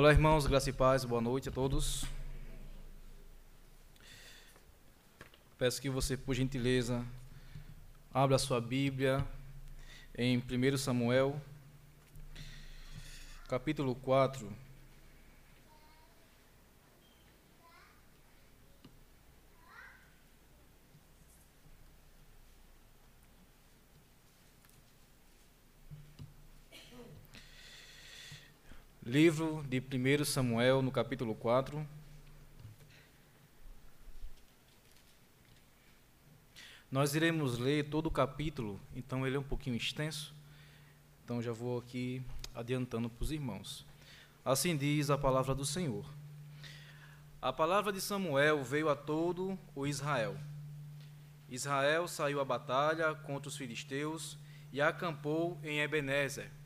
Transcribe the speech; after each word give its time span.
Olá, 0.00 0.12
irmãos, 0.12 0.46
graça 0.46 0.70
e 0.70 0.72
paz, 0.72 1.04
boa 1.04 1.20
noite 1.20 1.50
a 1.50 1.52
todos. 1.52 2.06
Peço 5.58 5.78
que 5.78 5.90
você, 5.90 6.16
por 6.16 6.34
gentileza, 6.34 7.04
abra 8.10 8.38
sua 8.38 8.62
Bíblia 8.62 9.22
em 10.16 10.38
1 10.38 10.78
Samuel, 10.78 11.38
capítulo 13.46 13.94
4. 13.94 14.50
Livro 29.10 29.64
de 29.68 29.80
1 29.80 30.24
Samuel, 30.24 30.82
no 30.82 30.92
capítulo 30.92 31.34
4. 31.34 31.84
Nós 36.88 37.16
iremos 37.16 37.58
ler 37.58 37.88
todo 37.90 38.06
o 38.06 38.10
capítulo, 38.12 38.78
então 38.94 39.26
ele 39.26 39.34
é 39.34 39.40
um 39.40 39.42
pouquinho 39.42 39.74
extenso. 39.74 40.32
Então 41.24 41.42
já 41.42 41.50
vou 41.50 41.80
aqui 41.80 42.22
adiantando 42.54 43.10
para 43.10 43.24
os 43.24 43.32
irmãos. 43.32 43.84
Assim 44.44 44.76
diz 44.76 45.10
a 45.10 45.18
palavra 45.18 45.56
do 45.56 45.64
Senhor. 45.64 46.06
A 47.42 47.52
palavra 47.52 47.92
de 47.92 48.00
Samuel 48.00 48.62
veio 48.62 48.88
a 48.88 48.94
todo 48.94 49.58
o 49.74 49.88
Israel. 49.88 50.38
Israel 51.48 52.06
saiu 52.06 52.40
à 52.40 52.44
batalha 52.44 53.12
contra 53.16 53.48
os 53.48 53.56
filisteus 53.56 54.38
e 54.72 54.80
acampou 54.80 55.58
em 55.64 55.80
Ebenezer 55.80 56.59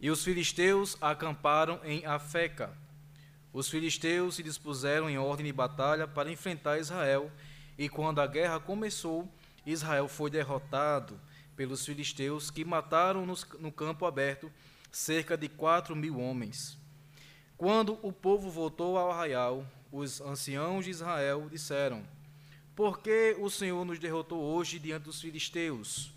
e 0.00 0.10
os 0.10 0.22
filisteus 0.22 0.96
acamparam 1.00 1.80
em 1.84 2.04
Afeca. 2.04 2.76
Os 3.52 3.68
filisteus 3.68 4.34
se 4.34 4.42
dispuseram 4.42 5.08
em 5.08 5.18
ordem 5.18 5.46
de 5.46 5.52
batalha 5.52 6.06
para 6.06 6.30
enfrentar 6.30 6.78
Israel, 6.78 7.30
e 7.78 7.88
quando 7.88 8.20
a 8.20 8.26
guerra 8.26 8.60
começou, 8.60 9.26
Israel 9.64 10.08
foi 10.08 10.30
derrotado 10.30 11.18
pelos 11.56 11.84
filisteus, 11.84 12.50
que 12.50 12.64
mataram 12.64 13.26
no 13.26 13.72
campo 13.72 14.04
aberto 14.04 14.52
cerca 14.92 15.36
de 15.36 15.48
quatro 15.48 15.96
mil 15.96 16.20
homens. 16.20 16.78
Quando 17.56 17.98
o 18.02 18.12
povo 18.12 18.50
voltou 18.50 18.98
ao 18.98 19.10
arraial, 19.10 19.66
os 19.90 20.20
anciãos 20.20 20.84
de 20.84 20.90
Israel 20.90 21.48
disseram: 21.50 22.06
Por 22.74 23.00
que 23.00 23.34
o 23.38 23.48
Senhor 23.48 23.84
nos 23.84 23.98
derrotou 23.98 24.38
hoje 24.42 24.78
diante 24.78 25.04
dos 25.04 25.20
filisteus? 25.20 26.12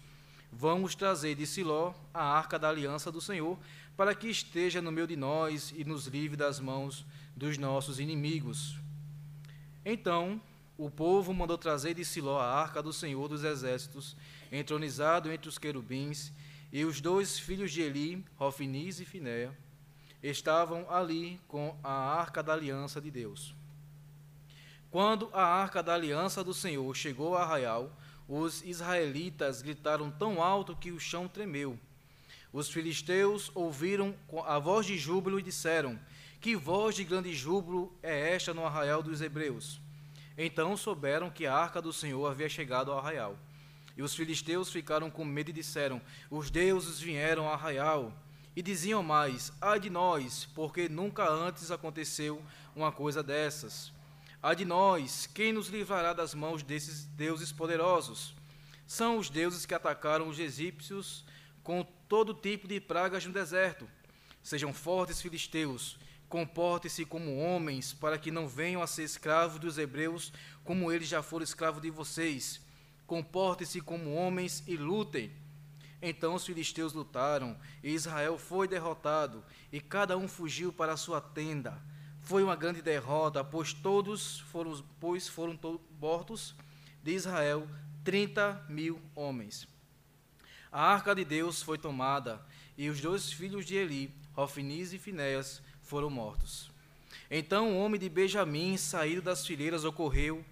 Vamos 0.51 0.95
trazer 0.95 1.35
de 1.35 1.45
Siló 1.45 1.93
a 2.13 2.23
arca 2.23 2.57
da 2.57 2.69
aliança 2.69 3.11
do 3.11 3.21
Senhor, 3.21 3.57
para 3.95 4.15
que 4.15 4.27
esteja 4.27 4.81
no 4.81 4.91
meio 4.91 5.07
de 5.07 5.15
nós 5.15 5.73
e 5.75 5.83
nos 5.83 6.07
livre 6.07 6.35
das 6.35 6.59
mãos 6.59 7.05
dos 7.35 7.57
nossos 7.57 7.99
inimigos. 7.99 8.77
Então 9.85 10.41
o 10.77 10.89
povo 10.89 11.33
mandou 11.33 11.57
trazer 11.57 11.93
de 11.93 12.05
Siló 12.05 12.39
a 12.39 12.53
arca 12.53 12.81
do 12.81 12.93
Senhor 12.93 13.27
dos 13.27 13.43
exércitos, 13.43 14.15
entronizado 14.51 15.31
entre 15.31 15.49
os 15.49 15.57
querubins, 15.57 16.31
e 16.71 16.85
os 16.85 17.01
dois 17.01 17.37
filhos 17.37 17.71
de 17.71 17.81
Eli, 17.81 18.23
Rofiniz 18.37 18.99
e 18.99 19.05
Finéia, 19.05 19.55
estavam 20.23 20.89
ali 20.89 21.39
com 21.47 21.77
a 21.83 21.91
arca 21.91 22.41
da 22.41 22.53
aliança 22.53 23.01
de 23.01 23.11
Deus. 23.11 23.55
Quando 24.91 25.29
a 25.33 25.43
arca 25.43 25.83
da 25.83 25.93
aliança 25.93 26.43
do 26.43 26.53
Senhor 26.53 26.95
chegou 26.95 27.35
a 27.35 27.43
Arraial, 27.43 27.91
os 28.29 28.61
israelitas 28.61 29.63
gritaram 29.63 30.11
tão 30.11 30.41
alto 30.41 30.75
que 30.75 30.91
o 30.91 30.99
chão 30.99 31.27
tremeu. 31.27 31.79
Os 32.53 32.69
filisteus 32.69 33.51
ouviram 33.55 34.15
a 34.45 34.59
voz 34.59 34.85
de 34.85 34.97
júbilo 34.99 35.39
e 35.39 35.43
disseram: 35.43 35.99
Que 36.39 36.55
voz 36.55 36.95
de 36.95 37.03
grande 37.03 37.33
júbilo 37.33 37.91
é 38.03 38.35
esta 38.35 38.53
no 38.53 38.63
arraial 38.63 39.01
dos 39.01 39.19
hebreus? 39.19 39.81
Então 40.37 40.77
souberam 40.77 41.31
que 41.31 41.47
a 41.47 41.55
arca 41.55 41.81
do 41.81 41.91
Senhor 41.91 42.25
havia 42.27 42.47
chegado 42.47 42.91
ao 42.91 42.99
arraial. 42.99 43.35
E 43.97 44.03
os 44.03 44.15
filisteus 44.15 44.71
ficaram 44.71 45.09
com 45.09 45.25
medo 45.25 45.49
e 45.49 45.53
disseram: 45.53 45.99
Os 46.29 46.51
deuses 46.51 46.99
vieram 46.99 47.47
ao 47.47 47.53
arraial. 47.53 48.13
E 48.55 48.61
diziam 48.61 49.01
mais: 49.01 49.51
Ai 49.59 49.79
de 49.79 49.89
nós, 49.89 50.45
porque 50.53 50.87
nunca 50.87 51.27
antes 51.27 51.71
aconteceu 51.71 52.41
uma 52.75 52.91
coisa 52.91 53.23
dessas. 53.23 53.91
Ai 54.41 54.55
de 54.55 54.63
nós, 54.63 55.27
quem 55.27 55.51
nos 55.51 55.67
livrará 55.67 56.13
das 56.13 56.33
mãos 56.33 56.63
desses 56.63 57.03
deuses 57.03 57.51
poderosos? 57.51 58.33
São 58.87 59.17
os 59.17 59.29
deuses 59.29 59.65
que 59.65 59.73
atacaram 59.73 60.29
os 60.29 60.39
egípcios 60.39 61.25
com 61.61 61.83
todo 62.07 62.33
tipo 62.33 62.65
de 62.65 62.79
pragas 62.79 63.25
no 63.25 63.33
deserto. 63.33 63.85
Sejam 64.41 64.73
fortes, 64.73 65.21
filisteus, 65.21 65.99
comportem-se 66.29 67.03
como 67.03 67.37
homens, 67.37 67.91
para 67.91 68.17
que 68.17 68.31
não 68.31 68.47
venham 68.47 68.81
a 68.81 68.87
ser 68.87 69.03
escravos 69.03 69.59
dos 69.59 69.77
hebreus, 69.77 70.31
como 70.63 70.89
eles 70.89 71.09
já 71.09 71.21
foram 71.21 71.43
escravos 71.43 71.81
de 71.81 71.89
vocês. 71.89 72.61
Comportem-se 73.05 73.81
como 73.81 74.13
homens 74.13 74.63
e 74.65 74.77
lutem. 74.77 75.33
Então 76.01 76.33
os 76.33 76.45
filisteus 76.45 76.93
lutaram, 76.93 77.59
e 77.83 77.89
Israel 77.89 78.37
foi 78.37 78.69
derrotado, 78.69 79.43
e 79.69 79.81
cada 79.81 80.17
um 80.17 80.29
fugiu 80.29 80.71
para 80.71 80.93
a 80.93 80.97
sua 80.97 81.19
tenda. 81.19 81.77
Foi 82.29 82.43
uma 82.43 82.55
grande 82.55 82.79
derrota, 82.79 83.43
pois 83.43 83.73
todos 83.73 84.41
foram, 84.51 84.83
pois 84.99 85.27
foram 85.27 85.59
mortos 85.99 86.53
de 87.01 87.11
Israel 87.11 87.67
30 88.03 88.67
mil 88.69 89.01
homens. 89.15 89.67
A 90.71 90.79
arca 90.79 91.15
de 91.15 91.25
Deus 91.25 91.63
foi 91.63 91.79
tomada, 91.79 92.39
e 92.77 92.87
os 92.87 93.01
dois 93.01 93.31
filhos 93.31 93.65
de 93.65 93.77
Eli, 93.77 94.13
Rofiniz 94.33 94.93
e 94.93 94.99
Finéas, 94.99 95.59
foram 95.81 96.11
mortos. 96.11 96.69
Então 97.31 97.71
o 97.71 97.79
homem 97.79 97.99
de 97.99 98.07
Benjamim, 98.07 98.77
saído 98.77 99.23
das 99.23 99.43
fileiras, 99.43 99.83
ocorreu, 99.83 100.45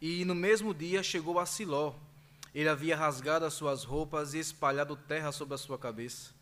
e 0.00 0.24
no 0.24 0.34
mesmo 0.34 0.74
dia 0.74 1.00
chegou 1.00 1.38
a 1.38 1.46
Siló. 1.46 1.94
Ele 2.52 2.68
havia 2.68 2.96
rasgado 2.96 3.44
as 3.44 3.54
suas 3.54 3.84
roupas 3.84 4.34
e 4.34 4.40
espalhado 4.40 4.96
terra 4.96 5.30
sobre 5.30 5.54
a 5.54 5.58
sua 5.58 5.78
cabeça. 5.78 6.34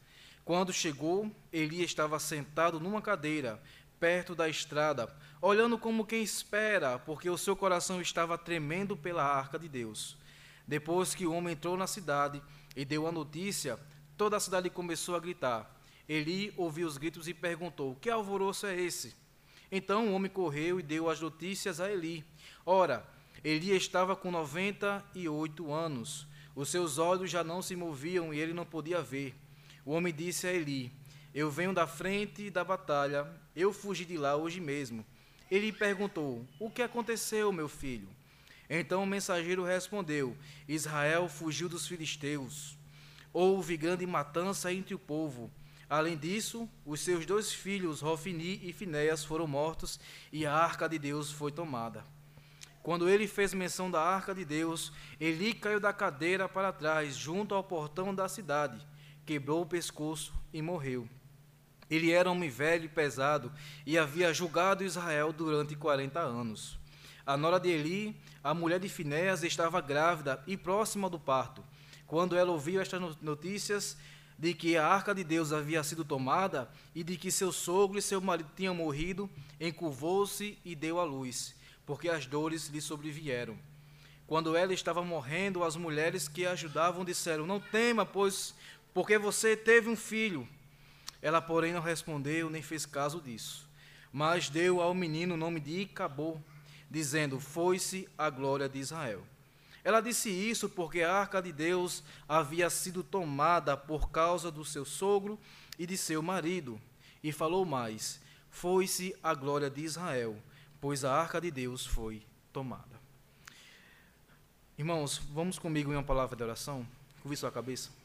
Quando 0.44 0.72
chegou, 0.72 1.31
Eli 1.53 1.84
estava 1.84 2.19
sentado 2.19 2.81
numa 2.81 3.00
cadeira, 3.00 3.62
perto 4.02 4.34
da 4.34 4.48
estrada, 4.48 5.14
olhando 5.40 5.78
como 5.78 6.04
quem 6.04 6.24
espera, 6.24 6.98
porque 6.98 7.30
o 7.30 7.38
seu 7.38 7.54
coração 7.54 8.00
estava 8.00 8.36
tremendo 8.36 8.96
pela 8.96 9.22
arca 9.22 9.56
de 9.56 9.68
Deus. 9.68 10.16
Depois 10.66 11.14
que 11.14 11.24
o 11.24 11.32
homem 11.32 11.52
entrou 11.52 11.76
na 11.76 11.86
cidade 11.86 12.42
e 12.74 12.84
deu 12.84 13.06
a 13.06 13.12
notícia, 13.12 13.78
toda 14.16 14.36
a 14.36 14.40
cidade 14.40 14.68
começou 14.68 15.14
a 15.14 15.20
gritar. 15.20 15.72
Eli 16.08 16.52
ouviu 16.56 16.88
os 16.88 16.96
gritos 16.96 17.28
e 17.28 17.32
perguntou: 17.32 17.94
Que 17.94 18.10
alvoroço 18.10 18.66
é 18.66 18.74
esse? 18.74 19.14
Então 19.70 20.08
o 20.08 20.14
homem 20.14 20.28
correu 20.28 20.80
e 20.80 20.82
deu 20.82 21.08
as 21.08 21.20
notícias 21.20 21.78
a 21.80 21.88
Eli. 21.88 22.24
Ora, 22.66 23.06
Eli 23.44 23.70
estava 23.70 24.16
com 24.16 24.32
98 24.32 25.72
anos. 25.72 26.26
Os 26.56 26.70
seus 26.70 26.98
olhos 26.98 27.30
já 27.30 27.44
não 27.44 27.62
se 27.62 27.76
moviam 27.76 28.34
e 28.34 28.40
ele 28.40 28.52
não 28.52 28.66
podia 28.66 29.00
ver. 29.00 29.32
O 29.84 29.92
homem 29.92 30.12
disse 30.12 30.48
a 30.48 30.52
Eli: 30.52 30.92
Eu 31.34 31.50
venho 31.50 31.72
da 31.72 31.87
frente 31.87 32.50
da 32.50 32.62
batalha 32.62 33.26
eu 33.54 33.72
fugi 33.72 34.06
de 34.06 34.16
lá 34.16 34.34
hoje 34.34 34.60
mesmo. 34.60 35.04
Ele 35.50 35.72
perguntou: 35.72 36.47
O 36.59 36.70
que 36.70 36.82
aconteceu, 36.82 37.53
meu 37.53 37.69
filho? 37.69 38.09
Então 38.69 39.03
o 39.03 39.06
mensageiro 39.06 39.62
respondeu: 39.62 40.37
Israel 40.66 41.28
fugiu 41.28 41.69
dos 41.69 41.87
filisteus. 41.87 42.78
Houve 43.32 43.76
grande 43.76 44.06
matança 44.06 44.72
entre 44.72 44.94
o 44.94 44.98
povo. 44.98 45.50
Além 45.88 46.16
disso, 46.16 46.66
os 46.87 47.00
seus 47.00 47.26
dois 47.26 47.53
filhos, 47.53 48.00
Rofini 48.00 48.60
e 48.62 48.72
Finéas, 48.72 49.22
foram 49.22 49.47
mortos 49.47 50.00
e 50.32 50.47
a 50.47 50.54
arca 50.54 50.88
de 50.88 50.99
Deus 50.99 51.31
foi 51.31 51.52
tomada. 51.52 52.02
Quando 52.82 53.08
ele 53.08 53.29
fez 53.29 53.52
menção 53.52 53.90
da 53.90 54.00
arca 54.00 54.34
de 54.34 54.44
Deus, 54.44 54.90
Eli 55.20 55.52
caiu 55.52 55.79
da 55.79 55.93
cadeira 55.93 56.49
para 56.49 56.73
trás, 56.73 57.14
junto 57.14 57.55
ao 57.55 57.62
portão 57.62 58.14
da 58.14 58.26
cidade, 58.29 58.84
quebrou 59.26 59.62
o 59.62 59.67
pescoço 59.67 60.32
e 60.52 60.62
morreu. 60.62 61.06
Ele 61.93 62.11
era 62.11 62.31
homem 62.31 62.49
velho 62.49 62.87
e 62.87 62.89
pesado 62.89 63.53
e 63.85 63.99
havia 63.99 64.33
julgado 64.33 64.83
Israel 64.83 65.31
durante 65.31 65.77
40 65.77 66.19
anos. 66.21 66.79
A 67.27 67.37
nora 67.37 67.61
de 67.61 67.69
Eli, 67.69 68.17
a 68.43 68.55
mulher 68.55 68.81
de 68.81 68.89
Finéas, 68.89 69.43
estava 69.43 69.79
grávida 69.79 70.43
e 70.47 70.56
próxima 70.56 71.11
do 71.11 71.19
parto. 71.19 71.62
Quando 72.06 72.35
ela 72.35 72.50
ouviu 72.50 72.81
estas 72.81 73.21
notícias 73.21 73.99
de 74.39 74.55
que 74.55 74.75
a 74.75 74.87
arca 74.87 75.15
de 75.15 75.23
Deus 75.23 75.53
havia 75.53 75.83
sido 75.83 76.03
tomada 76.03 76.67
e 76.94 77.05
de 77.05 77.19
que 77.19 77.31
seu 77.31 77.53
sogro 77.53 77.99
e 77.99 78.03
seu 78.03 78.23
marido 78.23 78.49
tinham 78.56 78.75
morrido, 78.75 79.29
encurvou-se 79.61 80.59
e 80.65 80.75
deu 80.75 80.99
à 80.99 81.05
luz, 81.05 81.55
porque 81.85 82.09
as 82.09 82.25
dores 82.25 82.69
lhe 82.69 82.81
sobrevieram. 82.81 83.59
Quando 84.27 84.56
ela 84.56 84.73
estava 84.73 85.05
morrendo, 85.05 85.62
as 85.62 85.77
mulheres 85.77 86.27
que 86.27 86.47
a 86.47 86.53
ajudavam 86.53 87.05
disseram: 87.05 87.47
Não 87.47 87.61
tema, 87.61 88.06
pois 88.06 88.55
porque 88.94 89.19
você 89.19 89.55
teve 89.55 89.91
um 89.91 89.97
filho. 89.97 90.49
Ela, 91.22 91.40
porém, 91.40 91.72
não 91.72 91.80
respondeu 91.80 92.50
nem 92.50 92.60
fez 92.60 92.84
caso 92.84 93.20
disso, 93.20 93.70
mas 94.12 94.50
deu 94.50 94.82
ao 94.82 94.92
menino 94.92 95.34
o 95.34 95.38
nome 95.38 95.60
de 95.60 95.82
Icabô, 95.82 96.36
dizendo: 96.90 97.38
Foi-se 97.38 98.08
a 98.19 98.28
glória 98.28 98.69
de 98.69 98.80
Israel. 98.80 99.24
Ela 99.84 100.00
disse 100.00 100.28
isso 100.28 100.69
porque 100.69 101.02
a 101.02 101.12
arca 101.12 101.40
de 101.40 101.52
Deus 101.52 102.02
havia 102.28 102.69
sido 102.69 103.02
tomada 103.02 103.76
por 103.76 104.10
causa 104.10 104.50
do 104.50 104.64
seu 104.64 104.84
sogro 104.84 105.38
e 105.78 105.86
de 105.86 105.96
seu 105.96 106.20
marido. 106.20 106.80
E 107.22 107.30
falou 107.30 107.64
mais: 107.64 108.20
Foi-se 108.50 109.14
a 109.22 109.32
glória 109.32 109.70
de 109.70 109.80
Israel, 109.80 110.36
pois 110.80 111.04
a 111.04 111.14
arca 111.14 111.40
de 111.40 111.50
Deus 111.50 111.86
foi 111.86 112.22
tomada. 112.52 113.00
Irmãos, 114.76 115.19
vamos 115.19 115.58
comigo 115.58 115.92
em 115.92 115.96
uma 115.96 116.02
palavra 116.02 116.36
de 116.36 116.42
oração? 116.42 116.86
Curve 117.22 117.36
sua 117.36 117.52
cabeça. 117.52 118.01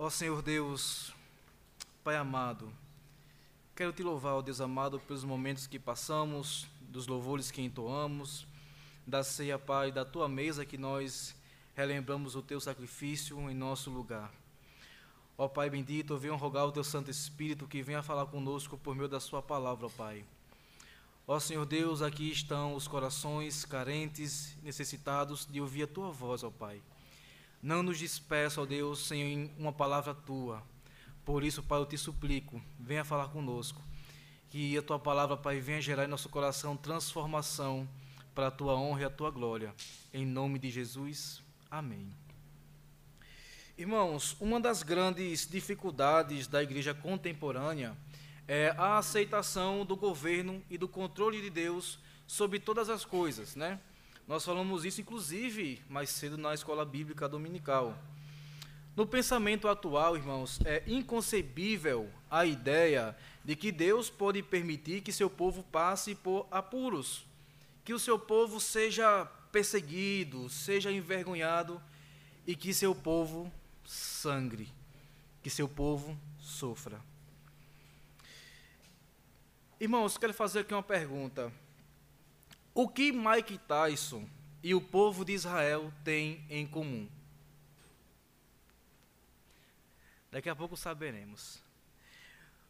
Ó 0.00 0.08
Senhor 0.08 0.40
Deus, 0.42 1.12
Pai 2.04 2.14
amado, 2.14 2.72
quero 3.74 3.92
te 3.92 4.00
louvar, 4.00 4.34
ó 4.34 4.40
Deus 4.40 4.60
amado, 4.60 5.00
pelos 5.00 5.24
momentos 5.24 5.66
que 5.66 5.76
passamos, 5.76 6.68
dos 6.82 7.08
louvores 7.08 7.50
que 7.50 7.60
entoamos, 7.60 8.46
da 9.04 9.24
ceia, 9.24 9.58
Pai, 9.58 9.90
da 9.90 10.04
tua 10.04 10.28
mesa 10.28 10.64
que 10.64 10.78
nós 10.78 11.34
relembramos 11.74 12.36
o 12.36 12.42
teu 12.42 12.60
sacrifício 12.60 13.50
em 13.50 13.54
nosso 13.54 13.90
lugar. 13.90 14.32
Ó 15.36 15.48
Pai 15.48 15.68
bendito, 15.68 16.16
venho 16.16 16.36
rogar 16.36 16.66
o 16.66 16.72
teu 16.72 16.84
Santo 16.84 17.10
Espírito 17.10 17.66
que 17.66 17.82
venha 17.82 18.00
falar 18.00 18.26
conosco 18.26 18.78
por 18.78 18.94
meio 18.94 19.08
da 19.08 19.18
sua 19.18 19.42
palavra, 19.42 19.86
ó 19.86 19.88
Pai. 19.88 20.24
Ó 21.26 21.40
Senhor 21.40 21.66
Deus, 21.66 22.02
aqui 22.02 22.30
estão 22.30 22.76
os 22.76 22.86
corações 22.86 23.64
carentes, 23.64 24.56
necessitados 24.62 25.44
de 25.44 25.60
ouvir 25.60 25.82
a 25.82 25.88
tua 25.88 26.12
voz, 26.12 26.44
ó 26.44 26.52
Pai. 26.52 26.80
Não 27.62 27.82
nos 27.82 27.98
despeça, 27.98 28.60
ó 28.60 28.66
Deus, 28.66 29.06
sem 29.06 29.50
uma 29.58 29.72
palavra 29.72 30.14
tua. 30.14 30.62
Por 31.24 31.42
isso, 31.42 31.62
Pai, 31.62 31.78
eu 31.78 31.86
te 31.86 31.98
suplico, 31.98 32.62
venha 32.78 33.04
falar 33.04 33.28
conosco. 33.28 33.82
Que 34.48 34.78
a 34.78 34.82
tua 34.82 34.98
palavra, 34.98 35.36
Pai, 35.36 35.60
venha 35.60 35.80
gerar 35.80 36.04
em 36.04 36.08
nosso 36.08 36.28
coração 36.28 36.76
transformação 36.76 37.88
para 38.34 38.46
a 38.46 38.50
tua 38.50 38.74
honra 38.74 39.02
e 39.02 39.04
a 39.04 39.10
tua 39.10 39.30
glória. 39.30 39.74
Em 40.14 40.24
nome 40.24 40.58
de 40.58 40.70
Jesus, 40.70 41.42
amém. 41.70 42.08
Irmãos, 43.76 44.36
uma 44.40 44.60
das 44.60 44.82
grandes 44.82 45.46
dificuldades 45.46 46.46
da 46.46 46.62
igreja 46.62 46.94
contemporânea 46.94 47.96
é 48.46 48.74
a 48.78 48.98
aceitação 48.98 49.84
do 49.84 49.96
governo 49.96 50.62
e 50.70 50.78
do 50.78 50.88
controle 50.88 51.42
de 51.42 51.50
Deus 51.50 51.98
sobre 52.26 52.58
todas 52.58 52.88
as 52.88 53.04
coisas, 53.04 53.54
né? 53.54 53.78
Nós 54.28 54.44
falamos 54.44 54.84
isso, 54.84 55.00
inclusive, 55.00 55.82
mais 55.88 56.10
cedo 56.10 56.36
na 56.36 56.52
escola 56.52 56.84
bíblica 56.84 57.26
dominical. 57.26 57.98
No 58.94 59.06
pensamento 59.06 59.66
atual, 59.68 60.18
irmãos, 60.18 60.60
é 60.66 60.82
inconcebível 60.86 62.10
a 62.30 62.44
ideia 62.44 63.16
de 63.42 63.56
que 63.56 63.72
Deus 63.72 64.10
pode 64.10 64.42
permitir 64.42 65.00
que 65.00 65.12
seu 65.12 65.30
povo 65.30 65.62
passe 65.62 66.14
por 66.14 66.46
apuros, 66.50 67.24
que 67.82 67.94
o 67.94 67.98
seu 67.98 68.18
povo 68.18 68.60
seja 68.60 69.24
perseguido, 69.50 70.50
seja 70.50 70.92
envergonhado 70.92 71.80
e 72.46 72.54
que 72.54 72.74
seu 72.74 72.94
povo 72.94 73.50
sangre, 73.82 74.68
que 75.42 75.48
seu 75.48 75.66
povo 75.66 76.14
sofra. 76.38 77.00
Irmãos, 79.80 80.18
quero 80.18 80.34
fazer 80.34 80.60
aqui 80.60 80.74
uma 80.74 80.82
pergunta. 80.82 81.50
O 82.80 82.86
que 82.86 83.10
Mike 83.10 83.58
Tyson 83.58 84.24
e 84.62 84.72
o 84.72 84.80
povo 84.80 85.24
de 85.24 85.32
Israel 85.32 85.92
têm 86.04 86.46
em 86.48 86.64
comum? 86.64 87.08
Daqui 90.30 90.48
a 90.48 90.54
pouco 90.54 90.76
saberemos. 90.76 91.60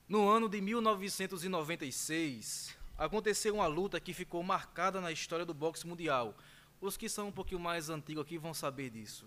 No 0.09 0.27
ano 0.27 0.49
de 0.49 0.63
1996, 0.63 2.75
aconteceu 2.97 3.57
uma 3.57 3.67
luta 3.67 4.01
que 4.01 4.15
ficou 4.15 4.43
marcada 4.43 4.99
na 4.99 5.13
história 5.13 5.45
do 5.45 5.53
boxe 5.53 5.87
mundial. 5.87 6.35
Os 6.81 6.97
que 6.97 7.07
são 7.07 7.29
um 7.29 7.33
pouquinho 7.33 7.61
mais 7.61 7.91
antigos 7.91 8.25
aqui 8.25 8.39
vão 8.39 8.55
saber 8.55 8.89
disso. 8.89 9.27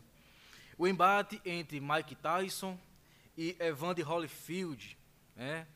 O 0.80 0.88
embate 0.88 1.40
entre 1.46 1.80
Mike 1.80 2.16
Tyson 2.16 2.76
e 3.38 3.56
Evander 3.60 4.10
Holyfield, 4.10 4.98
né? 5.36 5.68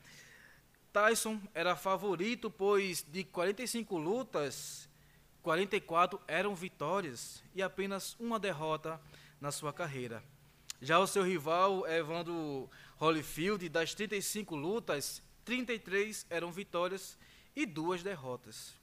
Tyson 0.92 1.40
era 1.54 1.76
favorito, 1.76 2.50
pois 2.50 3.06
de 3.08 3.22
45 3.22 3.98
lutas, 3.98 4.85
44 5.46 6.20
eram 6.26 6.56
vitórias 6.56 7.40
e 7.54 7.62
apenas 7.62 8.16
uma 8.18 8.36
derrota 8.36 9.00
na 9.40 9.52
sua 9.52 9.72
carreira. 9.72 10.20
Já 10.82 10.98
o 10.98 11.06
seu 11.06 11.22
rival, 11.22 11.86
Evandro 11.86 12.68
Holyfield, 12.98 13.68
das 13.68 13.94
35 13.94 14.56
lutas, 14.56 15.22
33 15.44 16.26
eram 16.30 16.50
vitórias 16.50 17.16
e 17.54 17.64
duas 17.64 18.02
derrotas. 18.02 18.74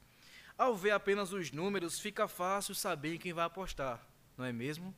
Ao 0.57 0.73
ver 0.73 0.91
apenas 0.91 1.33
os 1.33 1.51
números, 1.51 1.99
fica 1.99 2.29
fácil 2.29 2.73
saber 2.73 3.15
em 3.15 3.19
quem 3.19 3.33
vai 3.33 3.43
apostar, 3.43 4.01
não 4.37 4.45
é 4.45 4.53
mesmo? 4.53 4.95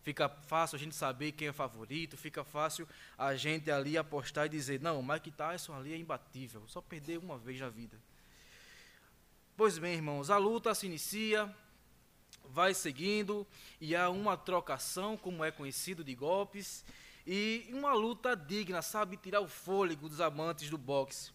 Fica 0.00 0.30
fácil 0.30 0.76
a 0.76 0.78
gente 0.78 0.94
saber 0.94 1.32
quem 1.32 1.48
é 1.48 1.52
favorito, 1.52 2.16
fica 2.16 2.42
fácil 2.42 2.88
a 3.18 3.36
gente 3.36 3.70
ali 3.70 3.98
apostar 3.98 4.46
e 4.46 4.48
dizer: 4.48 4.80
não, 4.80 5.02
Mike 5.02 5.30
Tyson 5.30 5.74
ali 5.74 5.92
é 5.92 5.96
imbatível, 5.98 6.66
só 6.66 6.80
perder 6.80 7.18
uma 7.18 7.36
vez 7.36 7.60
na 7.60 7.68
vida. 7.68 7.98
Pois 9.54 9.76
bem, 9.76 9.94
irmãos, 9.94 10.30
a 10.30 10.38
luta 10.38 10.74
se 10.74 10.86
inicia, 10.86 11.54
vai 12.46 12.72
seguindo 12.72 13.46
e 13.78 13.94
há 13.94 14.08
uma 14.08 14.34
trocação, 14.34 15.14
como 15.14 15.44
é 15.44 15.50
conhecido, 15.50 16.02
de 16.02 16.14
golpes 16.14 16.82
e 17.26 17.68
uma 17.70 17.92
luta 17.92 18.34
digna, 18.34 18.80
sabe, 18.80 19.18
tirar 19.18 19.42
o 19.42 19.46
fôlego 19.46 20.08
dos 20.08 20.22
amantes 20.22 20.70
do 20.70 20.78
boxe. 20.78 21.32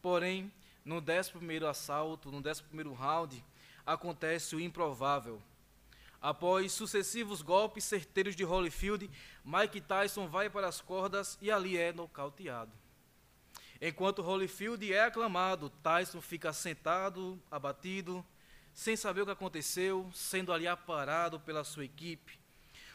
Porém, 0.00 0.52
no 0.84 0.98
11 0.98 1.66
assalto, 1.68 2.30
no 2.30 2.38
11 2.38 2.62
round, 2.96 3.44
acontece 3.84 4.54
o 4.54 4.60
improvável. 4.60 5.42
Após 6.22 6.72
sucessivos 6.72 7.42
golpes 7.42 7.82
certeiros 7.82 8.36
de 8.36 8.44
Holyfield, 8.44 9.10
Mike 9.44 9.80
Tyson 9.80 10.28
vai 10.28 10.48
para 10.48 10.68
as 10.68 10.80
cordas 10.80 11.36
e 11.42 11.50
ali 11.50 11.76
é 11.76 11.92
nocauteado. 11.92 12.72
Enquanto 13.80 14.22
Holyfield 14.22 14.92
é 14.92 15.04
aclamado, 15.04 15.70
Tyson 15.82 16.20
fica 16.20 16.52
sentado, 16.52 17.40
abatido, 17.50 18.24
sem 18.74 18.96
saber 18.96 19.22
o 19.22 19.26
que 19.26 19.32
aconteceu, 19.32 20.10
sendo 20.12 20.52
ali 20.52 20.66
aparado 20.66 21.38
pela 21.38 21.62
sua 21.62 21.84
equipe. 21.84 22.38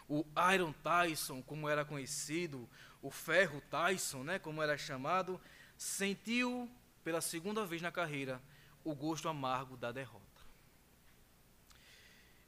O 0.10 0.26
Iron 0.54 0.74
Tyson, 0.74 1.42
como 1.42 1.70
era 1.70 1.86
conhecido, 1.86 2.70
o 3.02 3.10
Ferro 3.10 3.62
Tyson, 3.70 4.24
né, 4.24 4.40
como 4.40 4.62
era 4.62 4.78
chamado, 4.78 5.40
sentiu 5.78 6.70
pela 7.04 7.22
segunda 7.22 7.66
vez 7.66 7.82
na 7.82 7.92
carreira 7.92 8.42
o 8.84 8.94
gosto 8.94 9.30
amargo 9.30 9.78
da 9.78 9.92
derrota. 9.92 10.24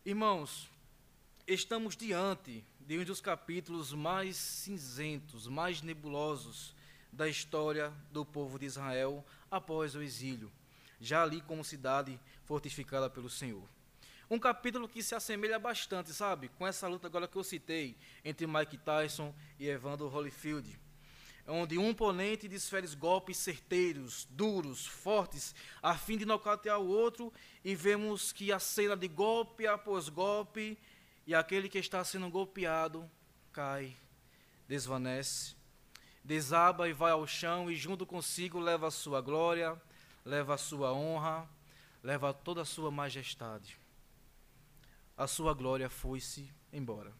Irmãos, 0.06 0.70
estamos 1.48 1.96
diante 1.96 2.64
de 2.80 3.00
um 3.00 3.04
dos 3.04 3.22
capítulos 3.22 3.94
mais 3.94 4.36
cinzentos, 4.36 5.48
mais 5.48 5.82
nebulosos 5.82 6.76
da 7.16 7.28
história 7.28 7.92
do 8.12 8.26
povo 8.26 8.60
de 8.60 8.66
Israel 8.66 9.26
após 9.50 9.96
o 9.96 10.02
exílio, 10.02 10.52
já 11.00 11.24
ali 11.24 11.42
como 11.42 11.64
cidade 11.64 12.20
fortificada 12.44 13.10
pelo 13.10 13.30
Senhor. 13.30 13.68
Um 14.30 14.38
capítulo 14.38 14.90
que 14.90 15.02
se 15.02 15.16
assemelha 15.16 15.58
bastante, 15.58 16.12
sabe, 16.12 16.50
com 16.50 16.68
essa 16.68 16.88
luta 16.88 17.08
agora 17.08 17.28
que 17.28 17.38
eu 17.38 17.44
citei 17.44 17.96
entre 18.24 18.46
Mike 18.46 18.78
Tyson 18.78 19.34
e 19.60 19.68
Evander 19.68 20.08
Holyfield 20.08 20.86
onde 21.48 21.78
um 21.78 21.92
oponente 21.92 22.48
desfere 22.48 22.88
golpes 22.96 23.38
certeiros, 23.38 24.28
duros, 24.32 24.86
fortes, 24.86 25.54
a 25.82 25.96
fim 25.96 26.18
de 26.18 26.26
nocautear 26.26 26.80
o 26.80 26.88
outro, 26.88 27.32
e 27.64 27.76
vemos 27.76 28.32
que 28.32 28.52
a 28.52 28.60
cena 28.60 28.98
de 28.98 29.08
golpe 29.08 29.68
após 29.68 30.10
golpe, 30.10 30.78
e 31.28 31.36
aquele 31.36 31.70
que 31.70 31.78
está 31.78 32.04
sendo 32.04 32.30
golpeado 32.30 33.10
cai, 33.52 33.96
desvanece, 34.68 35.56
desaba 36.26 36.90
e 36.90 36.94
vai 36.94 37.12
ao 37.12 37.28
chão, 37.28 37.70
e 37.70 37.76
junto 37.76 38.06
consigo 38.06 38.60
leva 38.60 38.88
a 38.88 38.92
sua 38.92 39.22
glória, 39.22 39.80
leva 40.26 40.56
a 40.56 40.58
sua 40.58 40.92
honra, 40.92 41.48
leva 42.04 42.34
toda 42.34 42.64
a 42.64 42.66
sua 42.66 42.90
majestade. 42.90 43.78
A 45.16 45.28
sua 45.28 45.54
glória 45.54 45.88
foi-se 45.88 46.52
embora. 46.74 47.14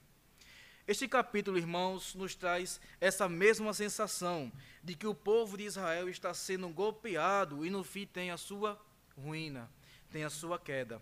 Este 0.88 1.08
capítulo, 1.08 1.58
irmãos, 1.58 2.16
nos 2.16 2.36
traz 2.36 2.82
essa 3.00 3.30
mesma 3.30 3.74
sensação 3.74 4.52
de 4.84 4.96
que 4.96 5.08
o 5.08 5.16
povo 5.16 5.56
de 5.56 5.64
Israel 5.64 6.10
está 6.10 6.34
sendo 6.34 6.68
golpeado 6.70 7.64
e 7.66 7.70
no 7.70 7.84
fim 7.84 8.08
tem 8.08 8.32
a 8.32 8.38
sua 8.38 8.80
ruína, 9.16 9.70
tem 10.12 10.24
a 10.24 10.30
sua 10.32 10.60
queda. 10.60 11.02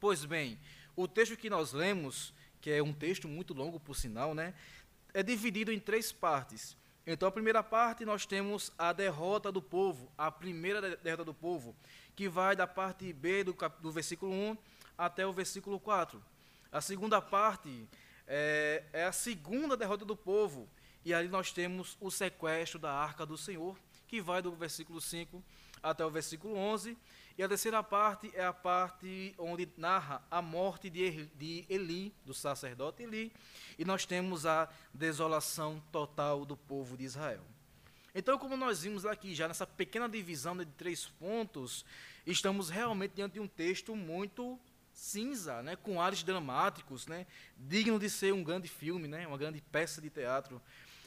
Pois 0.00 0.24
bem, 0.24 0.58
o 0.94 1.08
texto 1.08 1.36
que 1.36 1.50
nós 1.50 1.72
lemos, 1.72 2.32
que 2.60 2.70
é 2.70 2.82
um 2.82 2.92
texto 2.92 3.26
muito 3.28 3.54
longo 3.54 3.78
por 3.80 3.94
sinal, 3.94 4.34
né, 4.34 4.54
é 5.12 5.22
dividido 5.22 5.72
em 5.72 5.80
três 5.80 6.12
partes. 6.12 6.76
Então, 7.10 7.26
a 7.26 7.32
primeira 7.32 7.62
parte 7.62 8.04
nós 8.04 8.26
temos 8.26 8.70
a 8.76 8.92
derrota 8.92 9.50
do 9.50 9.62
povo, 9.62 10.12
a 10.18 10.30
primeira 10.30 10.94
derrota 10.98 11.24
do 11.24 11.32
povo, 11.32 11.74
que 12.14 12.28
vai 12.28 12.54
da 12.54 12.66
parte 12.66 13.10
B 13.14 13.42
do, 13.42 13.56
do 13.80 13.90
versículo 13.90 14.30
1 14.30 14.58
até 14.98 15.26
o 15.26 15.32
versículo 15.32 15.80
4. 15.80 16.22
A 16.70 16.82
segunda 16.82 17.18
parte 17.22 17.88
é, 18.26 18.84
é 18.92 19.04
a 19.04 19.12
segunda 19.12 19.74
derrota 19.74 20.04
do 20.04 20.14
povo. 20.14 20.68
E 21.02 21.14
ali 21.14 21.28
nós 21.28 21.50
temos 21.50 21.96
o 21.98 22.10
sequestro 22.10 22.78
da 22.78 22.92
arca 22.92 23.24
do 23.24 23.38
Senhor, 23.38 23.74
que 24.06 24.20
vai 24.20 24.42
do 24.42 24.52
versículo 24.52 25.00
5 25.00 25.42
até 25.82 26.04
o 26.04 26.10
versículo 26.10 26.56
11. 26.56 26.94
E 27.38 27.42
a 27.44 27.48
terceira 27.48 27.80
parte 27.84 28.32
é 28.34 28.44
a 28.44 28.52
parte 28.52 29.32
onde 29.38 29.68
narra 29.76 30.20
a 30.28 30.42
morte 30.42 30.90
de 30.90 31.64
Eli, 31.68 32.12
do 32.26 32.34
sacerdote 32.34 33.04
Eli, 33.04 33.32
e 33.78 33.84
nós 33.84 34.04
temos 34.04 34.44
a 34.44 34.68
desolação 34.92 35.80
total 35.92 36.44
do 36.44 36.56
povo 36.56 36.96
de 36.96 37.04
Israel. 37.04 37.44
Então, 38.12 38.36
como 38.40 38.56
nós 38.56 38.82
vimos 38.82 39.06
aqui 39.06 39.36
já 39.36 39.46
nessa 39.46 39.64
pequena 39.64 40.08
divisão 40.08 40.56
de 40.56 40.66
três 40.66 41.06
pontos, 41.06 41.84
estamos 42.26 42.70
realmente 42.70 43.12
diante 43.14 43.34
de 43.34 43.40
um 43.40 43.46
texto 43.46 43.94
muito 43.94 44.58
cinza, 44.92 45.62
né, 45.62 45.76
com 45.76 46.02
ares 46.02 46.24
dramáticos, 46.24 47.06
né, 47.06 47.24
digno 47.56 48.00
de 48.00 48.10
ser 48.10 48.34
um 48.34 48.42
grande 48.42 48.66
filme, 48.66 49.06
né, 49.06 49.24
uma 49.28 49.38
grande 49.38 49.60
peça 49.70 50.00
de 50.00 50.10
teatro, 50.10 50.60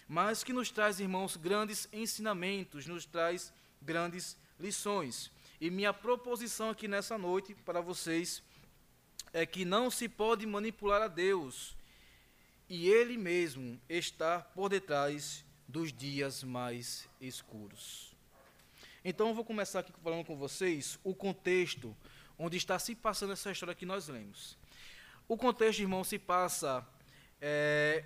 mas 0.07 0.45
que 0.45 0.53
nos 0.53 0.71
traz, 0.71 1.01
irmãos, 1.01 1.35
grandes 1.35 1.89
ensinamentos, 1.91 2.87
nos 2.87 3.05
traz 3.05 3.51
grandes 3.81 4.37
lições. 4.57 5.29
E 5.61 5.69
minha 5.69 5.93
proposição 5.93 6.71
aqui 6.71 6.87
nessa 6.87 7.19
noite 7.19 7.53
para 7.53 7.81
vocês 7.81 8.41
é 9.31 9.45
que 9.45 9.63
não 9.63 9.91
se 9.91 10.09
pode 10.09 10.43
manipular 10.47 11.03
a 11.03 11.07
Deus, 11.07 11.77
e 12.67 12.89
Ele 12.89 13.15
mesmo 13.15 13.79
está 13.87 14.39
por 14.39 14.69
detrás 14.69 15.45
dos 15.67 15.93
dias 15.93 16.43
mais 16.43 17.07
escuros. 17.21 18.11
Então 19.05 19.27
eu 19.27 19.35
vou 19.35 19.45
começar 19.45 19.81
aqui 19.81 19.93
falando 20.03 20.25
com 20.25 20.35
vocês 20.35 20.97
o 21.03 21.13
contexto 21.13 21.95
onde 22.39 22.57
está 22.57 22.79
se 22.79 22.95
passando 22.95 23.33
essa 23.33 23.51
história 23.51 23.75
que 23.75 23.85
nós 23.85 24.07
lemos. 24.07 24.57
O 25.27 25.37
contexto, 25.37 25.81
irmão, 25.81 26.03
se 26.03 26.17
passa 26.17 26.83
é, 27.39 28.03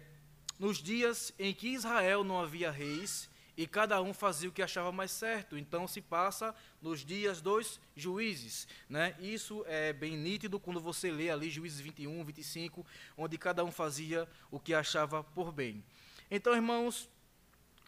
nos 0.60 0.80
dias 0.80 1.34
em 1.40 1.54
que 1.54 1.70
Israel 1.70 2.22
não 2.22 2.38
havia 2.38 2.70
reis 2.70 3.30
e 3.58 3.66
cada 3.66 4.02
um 4.02 4.14
fazia 4.14 4.50
o 4.50 4.52
que 4.52 4.62
achava 4.62 4.92
mais 4.92 5.12
certo. 5.12 5.58
Então 5.58 5.88
se 5.88 6.02
passa 6.02 6.54
nos 6.82 7.06
dias 7.06 7.42
dos 7.42 7.80
juízes. 7.96 8.68
Né? 8.90 9.16
Isso 9.20 9.64
é 9.68 9.94
bem 9.94 10.18
nítido 10.18 10.60
quando 10.60 10.80
você 10.80 11.12
lê 11.12 11.30
ali 11.30 11.50
Juízes 11.50 11.80
21, 11.80 12.24
25, 12.24 12.86
onde 13.18 13.38
cada 13.38 13.64
um 13.64 13.72
fazia 13.72 14.28
o 14.52 14.60
que 14.60 14.74
achava 14.74 15.24
por 15.24 15.52
bem. 15.52 15.84
Então, 16.30 16.54
irmãos, 16.54 17.10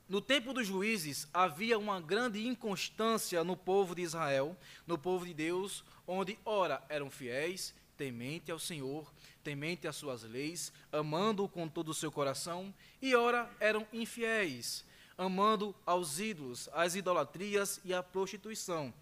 no 0.07 0.21
tempo 0.21 0.53
dos 0.53 0.67
juízes 0.67 1.27
havia 1.33 1.77
uma 1.77 1.99
grande 1.99 2.47
inconstância 2.47 3.43
no 3.43 3.57
povo 3.57 3.93
de 3.93 4.03
Israel, 4.03 4.55
no 4.85 4.97
povo 4.97 5.25
de 5.25 5.33
Deus, 5.33 5.83
onde, 6.07 6.39
ora, 6.45 6.81
eram 6.87 7.09
fiéis, 7.09 7.75
temente 7.97 8.49
ao 8.51 8.59
Senhor, 8.59 9.11
temente 9.43 9.87
às 9.87 9.97
suas 9.97 10.23
leis, 10.23 10.71
amando-o 10.91 11.49
com 11.49 11.67
todo 11.67 11.89
o 11.89 11.93
seu 11.93 12.09
coração, 12.11 12.73
e, 13.01 13.15
ora, 13.15 13.49
eram 13.59 13.85
infiéis, 13.91 14.85
amando 15.17 15.75
aos 15.85 16.19
ídolos, 16.19 16.69
às 16.73 16.95
idolatrias 16.95 17.81
e 17.83 17.93
à 17.93 18.03
prostituição. 18.03 18.93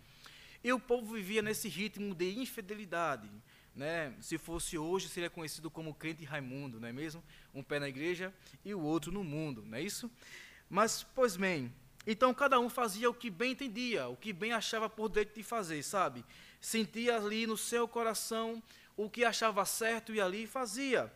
E 0.64 0.72
o 0.72 0.80
povo 0.80 1.14
vivia 1.14 1.42
nesse 1.42 1.68
ritmo 1.68 2.16
de 2.16 2.40
infidelidade. 2.40 3.30
Né? 3.76 4.14
Se 4.22 4.38
fosse 4.38 4.78
hoje, 4.78 5.10
seria 5.10 5.30
conhecido 5.30 5.70
como 5.70 5.94
crente 5.94 6.24
Raimundo, 6.24 6.80
não 6.80 6.88
é 6.88 6.94
mesmo? 6.94 7.22
Um 7.54 7.62
pé 7.62 7.80
na 7.80 7.90
igreja 7.90 8.34
e 8.64 8.74
o 8.74 8.80
outro 8.80 9.12
no 9.12 9.24
mundo, 9.24 9.64
não 9.66 9.78
é 9.78 9.82
isso? 9.82 10.10
Mas, 10.70 11.04
pois 11.14 11.36
bem, 11.36 11.72
então 12.08 12.34
cada 12.34 12.60
um 12.60 12.70
fazia 12.70 13.10
o 13.10 13.14
que 13.14 13.30
bem 13.30 13.52
entendia, 13.52 14.08
o 14.08 14.16
que 14.16 14.32
bem 14.32 14.54
achava 14.54 14.90
por 14.90 15.10
direito 15.10 15.36
de 15.36 15.44
fazer, 15.44 15.84
sabe? 15.84 16.24
Sentia 16.62 17.18
ali 17.18 17.46
no 17.46 17.58
seu 17.58 17.88
coração 17.88 18.64
o 18.96 19.10
que 19.10 19.26
achava 19.26 19.66
certo 19.66 20.14
e 20.14 20.22
ali 20.22 20.48
fazia. 20.48 21.12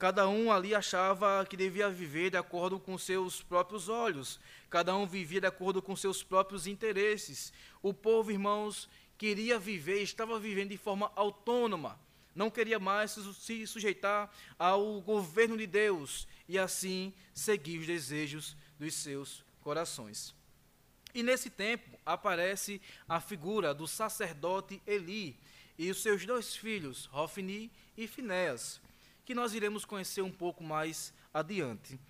Cada 0.00 0.26
um 0.26 0.50
ali 0.50 0.74
achava 0.74 1.44
que 1.44 1.54
devia 1.54 1.90
viver 1.90 2.30
de 2.30 2.38
acordo 2.38 2.80
com 2.80 2.96
seus 2.96 3.42
próprios 3.42 3.86
olhos, 3.86 4.40
cada 4.70 4.96
um 4.96 5.06
vivia 5.06 5.42
de 5.42 5.46
acordo 5.46 5.82
com 5.82 5.94
seus 5.94 6.22
próprios 6.22 6.66
interesses. 6.66 7.52
O 7.82 7.92
povo, 7.92 8.32
irmãos, 8.32 8.88
queria 9.18 9.58
viver, 9.58 10.00
estava 10.00 10.40
vivendo 10.40 10.70
de 10.70 10.78
forma 10.78 11.12
autônoma, 11.14 12.00
não 12.34 12.48
queria 12.48 12.78
mais 12.78 13.10
se 13.10 13.66
sujeitar 13.66 14.34
ao 14.58 15.02
governo 15.02 15.54
de 15.54 15.66
Deus 15.66 16.26
e 16.48 16.58
assim 16.58 17.12
seguir 17.34 17.80
os 17.80 17.86
desejos 17.86 18.56
dos 18.78 18.94
seus 18.94 19.44
corações. 19.60 20.34
E 21.14 21.22
nesse 21.22 21.50
tempo 21.50 22.00
aparece 22.06 22.80
a 23.06 23.20
figura 23.20 23.74
do 23.74 23.86
sacerdote 23.86 24.80
Eli 24.86 25.38
e 25.78 25.90
os 25.90 26.00
seus 26.00 26.24
dois 26.24 26.56
filhos, 26.56 27.04
Rofni 27.04 27.70
e 27.98 28.08
Finéas 28.08 28.80
que 29.30 29.34
nós 29.34 29.54
iremos 29.54 29.84
conhecer 29.84 30.22
um 30.22 30.32
pouco 30.32 30.64
mais 30.64 31.14
adiante. 31.32 32.00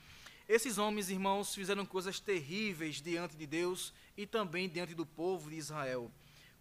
Esses 0.48 0.78
homens, 0.78 1.10
irmãos, 1.10 1.54
fizeram 1.54 1.84
coisas 1.84 2.18
terríveis 2.18 3.02
diante 3.02 3.36
de 3.36 3.46
Deus 3.46 3.92
e 4.16 4.26
também 4.26 4.70
diante 4.70 4.94
do 4.94 5.04
povo 5.04 5.50
de 5.50 5.56
Israel. 5.56 6.10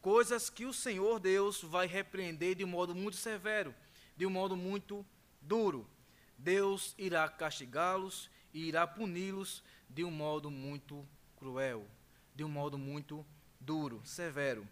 Coisas 0.02 0.50
que 0.50 0.66
o 0.66 0.74
Senhor 0.74 1.18
Deus 1.18 1.62
vai 1.62 1.88
repreender 1.88 2.56
de 2.56 2.66
um 2.66 2.68
modo 2.68 2.94
muito 2.94 3.16
severo, 3.16 3.74
de 4.18 4.26
um 4.26 4.30
modo 4.30 4.58
muito 4.58 5.06
duro. 5.42 5.90
Deus 6.38 6.94
irá 6.98 7.26
castigá-los 7.30 8.30
e 8.54 8.68
irá 8.68 8.86
puni-los 8.86 9.64
de 9.90 10.04
um 10.04 10.12
modo 10.12 10.52
muito 10.52 11.08
cruel, 11.38 11.88
de 12.36 12.44
um 12.44 12.50
modo 12.50 12.78
muito 12.78 13.26
duro, 13.62 14.02
severo. 14.04 14.68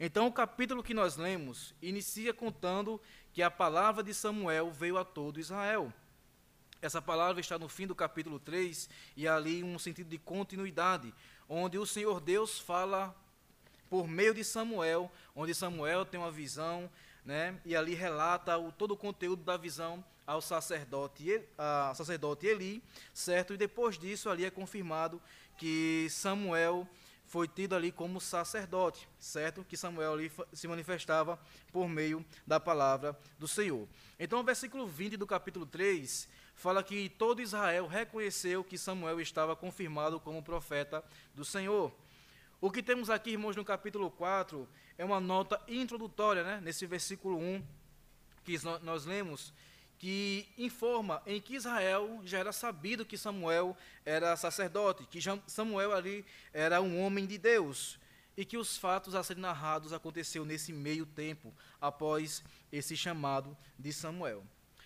Então, 0.00 0.26
o 0.26 0.32
capítulo 0.32 0.82
que 0.82 0.94
nós 0.94 1.16
lemos 1.16 1.74
inicia 1.80 2.34
contando 2.34 3.00
que 3.38 3.42
a 3.44 3.48
palavra 3.52 4.02
de 4.02 4.12
Samuel 4.12 4.68
veio 4.72 4.98
a 4.98 5.04
todo 5.04 5.38
Israel. 5.38 5.92
Essa 6.82 7.00
palavra 7.00 7.40
está 7.40 7.56
no 7.56 7.68
fim 7.68 7.86
do 7.86 7.94
capítulo 7.94 8.40
3 8.40 8.90
e 9.16 9.28
ali 9.28 9.62
um 9.62 9.78
sentido 9.78 10.10
de 10.10 10.18
continuidade, 10.18 11.14
onde 11.48 11.78
o 11.78 11.86
Senhor 11.86 12.20
Deus 12.20 12.58
fala 12.58 13.14
por 13.88 14.08
meio 14.08 14.34
de 14.34 14.42
Samuel, 14.42 15.08
onde 15.36 15.54
Samuel 15.54 16.04
tem 16.04 16.18
uma 16.18 16.32
visão, 16.32 16.90
né, 17.24 17.56
e 17.64 17.76
ali 17.76 17.94
relata 17.94 18.58
o, 18.58 18.72
todo 18.72 18.94
o 18.94 18.96
conteúdo 18.96 19.44
da 19.44 19.56
visão 19.56 20.04
ao 20.26 20.42
sacerdote, 20.42 21.40
a 21.56 21.92
sacerdote 21.94 22.44
Eli, 22.44 22.82
certo? 23.14 23.54
E 23.54 23.56
depois 23.56 23.96
disso 23.96 24.28
ali 24.28 24.46
é 24.46 24.50
confirmado 24.50 25.22
que 25.56 26.08
Samuel 26.10 26.88
foi 27.28 27.46
tido 27.46 27.76
ali 27.76 27.92
como 27.92 28.20
sacerdote, 28.20 29.06
certo? 29.18 29.62
Que 29.62 29.76
Samuel 29.76 30.14
ali 30.14 30.32
se 30.52 30.66
manifestava 30.66 31.38
por 31.70 31.86
meio 31.86 32.24
da 32.46 32.58
palavra 32.58 33.16
do 33.38 33.46
Senhor. 33.46 33.86
Então, 34.18 34.40
o 34.40 34.42
versículo 34.42 34.86
20 34.86 35.18
do 35.18 35.26
capítulo 35.26 35.66
3 35.66 36.26
fala 36.54 36.82
que 36.82 37.10
todo 37.10 37.42
Israel 37.42 37.86
reconheceu 37.86 38.64
que 38.64 38.78
Samuel 38.78 39.20
estava 39.20 39.54
confirmado 39.54 40.18
como 40.18 40.42
profeta 40.42 41.04
do 41.34 41.44
Senhor. 41.44 41.92
O 42.62 42.70
que 42.70 42.82
temos 42.82 43.10
aqui, 43.10 43.32
irmãos, 43.32 43.54
no 43.54 43.64
capítulo 43.64 44.10
4 44.10 44.66
é 44.96 45.04
uma 45.04 45.20
nota 45.20 45.60
introdutória, 45.68 46.42
né? 46.42 46.60
Nesse 46.62 46.86
versículo 46.86 47.38
1 47.38 47.62
que 48.42 48.56
nós 48.82 49.04
lemos, 49.04 49.52
que 49.98 50.48
informa 50.56 51.20
em 51.26 51.40
que 51.40 51.56
Israel 51.56 52.20
já 52.24 52.38
era 52.38 52.52
sabido 52.52 53.04
que 53.04 53.18
Samuel 53.18 53.76
era 54.06 54.36
sacerdote, 54.36 55.06
que 55.06 55.20
Samuel 55.46 55.92
ali 55.92 56.24
era 56.52 56.80
um 56.80 57.00
homem 57.00 57.26
de 57.26 57.36
Deus, 57.36 57.98
e 58.36 58.44
que 58.44 58.56
os 58.56 58.76
fatos 58.76 59.16
a 59.16 59.22
serem 59.24 59.42
narrados 59.42 59.92
aconteceu 59.92 60.44
nesse 60.44 60.72
meio 60.72 61.04
tempo, 61.04 61.52
após 61.80 62.44
esse 62.70 62.96
chamado 62.96 63.56
de 63.76 63.92
Samuel. 63.92 64.44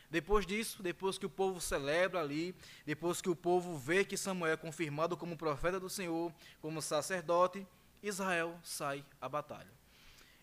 Depois 0.08 0.46
disso, 0.46 0.82
depois 0.82 1.18
que 1.18 1.26
o 1.26 1.30
povo 1.30 1.60
celebra 1.60 2.20
ali, 2.20 2.54
depois 2.86 3.20
que 3.20 3.28
o 3.28 3.36
povo 3.36 3.76
vê 3.76 4.04
que 4.04 4.16
Samuel 4.16 4.54
é 4.54 4.56
confirmado 4.56 5.16
como 5.16 5.36
profeta 5.36 5.78
do 5.78 5.90
Senhor, 5.90 6.32
como 6.60 6.80
sacerdote, 6.80 7.66
Israel 8.02 8.58
sai 8.62 9.04
à 9.20 9.28
batalha. 9.28 9.70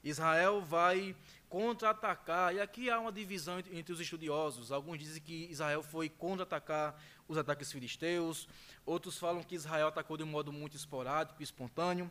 Israel 0.04 0.62
vai 0.62 1.16
contra-atacar, 1.50 2.53
e 2.53 2.62
aqui 2.62 2.89
há 2.89 3.00
uma 3.00 3.12
divisão 3.12 3.58
entre 3.60 3.91
os 3.91 4.00
estudiosos. 4.00 4.72
Alguns 4.72 5.00
dizem 5.00 5.22
que 5.22 5.48
Israel 5.50 5.82
foi 5.82 6.08
contra-atacar 6.08 6.96
os 7.27 7.38
ataques 7.38 7.72
filisteus, 7.72 8.48
outros 8.86 9.18
falam 9.18 9.44
que 9.44 9.56
Israel 9.56 9.88
atacou 9.88 10.15
de 10.15 10.24
um 10.24 10.27
modo 10.27 10.53
muito 10.53 10.77
esporádico 10.77 11.41
espontâneo. 11.41 12.10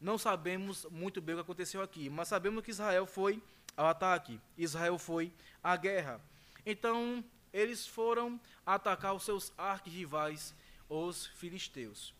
Não 0.00 0.18
sabemos 0.18 0.86
muito 0.90 1.20
bem 1.20 1.34
o 1.34 1.38
que 1.38 1.42
aconteceu 1.42 1.80
aqui, 1.80 2.10
mas 2.10 2.28
sabemos 2.28 2.62
que 2.62 2.70
Israel 2.70 3.06
foi 3.06 3.42
ao 3.76 3.86
ataque, 3.86 4.38
Israel 4.56 4.98
foi 4.98 5.32
à 5.62 5.76
guerra. 5.76 6.20
Então, 6.66 7.24
eles 7.52 7.86
foram 7.86 8.38
atacar 8.66 9.14
os 9.14 9.22
seus 9.22 9.52
arquirrivais, 9.56 10.54
os 10.88 11.26
filisteus. 11.26 12.12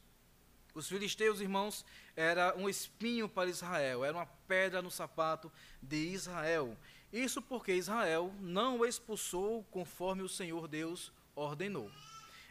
Os 0.75 0.89
filisteus, 0.89 1.41
irmãos, 1.41 1.85
era 2.17 2.53
um 2.57 2.69
espinho 2.69 3.29
para 3.29 3.49
Israel, 3.49 4.05
era 4.05 4.17
uma 4.17 4.27
pedra 4.27 4.83
no 4.83 4.91
sapato 4.91 5.51
de 5.81 6.09
Israel. 6.09 6.77
Isso 7.13 7.41
porque 7.41 7.73
Israel 7.73 8.35
não 8.41 8.81
o 8.81 8.85
expulsou 8.85 9.63
conforme 9.71 10.23
o 10.23 10.29
Senhor 10.29 10.67
Deus 10.67 11.13
ordenou. 11.37 11.89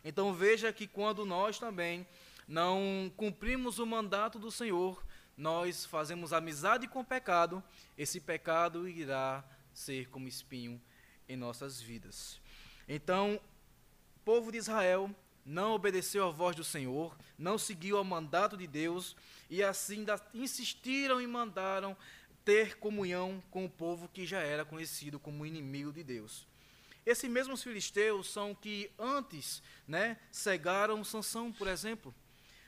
Então 0.05 0.33
veja 0.33 0.71
que 0.71 0.87
quando 0.87 1.25
nós 1.25 1.59
também 1.59 2.07
não 2.47 3.11
cumprimos 3.17 3.77
o 3.77 3.85
mandato 3.85 4.39
do 4.39 4.49
Senhor, 4.49 5.03
nós 5.35 5.85
fazemos 5.85 6.31
amizade 6.31 6.87
com 6.87 7.01
o 7.01 7.05
pecado, 7.05 7.61
esse 7.97 8.21
pecado 8.21 8.87
irá 8.87 9.43
ser 9.73 10.07
como 10.09 10.29
espinho 10.29 10.81
em 11.27 11.35
nossas 11.35 11.81
vidas. 11.81 12.39
Então, 12.87 13.39
povo 14.23 14.49
de 14.49 14.59
Israel 14.59 15.13
não 15.45 15.73
obedeceu 15.73 16.27
à 16.27 16.31
voz 16.31 16.55
do 16.55 16.63
Senhor, 16.63 17.15
não 17.37 17.57
seguiu 17.57 17.97
ao 17.97 18.03
mandato 18.03 18.55
de 18.55 18.67
Deus 18.67 19.15
e 19.49 19.63
assim 19.63 20.05
insistiram 20.33 21.21
e 21.21 21.27
mandaram 21.27 21.95
ter 22.45 22.77
comunhão 22.77 23.41
com 23.51 23.65
o 23.65 23.69
povo 23.69 24.09
que 24.09 24.25
já 24.25 24.39
era 24.39 24.65
conhecido 24.65 25.19
como 25.19 25.45
inimigo 25.45 25.91
de 25.91 26.03
Deus. 26.03 26.47
Esses 27.05 27.29
mesmos 27.29 27.61
filisteus 27.61 28.31
são 28.31 28.55
que 28.55 28.89
antes, 28.97 29.61
né, 29.87 30.17
cegaram 30.31 31.03
Sansão, 31.03 31.51
por 31.51 31.67
exemplo. 31.67 32.13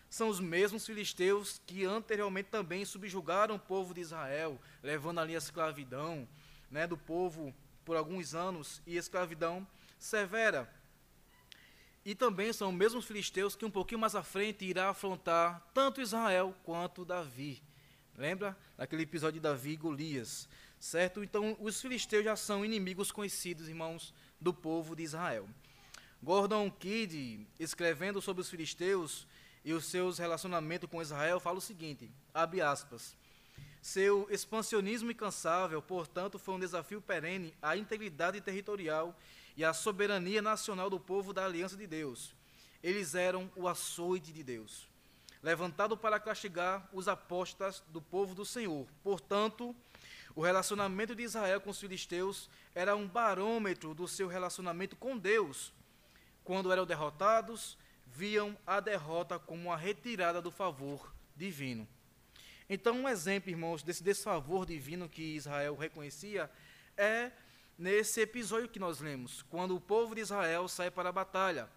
são 0.09 0.29
os 0.29 0.39
mesmos 0.39 0.85
filisteus 0.85 1.59
que 1.65 1.83
anteriormente 1.83 2.49
também 2.49 2.85
subjugaram 2.85 3.55
o 3.55 3.59
povo 3.59 3.93
de 3.93 4.01
Israel, 4.01 4.59
levando 4.83 5.19
ali 5.19 5.35
a 5.35 5.37
escravidão 5.37 6.27
né, 6.69 6.85
do 6.87 6.97
povo 6.97 7.53
por 7.83 7.97
alguns 7.97 8.33
anos 8.33 8.81
e 8.85 8.97
escravidão 8.97 9.67
severa. 9.97 10.69
E 12.05 12.13
também 12.13 12.53
são 12.53 12.69
os 12.69 12.75
mesmos 12.75 13.05
filisteus 13.05 13.55
que 13.55 13.65
um 13.65 13.71
pouquinho 13.71 13.99
mais 13.99 14.13
à 14.13 14.21
frente 14.21 14.63
irá 14.63 14.89
afrontar 14.89 15.67
tanto 15.73 15.99
Israel 15.99 16.55
quanto 16.63 17.03
Davi. 17.03 17.63
Lembra 18.15 18.55
daquele 18.77 19.01
episódio 19.01 19.39
de 19.39 19.43
Davi 19.43 19.71
e 19.71 19.75
Golias? 19.75 20.47
Certo? 20.79 21.23
Então, 21.23 21.57
os 21.59 21.81
filisteus 21.81 22.23
já 22.23 22.35
são 22.35 22.63
inimigos 22.63 23.11
conhecidos, 23.11 23.67
irmãos, 23.67 24.13
do 24.39 24.53
povo 24.53 24.95
de 24.95 25.01
Israel. 25.01 25.49
Gordon 26.21 26.69
Kidd, 26.69 27.47
escrevendo 27.59 28.21
sobre 28.21 28.41
os 28.41 28.49
filisteus 28.51 29.27
e 29.63 29.73
os 29.73 29.85
seus 29.85 30.19
relacionamentos 30.19 30.87
com 30.87 31.01
Israel, 31.01 31.39
fala 31.39 31.57
o 31.57 31.61
seguinte: 31.61 32.11
abre 32.31 32.61
aspas. 32.61 33.15
Seu 33.81 34.27
expansionismo 34.29 35.11
incansável, 35.11 35.81
portanto, 35.81 36.37
foi 36.37 36.53
um 36.53 36.59
desafio 36.59 37.01
perene 37.01 37.53
à 37.61 37.75
integridade 37.75 38.39
territorial 38.41 39.07
e 39.09 39.44
à 39.63 39.73
soberania 39.73 40.41
nacional 40.41 40.89
do 40.89 40.99
povo 40.99 41.31
da 41.31 41.45
aliança 41.45 41.77
de 41.77 41.87
Deus. 41.87 42.35
Eles 42.83 43.15
eram 43.15 43.51
o 43.55 43.67
açoite 43.67 44.31
de 44.31 44.43
Deus, 44.43 44.87
levantado 45.41 45.95
para 45.95 46.19
castigar 46.19 46.87
os 46.91 47.07
apóstatas 47.07 47.83
do 47.87 48.01
povo 48.01 48.35
do 48.35 48.45
Senhor. 48.45 48.85
Portanto, 49.03 49.75
o 50.35 50.41
relacionamento 50.41 51.15
de 51.15 51.23
Israel 51.23 51.61
com 51.61 51.69
os 51.69 51.79
filisteus 51.79 52.49
era 52.73 52.95
um 52.95 53.07
barômetro 53.07 53.93
do 53.93 54.07
seu 54.07 54.27
relacionamento 54.27 54.95
com 54.95 55.17
Deus. 55.17 55.71
Quando 56.43 56.71
eram 56.71 56.85
derrotados, 56.85 57.77
viam 58.05 58.57
a 58.67 58.79
derrota 58.79 59.39
como 59.39 59.69
uma 59.69 59.77
retirada 59.77 60.41
do 60.41 60.51
favor 60.51 61.13
divino. 61.35 61.87
Então, 62.69 63.01
um 63.01 63.09
exemplo, 63.09 63.49
irmãos, 63.49 63.83
desse 63.83 64.03
desfavor 64.03 64.65
divino 64.65 65.07
que 65.07 65.35
Israel 65.35 65.75
reconhecia 65.75 66.49
é 66.97 67.31
nesse 67.77 68.21
episódio 68.21 68.69
que 68.69 68.79
nós 68.79 68.99
lemos, 68.99 69.41
quando 69.43 69.75
o 69.75 69.81
povo 69.81 70.15
de 70.15 70.21
Israel 70.21 70.67
sai 70.67 70.89
para 70.89 71.09
a 71.09 71.11
batalha. 71.11 71.69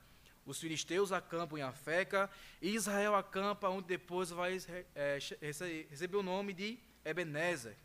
Os 0.47 0.59
filisteus 0.59 1.13
acampam 1.13 1.59
em 1.59 1.63
Afeca 1.63 2.31
e 2.63 2.75
Israel 2.75 3.15
acampa 3.15 3.69
onde 3.69 3.89
depois 3.89 4.31
vai 4.31 4.59
é, 4.95 5.19
receber 5.91 6.17
o 6.17 6.23
nome 6.23 6.55
de 6.55 6.79
Ebenezer. 7.05 7.77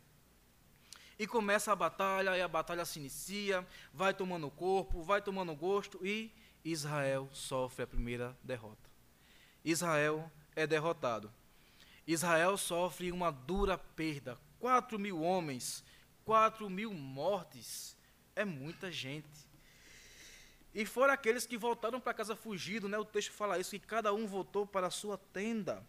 E 1.18 1.26
começa 1.26 1.70
a 1.70 1.76
batalha, 1.76 2.36
e 2.36 2.40
a 2.40 2.48
batalha 2.48 2.84
se 2.84 2.98
inicia, 2.98 3.66
vai 3.92 4.12
tomando 4.14 4.50
corpo, 4.50 5.02
vai 5.02 5.20
tomando 5.22 5.54
gosto, 5.54 6.04
e 6.04 6.32
Israel 6.64 7.28
sofre 7.32 7.84
a 7.84 7.86
primeira 7.86 8.36
derrota. 8.42 8.90
Israel 9.64 10.30
é 10.56 10.66
derrotado. 10.66 11.32
Israel 12.06 12.56
sofre 12.56 13.12
uma 13.12 13.30
dura 13.30 13.78
perda. 13.78 14.38
Quatro 14.58 14.98
mil 14.98 15.20
homens, 15.22 15.84
quatro 16.24 16.68
mil 16.68 16.92
mortes. 16.92 17.93
É 18.36 18.44
muita 18.44 18.90
gente. 18.90 19.46
E 20.74 20.84
foram 20.84 21.14
aqueles 21.14 21.46
que 21.46 21.56
voltaram 21.56 22.00
para 22.00 22.14
casa 22.14 22.34
fugido, 22.34 22.88
né? 22.88 22.98
O 22.98 23.04
texto 23.04 23.32
fala 23.32 23.58
isso, 23.58 23.70
que 23.70 23.86
cada 23.86 24.12
um 24.12 24.26
voltou 24.26 24.66
para 24.66 24.88
a 24.88 24.90
sua 24.90 25.16
tenda. 25.16 25.86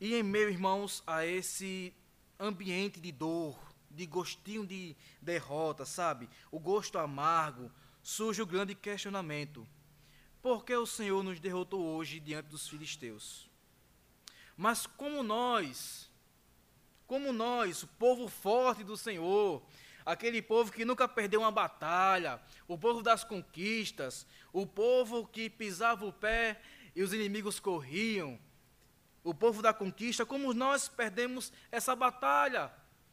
E 0.00 0.14
em 0.14 0.22
meio, 0.22 0.48
irmãos, 0.48 1.02
a 1.06 1.24
esse 1.24 1.92
ambiente 2.40 3.00
de 3.00 3.12
dor, 3.12 3.58
de 3.90 4.06
gostinho 4.06 4.66
de 4.66 4.96
derrota, 5.20 5.84
sabe? 5.84 6.28
O 6.50 6.58
gosto 6.58 6.98
amargo, 6.98 7.70
surge 8.02 8.42
o 8.42 8.46
grande 8.46 8.74
questionamento: 8.74 9.66
por 10.42 10.64
que 10.64 10.74
o 10.74 10.86
Senhor 10.86 11.22
nos 11.22 11.40
derrotou 11.40 11.82
hoje 11.82 12.20
diante 12.20 12.48
dos 12.48 12.68
filisteus? 12.68 13.48
Mas 14.56 14.86
como 14.86 15.22
nós, 15.22 16.10
como 17.06 17.32
nós, 17.32 17.82
o 17.82 17.86
povo 17.86 18.28
forte 18.28 18.84
do 18.84 18.96
Senhor, 18.96 19.62
aquele 20.04 20.42
povo 20.42 20.70
que 20.70 20.84
nunca 20.84 21.08
perdeu 21.08 21.40
uma 21.40 21.50
batalha, 21.50 22.40
o 22.68 22.76
povo 22.76 23.02
das 23.02 23.24
conquistas, 23.24 24.26
o 24.52 24.66
povo 24.66 25.26
que 25.26 25.48
pisava 25.48 26.04
o 26.04 26.12
pé 26.12 26.60
e 26.94 27.02
os 27.02 27.12
inimigos 27.12 27.58
corriam, 27.58 28.38
o 29.22 29.34
povo 29.34 29.62
da 29.62 29.72
conquista, 29.72 30.26
como 30.26 30.52
nós 30.52 30.88
perdemos 30.88 31.52
essa 31.72 31.96
batalha, 31.96 32.70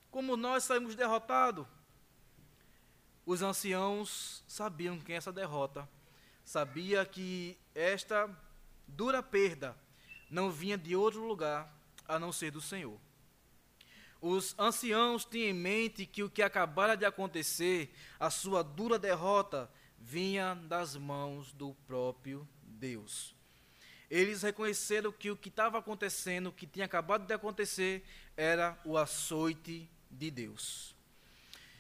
como 0.10 0.36
nós 0.36 0.66
saímos 0.66 0.96
derrotados. 0.96 1.66
Os 3.26 3.42
anciãos 3.42 4.44
sabiam 4.48 5.00
quem 5.00 5.16
é 5.16 5.18
essa 5.18 5.32
derrota, 5.32 5.88
sabia 6.44 7.06
que 7.06 7.58
esta 7.74 8.30
dura 8.86 9.24
perda 9.24 9.76
não 10.30 10.52
vinha 10.52 10.78
de 10.78 10.96
outro 10.96 11.26
lugar 11.26 11.74
a 12.08 12.20
não 12.20 12.32
ser 12.32 12.52
do 12.52 12.60
Senhor. 12.60 13.00
Os 14.22 14.54
anciãos 14.60 15.26
tinham 15.26 15.50
em 15.50 15.54
mente 15.54 16.06
que 16.06 16.22
o 16.22 16.30
que 16.30 16.44
acabara 16.44 16.96
de 16.96 17.06
acontecer, 17.06 17.92
a 18.20 18.30
sua 18.30 18.64
dura 18.64 19.00
derrota, 19.00 19.68
vinha 19.98 20.54
das 20.54 20.96
mãos 20.96 21.52
do 21.54 21.74
próprio 21.88 22.48
Deus. 22.62 23.36
Eles 24.12 24.44
reconheceram 24.44 25.12
que 25.12 25.32
o 25.32 25.36
que 25.36 25.50
estava 25.50 25.80
acontecendo, 25.80 26.48
o 26.48 26.52
que 26.52 26.68
tinha 26.68 26.86
acabado 26.86 27.26
de 27.26 27.34
acontecer, 27.34 28.04
era 28.38 28.80
o 28.86 28.96
açoite 28.96 29.90
de 30.10 30.30
Deus. 30.30 30.96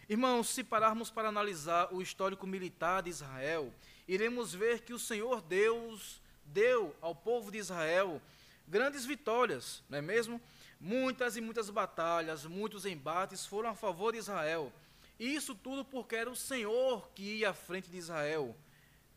Irmãos, 0.10 0.49
se 0.49 0.63
pararmos 0.63 1.12
para 1.12 1.30
analisar 1.30 1.93
o 1.93 2.01
histórico 2.01 2.47
militar 2.47 3.04
de 3.04 3.10
Israel, 3.10 3.71
iremos 4.08 4.54
ver 4.54 4.82
que 4.82 4.93
o 4.93 4.99
Senhor 4.99 5.41
Deus 5.41 6.19
deu 6.43 6.95
ao 7.01 7.13
povo 7.13 7.51
de 7.51 7.60
Israel 7.60 8.21
grandes 8.67 9.06
vitórias, 9.06 9.84
não 9.89 9.99
é 9.99 10.01
mesmo? 10.01 10.41
Muitas 10.83 11.37
e 11.37 11.41
muitas 11.41 11.69
batalhas, 11.69 12.43
muitos 12.43 12.87
embates 12.87 13.45
foram 13.45 13.69
a 13.69 13.75
favor 13.75 14.13
de 14.13 14.17
Israel. 14.17 14.73
E 15.19 15.35
isso 15.35 15.53
tudo 15.53 15.85
porque 15.85 16.15
era 16.15 16.27
o 16.27 16.35
Senhor 16.35 17.07
que 17.13 17.21
ia 17.21 17.51
à 17.51 17.53
frente 17.53 17.87
de 17.87 17.97
Israel 17.97 18.57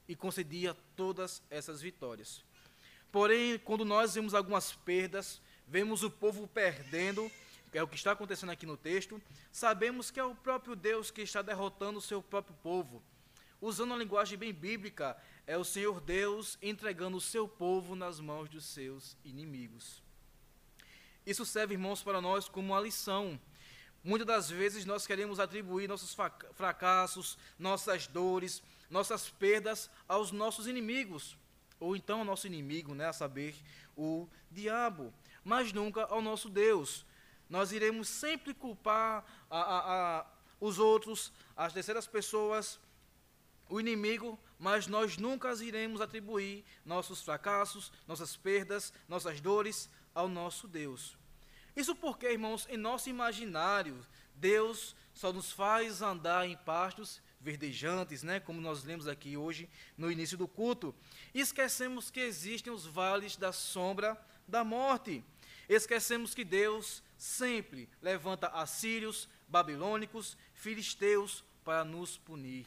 e 0.07 0.15
concedia 0.15 0.77
todas 0.95 1.43
essas 1.49 1.81
vitórias. 1.81 2.45
Porém, 3.11 3.59
quando 3.61 3.83
nós 3.83 4.15
vemos 4.15 4.35
algumas 4.35 4.75
perdas, 4.75 5.41
vemos 5.67 6.03
o 6.03 6.11
povo 6.11 6.47
perdendo, 6.47 7.33
que 7.73 7.79
é 7.79 7.83
o 7.83 7.89
que 7.89 7.97
está 7.97 8.13
acontecendo 8.13 8.53
aqui 8.53 8.67
no 8.67 8.77
texto, 8.77 9.19
sabemos 9.51 10.11
que 10.11 10.21
é 10.21 10.25
o 10.25 10.35
próprio 10.35 10.77
Deus 10.77 11.11
que 11.11 11.23
está 11.23 11.41
derrotando 11.41 11.99
o 11.99 12.03
seu 12.03 12.23
próprio 12.23 12.55
povo. 12.63 13.03
Usando 13.59 13.93
uma 13.93 13.97
linguagem 13.97 14.37
bem 14.37 14.53
bíblica, 14.53 15.17
é 15.47 15.57
o 15.57 15.65
Senhor 15.65 15.99
Deus 16.03 16.59
entregando 16.61 17.17
o 17.17 17.23
seu 17.23 17.49
povo 17.49 17.97
nas 17.97 18.21
mãos 18.21 18.51
dos 18.51 18.67
seus 18.67 19.17
inimigos. 19.25 20.04
Isso 21.27 21.47
serve, 21.47 21.75
irmãos, 21.75 22.03
para 22.03 22.21
nós 22.21 22.49
como 22.49 22.73
uma 22.73 22.81
lição. 22.81 23.41
Muitas 24.03 24.27
das 24.27 24.51
vezes 24.51 24.85
nós 24.85 25.07
queremos 25.07 25.41
atribuir 25.41 25.89
nossos 25.89 26.15
fracassos, 26.53 27.39
nossas 27.59 28.07
dores, 28.07 28.63
nossas 28.91 29.31
perdas 29.31 29.91
aos 30.07 30.31
nossos 30.31 30.67
inimigos, 30.67 31.39
ou 31.81 31.97
então 31.97 32.19
ao 32.19 32.25
nosso 32.25 32.47
inimigo, 32.47 32.95
né, 32.95 33.07
a 33.07 33.13
saber, 33.15 33.55
o 33.97 34.29
diabo, 34.51 35.13
mas 35.43 35.73
nunca 35.73 36.05
ao 36.05 36.21
nosso 36.21 36.51
Deus. 36.51 37.07
Nós 37.49 37.73
iremos 37.73 38.07
sempre 38.07 38.53
culpar 38.53 39.25
a, 39.49 39.59
a, 39.59 40.19
a, 40.21 40.27
os 40.61 40.79
outros, 40.79 41.33
as 41.57 41.73
terceiras 41.73 42.07
pessoas, 42.07 42.79
o 43.71 43.81
inimigo, 43.81 44.39
mas 44.59 44.87
nós 44.87 45.17
nunca 45.17 45.55
iremos 45.55 46.03
atribuir 46.03 46.63
nossos 46.85 47.23
fracassos, 47.23 47.91
nossas 48.07 48.37
perdas, 48.37 48.93
nossas 49.09 49.41
dores 49.41 49.89
ao 50.15 50.29
nosso 50.29 50.69
Deus. 50.69 51.17
Isso 51.77 51.95
porque, 51.95 52.31
irmãos, 52.31 52.67
em 52.71 52.77
nosso 52.77 53.11
imaginário, 53.11 53.99
Deus 54.35 54.95
só 55.13 55.33
nos 55.33 55.51
faz 55.51 56.03
andar 56.03 56.47
em 56.47 56.57
pastos 56.57 57.21
verdejantes, 57.41 58.23
né, 58.23 58.41
como 58.41 58.61
nós 58.61 58.85
lemos 58.85 59.07
aqui 59.07 59.37
hoje 59.37 59.69
no 59.99 60.11
início 60.11 60.39
do 60.39 60.49
culto. 60.49 60.95
Esquecemos 61.35 62.11
que 62.11 62.21
existem 62.21 62.73
os 62.73 62.87
vales 62.87 63.37
da 63.37 63.53
sombra 63.53 64.19
da 64.47 64.63
morte. 64.63 65.23
Esquecemos 65.69 66.35
que 66.35 66.45
Deus 66.45 67.03
sempre 67.17 67.89
levanta 68.01 68.49
assírios, 68.49 69.29
babilônicos, 69.49 70.37
filisteus 70.55 71.45
para 71.65 71.85
nos 71.85 72.17
punir 72.19 72.67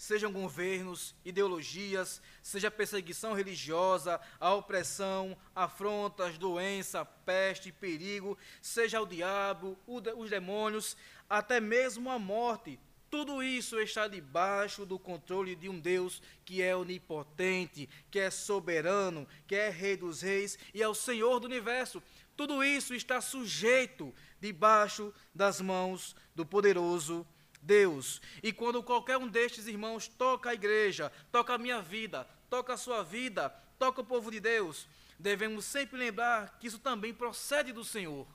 sejam 0.00 0.32
governos, 0.32 1.14
ideologias, 1.22 2.22
seja 2.42 2.70
perseguição 2.70 3.34
religiosa, 3.34 4.18
a 4.40 4.54
opressão, 4.54 5.36
afrontas, 5.54 6.38
doença, 6.38 7.04
peste, 7.04 7.70
perigo, 7.70 8.36
seja 8.62 8.98
o 8.98 9.04
diabo, 9.04 9.76
os 9.86 10.30
demônios, 10.30 10.96
até 11.28 11.60
mesmo 11.60 12.08
a 12.10 12.18
morte. 12.18 12.80
Tudo 13.10 13.42
isso 13.42 13.78
está 13.78 14.08
debaixo 14.08 14.86
do 14.86 14.98
controle 14.98 15.54
de 15.54 15.68
um 15.68 15.78
Deus 15.78 16.22
que 16.46 16.62
é 16.62 16.74
onipotente, 16.74 17.86
que 18.10 18.18
é 18.18 18.30
soberano, 18.30 19.28
que 19.46 19.54
é 19.54 19.68
Rei 19.68 19.98
dos 19.98 20.22
Reis 20.22 20.58
e 20.72 20.82
é 20.82 20.88
o 20.88 20.94
Senhor 20.94 21.38
do 21.40 21.44
universo. 21.44 22.02
Tudo 22.34 22.64
isso 22.64 22.94
está 22.94 23.20
sujeito 23.20 24.14
debaixo 24.40 25.12
das 25.34 25.60
mãos 25.60 26.16
do 26.34 26.46
poderoso 26.46 27.16
Deus. 27.16 27.39
E 28.42 28.52
quando 28.52 28.82
qualquer 28.82 29.16
um 29.16 29.28
destes 29.28 29.66
irmãos 29.66 30.08
toca 30.08 30.50
a 30.50 30.54
igreja, 30.54 31.12
toca 31.30 31.54
a 31.54 31.58
minha 31.58 31.80
vida, 31.80 32.26
toca 32.48 32.74
a 32.74 32.76
sua 32.76 33.02
vida, 33.02 33.50
toca 33.78 34.00
o 34.00 34.04
povo 34.04 34.30
de 34.30 34.40
Deus, 34.40 34.88
devemos 35.18 35.64
sempre 35.64 35.98
lembrar 35.98 36.58
que 36.58 36.66
isso 36.66 36.78
também 36.78 37.12
procede 37.12 37.72
do 37.72 37.84
Senhor. 37.84 38.26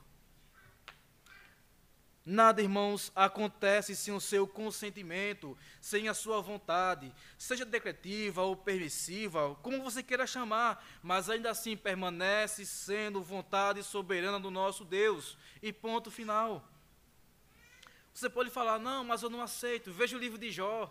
Nada, 2.28 2.60
irmãos, 2.60 3.12
acontece 3.14 3.94
sem 3.94 4.12
o 4.12 4.20
seu 4.20 4.48
consentimento, 4.48 5.56
sem 5.80 6.08
a 6.08 6.14
sua 6.14 6.40
vontade, 6.40 7.14
seja 7.38 7.64
decretiva 7.64 8.42
ou 8.42 8.56
permissiva, 8.56 9.54
como 9.62 9.80
você 9.80 10.02
queira 10.02 10.26
chamar, 10.26 10.84
mas 11.00 11.30
ainda 11.30 11.52
assim 11.52 11.76
permanece 11.76 12.66
sendo 12.66 13.22
vontade 13.22 13.80
soberana 13.84 14.40
do 14.40 14.50
nosso 14.50 14.84
Deus. 14.84 15.38
E 15.62 15.72
ponto 15.72 16.10
final. 16.10 16.68
Você 18.16 18.30
pode 18.30 18.48
falar, 18.48 18.78
não, 18.78 19.04
mas 19.04 19.22
eu 19.22 19.28
não 19.28 19.42
aceito. 19.42 19.92
Veja 19.92 20.16
o 20.16 20.18
livro 20.18 20.38
de 20.38 20.50
Jó. 20.50 20.90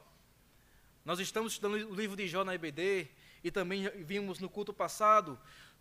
Nós 1.03 1.19
estamos 1.19 1.53
estudando 1.53 1.89
o 1.89 1.95
livro 1.95 2.15
de 2.15 2.27
Jó 2.27 2.43
na 2.43 2.53
EBD 2.53 3.09
e 3.43 3.49
também 3.49 3.89
vimos 4.03 4.38
no 4.39 4.47
culto 4.47 4.71
passado. 4.71 5.39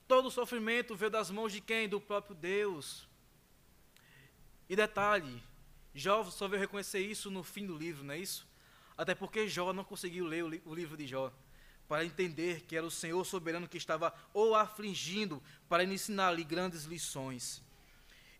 Todo 0.08 0.28
o 0.28 0.30
sofrimento 0.30 0.96
veio 0.96 1.10
das 1.10 1.30
mãos 1.30 1.52
de 1.52 1.60
quem? 1.60 1.86
Do 1.86 2.00
próprio 2.00 2.34
Deus. 2.34 3.06
E 4.70 4.74
detalhe, 4.74 5.42
Jó 5.94 6.24
só 6.24 6.48
veio 6.48 6.60
reconhecer 6.60 7.00
isso 7.00 7.30
no 7.30 7.42
fim 7.42 7.66
do 7.66 7.76
livro, 7.76 8.04
não 8.04 8.14
é 8.14 8.18
isso? 8.18 8.48
Até 8.96 9.14
porque 9.14 9.46
Jó 9.46 9.70
não 9.74 9.84
conseguiu 9.84 10.24
ler 10.24 10.44
o 10.64 10.74
livro 10.74 10.96
de 10.96 11.06
Jó 11.06 11.30
para 11.86 12.06
entender 12.06 12.62
que 12.62 12.74
era 12.74 12.86
o 12.86 12.90
Senhor 12.90 13.22
soberano 13.22 13.68
que 13.68 13.76
estava 13.76 14.14
o 14.32 14.54
afligindo 14.54 15.42
para 15.68 15.84
ensinar-lhe 15.84 16.42
grandes 16.42 16.84
lições. 16.84 17.62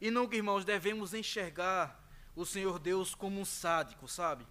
E 0.01 0.11
nunca, 0.11 0.37
irmãos, 0.37 0.65
devemos 0.65 1.13
enxergar 1.13 2.03
o 2.35 2.45
Senhor 2.45 2.79
Deus 2.79 3.15
como 3.15 3.41
um 3.41 3.45
sádico, 3.45 4.09
sabe? 4.09 4.47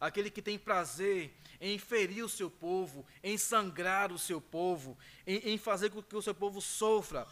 Aquele 0.00 0.30
que 0.30 0.42
tem 0.42 0.58
prazer 0.58 1.34
em 1.60 1.78
ferir 1.78 2.24
o 2.24 2.28
seu 2.28 2.50
povo, 2.50 3.06
em 3.22 3.38
sangrar 3.38 4.12
o 4.12 4.18
seu 4.18 4.40
povo, 4.40 4.96
em, 5.26 5.36
em 5.52 5.58
fazer 5.58 5.90
com 5.90 6.02
que 6.02 6.16
o 6.16 6.22
seu 6.22 6.34
povo 6.34 6.60
sofra. 6.60 7.26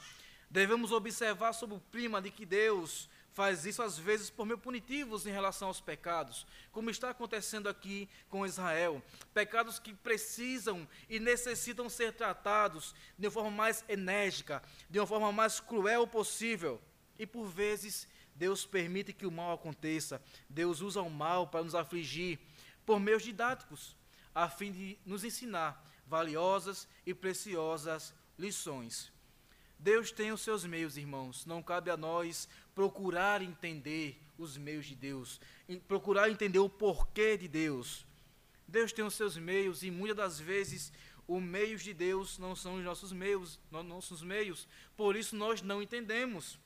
Devemos 0.48 0.92
observar 0.92 1.52
sob 1.52 1.74
o 1.74 1.80
prima 1.80 2.20
de 2.20 2.30
que 2.30 2.46
Deus 2.46 3.08
faz 3.32 3.64
isso 3.64 3.82
às 3.82 3.98
vezes 3.98 4.30
por 4.30 4.44
meio 4.44 4.58
punitivos 4.58 5.26
em 5.26 5.30
relação 5.30 5.68
aos 5.68 5.80
pecados, 5.80 6.46
como 6.70 6.90
está 6.90 7.10
acontecendo 7.10 7.68
aqui 7.68 8.08
com 8.28 8.46
Israel. 8.46 9.02
Pecados 9.32 9.78
que 9.78 9.94
precisam 9.94 10.86
e 11.08 11.18
necessitam 11.18 11.88
ser 11.88 12.12
tratados 12.12 12.94
de 13.18 13.26
uma 13.26 13.32
forma 13.32 13.50
mais 13.50 13.84
enérgica, 13.88 14.62
de 14.88 14.98
uma 14.98 15.06
forma 15.06 15.32
mais 15.32 15.60
cruel 15.60 16.06
possível. 16.06 16.80
E 17.18 17.26
por 17.26 17.46
vezes 17.46 18.06
Deus 18.34 18.64
permite 18.64 19.12
que 19.12 19.26
o 19.26 19.30
mal 19.30 19.52
aconteça. 19.52 20.22
Deus 20.48 20.80
usa 20.80 21.02
o 21.02 21.10
mal 21.10 21.46
para 21.46 21.64
nos 21.64 21.74
afligir 21.74 22.38
por 22.84 22.98
meios 22.98 23.22
didáticos, 23.22 23.96
a 24.34 24.48
fim 24.48 24.72
de 24.72 24.98
nos 25.04 25.24
ensinar 25.24 25.84
valiosas 26.06 26.88
e 27.06 27.14
preciosas 27.14 28.14
lições. 28.38 29.12
Deus 29.78 30.12
tem 30.12 30.30
os 30.30 30.40
seus 30.40 30.64
meios, 30.64 30.96
irmãos. 30.96 31.44
Não 31.44 31.62
cabe 31.62 31.90
a 31.90 31.96
nós 31.96 32.48
procurar 32.74 33.42
entender 33.42 34.20
os 34.38 34.56
meios 34.56 34.86
de 34.86 34.94
Deus, 34.94 35.40
procurar 35.88 36.30
entender 36.30 36.58
o 36.58 36.68
porquê 36.68 37.36
de 37.36 37.48
Deus. 37.48 38.06
Deus 38.66 38.92
tem 38.92 39.04
os 39.04 39.14
seus 39.14 39.36
meios 39.36 39.82
e 39.82 39.90
muitas 39.90 40.16
das 40.16 40.40
vezes 40.40 40.92
os 41.26 41.42
meios 41.42 41.82
de 41.82 41.92
Deus 41.92 42.38
não 42.38 42.54
são 42.54 42.76
os 42.76 42.84
nossos 42.84 43.12
meios, 43.12 43.58
nossos 43.70 44.22
meios. 44.22 44.68
Por 44.96 45.16
isso 45.16 45.34
nós 45.36 45.62
não 45.62 45.82
entendemos. 45.82 46.58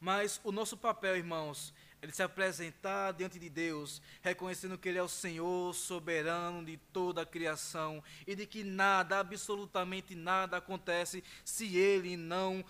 Mas 0.00 0.40
o 0.42 0.50
nosso 0.50 0.78
papel, 0.78 1.16
irmãos, 1.16 1.74
ele 2.02 2.12
se 2.12 2.22
apresentar 2.22 3.12
diante 3.12 3.38
de 3.38 3.50
Deus, 3.50 4.00
reconhecendo 4.22 4.78
que 4.78 4.88
Ele 4.88 4.98
é 4.98 5.02
o 5.02 5.08
Senhor 5.08 5.74
soberano 5.74 6.64
de 6.64 6.78
toda 6.78 7.20
a 7.22 7.26
criação 7.26 8.02
e 8.26 8.34
de 8.34 8.46
que 8.46 8.64
nada, 8.64 9.18
absolutamente 9.18 10.14
nada 10.14 10.56
acontece 10.56 11.22
se 11.44 11.76
Ele 11.76 12.16
não 12.16 12.64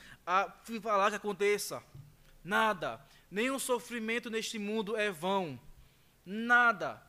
falar 0.82 1.10
que 1.10 1.16
aconteça. 1.16 1.80
Nada. 2.42 3.00
Nenhum 3.30 3.58
sofrimento 3.60 4.28
neste 4.28 4.58
mundo 4.58 4.96
é 4.96 5.12
vão. 5.12 5.60
Nada. 6.26 7.00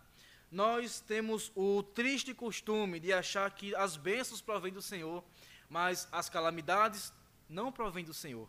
Nós 0.52 1.00
temos 1.00 1.52
o 1.56 1.82
triste 1.82 2.36
costume 2.36 3.00
de 3.00 3.12
achar 3.12 3.50
que 3.50 3.74
as 3.74 3.98
bênçãos 3.98 4.42
provêm 4.42 4.72
do 4.72 4.82
Senhor, 4.82 5.24
mas 5.68 6.08
as 6.12 6.30
calamidades 6.30 7.12
não 7.50 7.72
provêm 7.72 8.06
do 8.06 8.14
Senhor. 8.14 8.48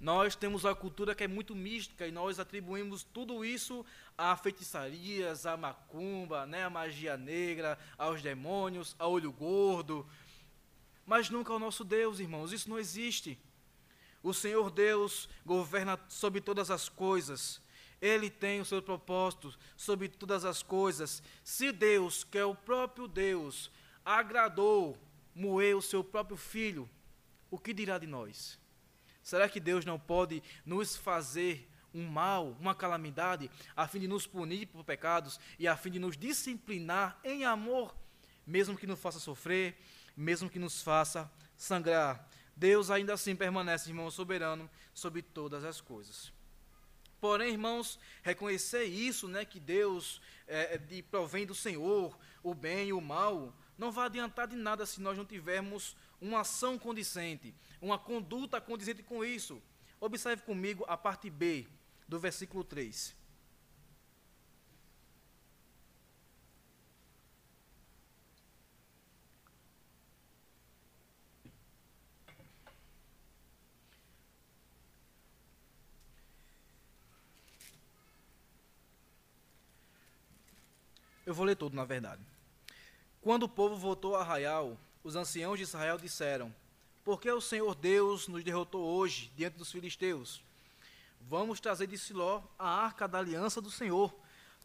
Nós 0.00 0.36
temos 0.36 0.64
uma 0.64 0.76
cultura 0.76 1.14
que 1.14 1.24
é 1.24 1.28
muito 1.28 1.56
mística 1.56 2.06
e 2.06 2.12
nós 2.12 2.38
atribuímos 2.38 3.02
tudo 3.02 3.44
isso 3.44 3.84
a 4.16 4.36
feitiçarias, 4.36 5.44
a 5.44 5.56
macumba, 5.56 6.46
né, 6.46 6.64
a 6.64 6.70
magia 6.70 7.16
negra, 7.16 7.76
aos 7.96 8.22
demônios, 8.22 8.94
a 8.98 9.08
olho 9.08 9.32
gordo. 9.32 10.06
Mas 11.04 11.30
nunca 11.30 11.52
ao 11.52 11.58
nosso 11.58 11.82
Deus, 11.82 12.20
irmãos, 12.20 12.52
isso 12.52 12.70
não 12.70 12.78
existe. 12.78 13.36
O 14.22 14.32
Senhor 14.32 14.70
Deus 14.70 15.28
governa 15.44 15.98
sobre 16.08 16.40
todas 16.40 16.70
as 16.70 16.88
coisas. 16.88 17.60
Ele 18.00 18.30
tem 18.30 18.60
o 18.60 18.64
seu 18.64 18.80
propósito 18.80 19.52
sobre 19.76 20.08
todas 20.08 20.44
as 20.44 20.62
coisas. 20.62 21.20
Se 21.42 21.72
Deus, 21.72 22.22
que 22.22 22.38
é 22.38 22.44
o 22.44 22.54
próprio 22.54 23.08
Deus, 23.08 23.68
agradou 24.04 24.96
moer 25.34 25.76
o 25.76 25.82
seu 25.82 26.04
próprio 26.04 26.36
filho, 26.36 26.88
o 27.50 27.58
que 27.58 27.72
dirá 27.72 27.98
de 27.98 28.06
nós? 28.06 28.58
Será 29.28 29.46
que 29.46 29.60
Deus 29.60 29.84
não 29.84 29.98
pode 29.98 30.42
nos 30.64 30.96
fazer 30.96 31.68
um 31.92 32.08
mal, 32.08 32.56
uma 32.58 32.74
calamidade, 32.74 33.50
a 33.76 33.86
fim 33.86 34.00
de 34.00 34.08
nos 34.08 34.26
punir 34.26 34.68
por 34.68 34.82
pecados 34.82 35.38
e 35.58 35.68
a 35.68 35.76
fim 35.76 35.90
de 35.90 35.98
nos 35.98 36.16
disciplinar 36.16 37.20
em 37.22 37.44
amor, 37.44 37.94
mesmo 38.46 38.74
que 38.74 38.86
nos 38.86 38.98
faça 38.98 39.20
sofrer, 39.20 39.76
mesmo 40.16 40.48
que 40.48 40.58
nos 40.58 40.80
faça 40.80 41.30
sangrar? 41.58 42.26
Deus 42.56 42.90
ainda 42.90 43.12
assim 43.12 43.36
permanece, 43.36 43.90
irmão 43.90 44.10
soberano, 44.10 44.66
sobre 44.94 45.20
todas 45.20 45.62
as 45.62 45.78
coisas. 45.78 46.32
Porém, 47.20 47.52
irmãos, 47.52 47.98
reconhecer 48.22 48.84
isso, 48.84 49.28
né, 49.28 49.44
que 49.44 49.60
Deus 49.60 50.22
é, 50.46 50.78
de, 50.78 51.02
provém 51.02 51.44
do 51.44 51.54
Senhor, 51.54 52.18
o 52.42 52.54
bem 52.54 52.88
e 52.88 52.92
o 52.94 53.00
mal, 53.02 53.54
não 53.76 53.92
vai 53.92 54.06
adiantar 54.06 54.48
de 54.48 54.56
nada 54.56 54.86
se 54.86 55.02
nós 55.02 55.18
não 55.18 55.26
tivermos 55.26 55.94
uma 56.18 56.40
ação 56.40 56.78
condizente, 56.78 57.54
uma 57.80 57.98
conduta 57.98 58.60
condizente 58.60 59.02
com 59.02 59.24
isso. 59.24 59.62
Observe 60.00 60.42
comigo 60.42 60.84
a 60.88 60.96
parte 60.96 61.28
B 61.28 61.66
do 62.06 62.18
versículo 62.18 62.64
3. 62.64 63.16
Eu 81.28 81.34
vou 81.34 81.44
ler 81.44 81.56
tudo, 81.56 81.76
na 81.76 81.84
verdade. 81.84 82.22
Quando 83.20 83.42
o 83.42 83.48
povo 83.50 83.76
voltou 83.76 84.16
a 84.16 84.22
Arraial, 84.22 84.78
os 85.04 85.14
anciãos 85.14 85.58
de 85.58 85.64
Israel 85.64 85.98
disseram: 85.98 86.54
Por 87.08 87.22
que 87.22 87.30
o 87.30 87.40
Senhor 87.40 87.74
Deus 87.74 88.28
nos 88.28 88.44
derrotou 88.44 88.84
hoje 88.84 89.32
diante 89.34 89.56
dos 89.56 89.72
filisteus? 89.72 90.42
Vamos 91.22 91.58
trazer 91.58 91.86
de 91.86 91.96
Siló 91.96 92.42
a 92.58 92.68
arca 92.68 93.08
da 93.08 93.16
aliança 93.16 93.62
do 93.62 93.70
Senhor, 93.70 94.14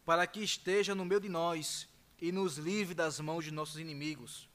para 0.04 0.26
que 0.26 0.44
esteja 0.44 0.94
no 0.94 1.06
meio 1.06 1.22
de 1.22 1.30
nós 1.30 1.88
e 2.20 2.30
nos 2.30 2.58
livre 2.58 2.94
das 2.94 3.18
mãos 3.18 3.46
de 3.46 3.50
nossos 3.50 3.78
inimigos. 3.78 4.46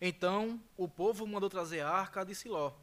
Então 0.00 0.62
o 0.76 0.86
povo 0.86 1.26
mandou 1.26 1.50
trazer 1.50 1.80
a 1.80 1.90
arca 1.90 2.24
de 2.24 2.32
Siló. 2.32 2.74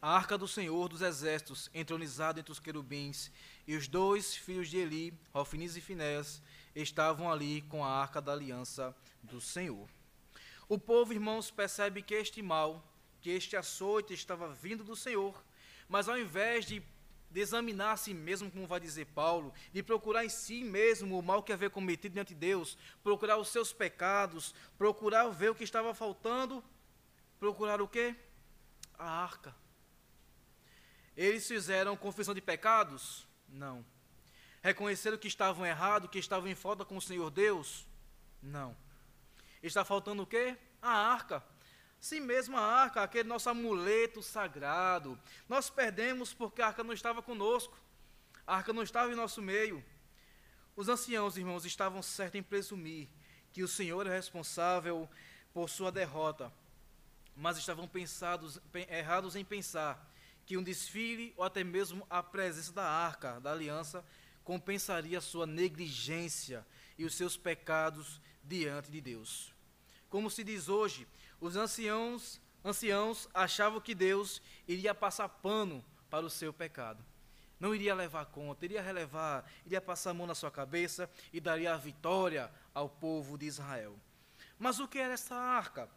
A 0.00 0.14
arca 0.14 0.38
do 0.38 0.46
Senhor 0.46 0.88
dos 0.88 1.02
exércitos, 1.02 1.68
entronizada 1.74 2.38
entre 2.38 2.52
os 2.52 2.60
querubins, 2.60 3.32
e 3.66 3.74
os 3.74 3.88
dois 3.88 4.36
filhos 4.36 4.68
de 4.68 4.76
Eli, 4.76 5.12
Rofiniz 5.34 5.76
e 5.76 5.80
Finéas, 5.80 6.40
estavam 6.72 7.28
ali 7.28 7.62
com 7.62 7.84
a 7.84 7.90
arca 7.90 8.22
da 8.22 8.30
aliança 8.30 8.94
do 9.24 9.40
Senhor. 9.40 9.88
O 10.68 10.78
povo, 10.78 11.12
irmãos, 11.12 11.50
percebe 11.50 12.00
que 12.00 12.14
este 12.14 12.40
mal, 12.42 12.84
que 13.20 13.30
este 13.30 13.56
açoite 13.56 14.14
estava 14.14 14.48
vindo 14.48 14.84
do 14.84 14.96
Senhor, 14.96 15.42
mas 15.88 16.08
ao 16.08 16.18
invés 16.18 16.64
de, 16.64 16.82
de 17.30 17.40
examinar 17.40 17.92
a 17.92 17.96
si 17.96 18.14
mesmo, 18.14 18.50
como 18.50 18.66
vai 18.66 18.80
dizer 18.80 19.06
Paulo, 19.06 19.52
de 19.72 19.82
procurar 19.82 20.24
em 20.24 20.28
si 20.28 20.62
mesmo 20.62 21.18
o 21.18 21.22
mal 21.22 21.42
que 21.42 21.52
havia 21.52 21.70
cometido 21.70 22.14
diante 22.14 22.34
de 22.34 22.40
Deus, 22.40 22.76
procurar 23.02 23.36
os 23.38 23.48
seus 23.48 23.72
pecados, 23.72 24.54
procurar 24.76 25.28
ver 25.28 25.50
o 25.50 25.54
que 25.54 25.64
estava 25.64 25.94
faltando, 25.94 26.62
procurar 27.38 27.80
o 27.80 27.88
quê? 27.88 28.14
A 28.98 29.08
arca. 29.08 29.54
Eles 31.16 31.46
fizeram 31.46 31.96
confissão 31.96 32.34
de 32.34 32.40
pecados? 32.40 33.26
Não. 33.48 33.84
Reconheceram 34.62 35.18
que 35.18 35.28
estavam 35.28 35.66
errados, 35.66 36.10
que 36.10 36.18
estavam 36.18 36.48
em 36.48 36.54
falta 36.54 36.84
com 36.84 36.96
o 36.96 37.02
Senhor 37.02 37.30
Deus? 37.30 37.86
Não. 38.42 38.76
Está 39.62 39.84
faltando 39.84 40.22
o 40.22 40.26
quê? 40.26 40.56
A 40.80 40.90
arca. 40.90 41.42
Sim 42.00 42.20
mesmo 42.20 42.56
a 42.56 42.60
arca, 42.60 43.02
aquele 43.02 43.28
nosso 43.28 43.50
amuleto 43.50 44.22
sagrado. 44.22 45.18
Nós 45.48 45.68
perdemos 45.68 46.32
porque 46.32 46.62
a 46.62 46.68
arca 46.68 46.84
não 46.84 46.92
estava 46.92 47.20
conosco. 47.22 47.76
A 48.46 48.56
arca 48.56 48.72
não 48.72 48.82
estava 48.82 49.12
em 49.12 49.16
nosso 49.16 49.42
meio. 49.42 49.84
Os 50.76 50.88
anciãos, 50.88 51.36
irmãos, 51.36 51.64
estavam 51.64 52.00
certos 52.02 52.38
em 52.38 52.42
presumir 52.42 53.08
que 53.52 53.62
o 53.62 53.68
Senhor 53.68 54.06
é 54.06 54.10
responsável 54.10 55.08
por 55.52 55.68
sua 55.68 55.90
derrota. 55.90 56.52
mas 57.38 57.56
estavam 57.56 57.86
pensados, 57.86 58.58
errados 58.88 59.36
em 59.36 59.44
pensar 59.44 60.12
que 60.44 60.56
um 60.56 60.62
desfile 60.62 61.32
ou 61.36 61.44
até 61.44 61.62
mesmo 61.62 62.04
a 62.10 62.20
presença 62.20 62.72
da 62.72 62.84
arca 62.84 63.40
da 63.40 63.52
aliança 63.52 64.04
compensaria 64.42 65.20
sua 65.20 65.46
negligência 65.46 66.66
e 66.98 67.04
os 67.04 67.14
seus 67.14 67.36
pecados 67.36 68.20
diante 68.42 68.90
de 68.90 69.00
Deus. 69.00 69.54
Como 70.08 70.28
se 70.30 70.42
diz 70.42 70.68
hoje, 70.68 71.06
os 71.40 71.56
anciãos, 71.56 72.40
anciãos 72.64 73.28
achavam 73.32 73.80
que 73.80 73.94
Deus 73.94 74.42
iria 74.66 74.94
passar 74.94 75.28
pano 75.28 75.84
para 76.10 76.26
o 76.26 76.30
seu 76.30 76.52
pecado. 76.52 77.04
Não 77.60 77.74
iria 77.74 77.94
levar 77.94 78.26
conta, 78.26 78.64
iria 78.64 78.80
relevar, 78.80 79.44
iria 79.66 79.80
passar 79.80 80.10
a 80.10 80.14
mão 80.14 80.26
na 80.26 80.34
sua 80.34 80.50
cabeça 80.50 81.10
e 81.32 81.40
daria 81.40 81.74
a 81.74 81.76
vitória 81.76 82.50
ao 82.72 82.88
povo 82.88 83.36
de 83.36 83.46
Israel. 83.46 83.98
Mas 84.58 84.78
o 84.78 84.86
que 84.86 84.98
era 84.98 85.14
essa 85.14 85.34
arca? 85.34 85.88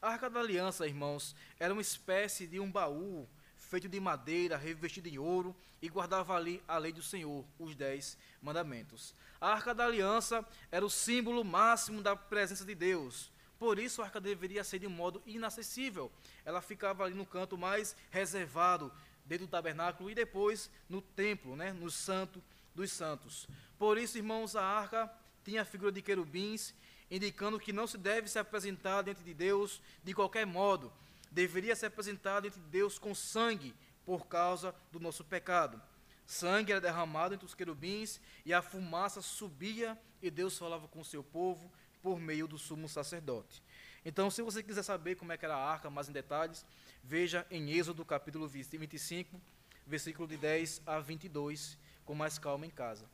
A 0.00 0.10
arca 0.10 0.30
da 0.30 0.40
aliança, 0.40 0.86
irmãos, 0.86 1.34
era 1.58 1.72
uma 1.72 1.82
espécie 1.82 2.46
de 2.46 2.60
um 2.60 2.70
baú 2.70 3.28
feito 3.56 3.88
de 3.88 4.00
madeira, 4.00 4.56
revestido 4.56 5.08
em 5.08 5.18
ouro, 5.18 5.54
e 5.80 5.88
guardava 5.88 6.34
ali 6.34 6.62
a 6.66 6.78
lei 6.78 6.92
do 6.92 7.02
Senhor, 7.02 7.44
os 7.58 7.74
dez 7.74 8.16
mandamentos. 8.40 9.14
A 9.40 9.50
arca 9.50 9.74
da 9.74 9.84
aliança 9.84 10.44
era 10.70 10.84
o 10.84 10.90
símbolo 10.90 11.44
máximo 11.44 12.02
da 12.02 12.16
presença 12.16 12.64
de 12.64 12.74
Deus. 12.74 13.30
Por 13.58 13.78
isso 13.78 14.00
a 14.00 14.04
arca 14.04 14.20
deveria 14.20 14.62
ser 14.62 14.78
de 14.78 14.88
modo 14.88 15.22
inacessível. 15.26 16.12
Ela 16.44 16.60
ficava 16.60 17.04
ali 17.04 17.14
no 17.14 17.26
canto 17.26 17.58
mais 17.58 17.96
reservado, 18.10 18.92
dentro 19.24 19.46
do 19.46 19.50
tabernáculo 19.50 20.10
e 20.10 20.14
depois 20.14 20.70
no 20.88 21.02
templo, 21.02 21.54
né, 21.54 21.72
no 21.72 21.90
santo 21.90 22.42
dos 22.74 22.90
santos. 22.90 23.46
Por 23.78 23.98
isso, 23.98 24.16
irmãos, 24.16 24.56
a 24.56 24.64
arca 24.64 25.12
tinha 25.44 25.62
a 25.62 25.66
figura 25.66 25.92
de 25.92 26.00
querubins, 26.00 26.74
indicando 27.10 27.60
que 27.60 27.72
não 27.72 27.86
se 27.86 27.98
deve 27.98 28.28
se 28.28 28.38
apresentar 28.38 29.02
diante 29.02 29.22
de 29.22 29.34
Deus 29.34 29.82
de 30.02 30.14
qualquer 30.14 30.46
modo, 30.46 30.92
deveria 31.30 31.76
se 31.76 31.84
apresentar 31.84 32.40
diante 32.40 32.58
de 32.58 32.66
Deus 32.66 32.98
com 32.98 33.14
sangue 33.14 33.74
por 34.04 34.26
causa 34.26 34.74
do 34.90 34.98
nosso 34.98 35.24
pecado. 35.24 35.80
Sangue 36.26 36.72
era 36.72 36.80
derramado 36.80 37.34
entre 37.34 37.46
os 37.46 37.54
querubins 37.54 38.20
e 38.44 38.52
a 38.52 38.62
fumaça 38.62 39.20
subia 39.22 39.98
e 40.22 40.30
Deus 40.30 40.58
falava 40.58 40.88
com 40.88 41.00
o 41.00 41.04
seu 41.04 41.22
povo 41.22 41.70
por 42.02 42.18
meio 42.18 42.46
do 42.46 42.58
sumo 42.58 42.88
sacerdote. 42.88 43.62
Então, 44.04 44.30
se 44.30 44.42
você 44.42 44.62
quiser 44.62 44.82
saber 44.82 45.16
como 45.16 45.32
é 45.32 45.36
que 45.36 45.44
era 45.44 45.56
a 45.56 45.70
arca 45.70 45.90
mais 45.90 46.08
em 46.08 46.12
detalhes, 46.12 46.64
veja 47.02 47.46
em 47.50 47.70
Êxodo 47.70 48.04
capítulo 48.04 48.48
25, 48.48 49.40
versículo 49.86 50.28
de 50.28 50.36
10 50.36 50.82
a 50.86 51.00
22, 51.00 51.76
com 52.04 52.14
mais 52.14 52.38
calma 52.38 52.66
em 52.66 52.70
casa. 52.70 53.04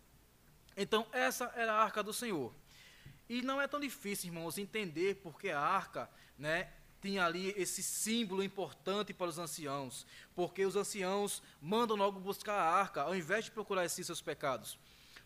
Então, 0.76 1.06
essa 1.12 1.52
era 1.56 1.72
a 1.72 1.82
arca 1.82 2.02
do 2.02 2.12
Senhor. 2.12 2.52
E 3.28 3.42
não 3.42 3.60
é 3.60 3.66
tão 3.66 3.80
difícil, 3.80 4.28
irmãos, 4.28 4.58
entender 4.58 5.16
porque 5.16 5.50
a 5.50 5.60
arca, 5.60 6.10
né, 6.38 6.70
tinha 7.00 7.24
ali 7.24 7.52
esse 7.56 7.82
símbolo 7.82 8.42
importante 8.42 9.12
para 9.12 9.28
os 9.28 9.38
anciãos, 9.38 10.06
porque 10.34 10.64
os 10.64 10.74
anciãos 10.74 11.42
mandam 11.60 11.96
logo 11.96 12.18
buscar 12.18 12.54
a 12.54 12.70
arca, 12.70 13.02
ao 13.02 13.14
invés 13.14 13.44
de 13.44 13.50
procurar 13.50 13.84
esses 13.84 14.06
seus 14.06 14.22
pecados. 14.22 14.78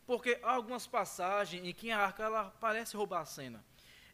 Porque 0.08 0.40
há 0.42 0.52
algumas 0.52 0.86
passagens 0.86 1.62
em 1.62 1.74
que 1.74 1.90
a 1.90 1.98
arca 1.98 2.22
ela 2.22 2.44
parece 2.58 2.96
roubar 2.96 3.20
a 3.20 3.26
cena, 3.26 3.62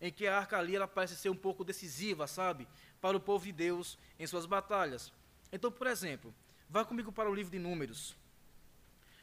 em 0.01 0.13
que 0.13 0.27
a 0.27 0.37
arca 0.37 0.59
ali 0.59 0.75
ela 0.75 0.89
parece 0.89 1.15
ser 1.15 1.29
um 1.29 1.37
pouco 1.37 1.63
decisiva, 1.63 2.27
sabe, 2.27 2.67
para 3.01 3.17
o 3.17 3.21
povo 3.21 3.45
de 3.45 3.53
Deus 3.53 3.97
em 4.19 4.27
suas 4.27 4.45
batalhas. 4.45 5.13
Então, 5.53 5.71
por 5.71 5.87
exemplo, 5.87 6.35
vá 6.69 6.85
comigo 6.85 7.13
para 7.13 7.31
o 7.31 7.35
livro 7.35 7.53
de 7.53 7.61
Números, 7.61 8.17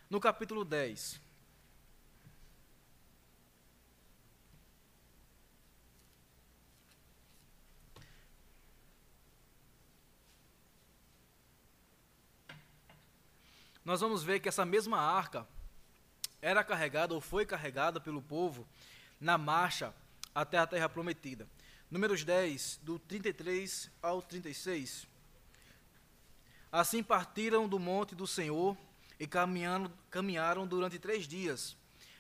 no 0.10 0.18
capítulo 0.18 0.64
10. 0.64 1.20
nós 13.84 14.00
vamos 14.00 14.24
ver 14.24 14.40
que 14.40 14.48
essa 14.48 14.64
mesma 14.64 14.98
arca 15.00 15.46
era 16.42 16.64
carregada 16.64 17.14
ou 17.14 17.22
foi 17.22 17.46
carregada 17.46 18.00
pelo 18.00 18.22
povo 18.22 18.68
na 19.20 19.38
marcha 19.38 19.94
até 20.34 20.58
a 20.58 20.66
terra 20.66 20.90
prometida. 20.90 21.48
Números 21.90 22.24
10, 22.24 22.80
do 22.82 22.98
33 22.98 23.92
ao 24.02 24.22
36. 24.22 25.08
Assim 26.72 27.04
partiram 27.04 27.68
do 27.68 27.78
monte 27.78 28.16
do 28.16 28.26
Senhor 28.26 28.78
e 29.20 29.28
caminharam 29.28 30.66
durante 30.66 30.98
três 30.98 31.28
dias. 31.28 31.76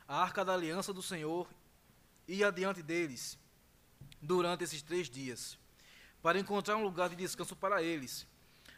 A 0.08 0.22
arca 0.22 0.44
da 0.44 0.54
aliança 0.54 0.94
do 0.94 1.02
Senhor 1.02 1.48
ia 2.28 2.50
adiante 2.50 2.84
deles 2.84 3.40
durante 4.22 4.64
esses 4.64 4.82
três 4.82 5.10
dias, 5.10 5.58
para 6.22 6.38
encontrar 6.38 6.76
um 6.78 6.84
lugar 6.84 7.10
de 7.10 7.16
descanso 7.16 7.56
para 7.56 7.82
eles. 7.82 8.28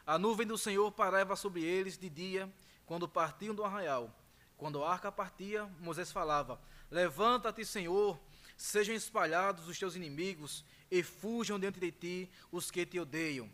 A 0.06 0.18
nuvem 0.18 0.48
do 0.48 0.58
Senhor 0.58 0.90
parava 0.92 1.36
sobre 1.36 1.64
eles 1.64 1.98
de 1.98 2.10
dia 2.10 2.50
quando 2.86 3.08
partiam 3.08 3.54
do 3.54 3.64
arraial. 3.64 4.14
Quando 4.64 4.82
a 4.82 4.94
arca 4.94 5.12
partia, 5.12 5.66
Moisés 5.82 6.10
falava: 6.10 6.58
Levanta-te, 6.90 7.66
Senhor, 7.66 8.18
sejam 8.56 8.96
espalhados 8.96 9.68
os 9.68 9.78
teus 9.78 9.94
inimigos 9.94 10.64
e 10.90 11.04
fujam 11.04 11.60
diante 11.60 11.82
de 11.82 11.92
ti 11.92 12.32
os 12.50 12.72
que 12.72 12.86
te 12.86 12.98
odeiam. 12.98 13.52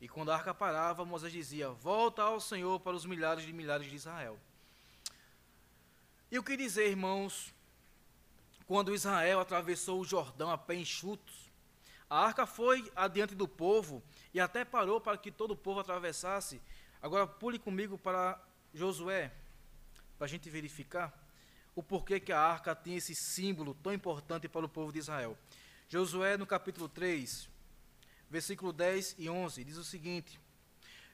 E 0.00 0.08
quando 0.08 0.32
a 0.32 0.34
arca 0.34 0.52
parava, 0.52 1.04
Moisés 1.04 1.32
dizia: 1.32 1.68
Volta 1.68 2.22
ao 2.22 2.40
Senhor 2.40 2.80
para 2.80 2.96
os 2.96 3.06
milhares 3.06 3.46
de 3.46 3.52
milhares 3.52 3.88
de 3.88 3.94
Israel. 3.94 4.36
E 6.28 6.36
o 6.40 6.42
que 6.42 6.56
dizer, 6.56 6.88
irmãos, 6.88 7.54
quando 8.66 8.92
Israel 8.92 9.38
atravessou 9.38 10.00
o 10.00 10.04
Jordão 10.04 10.50
a 10.50 10.58
pé 10.58 10.74
enxutos? 10.74 11.52
A 12.10 12.18
arca 12.18 12.46
foi 12.46 12.90
adiante 12.96 13.36
do 13.36 13.46
povo 13.46 14.02
e 14.34 14.40
até 14.40 14.64
parou 14.64 15.00
para 15.00 15.16
que 15.16 15.30
todo 15.30 15.52
o 15.52 15.56
povo 15.56 15.78
atravessasse. 15.78 16.60
Agora 17.00 17.28
pule 17.28 17.60
comigo 17.60 17.96
para 17.96 18.44
Josué, 18.74 19.30
para 20.22 20.26
a 20.26 20.30
gente 20.30 20.48
verificar 20.48 21.12
o 21.74 21.82
porquê 21.82 22.20
que 22.20 22.30
a 22.30 22.38
arca 22.38 22.76
tinha 22.76 22.96
esse 22.96 23.12
símbolo 23.12 23.76
tão 23.82 23.92
importante 23.92 24.48
para 24.48 24.64
o 24.64 24.68
povo 24.68 24.92
de 24.92 25.00
Israel. 25.00 25.36
Josué, 25.88 26.36
no 26.36 26.46
capítulo 26.46 26.88
3, 26.88 27.48
versículo 28.30 28.72
10 28.72 29.16
e 29.18 29.28
11, 29.28 29.64
diz 29.64 29.76
o 29.76 29.82
seguinte: 29.82 30.38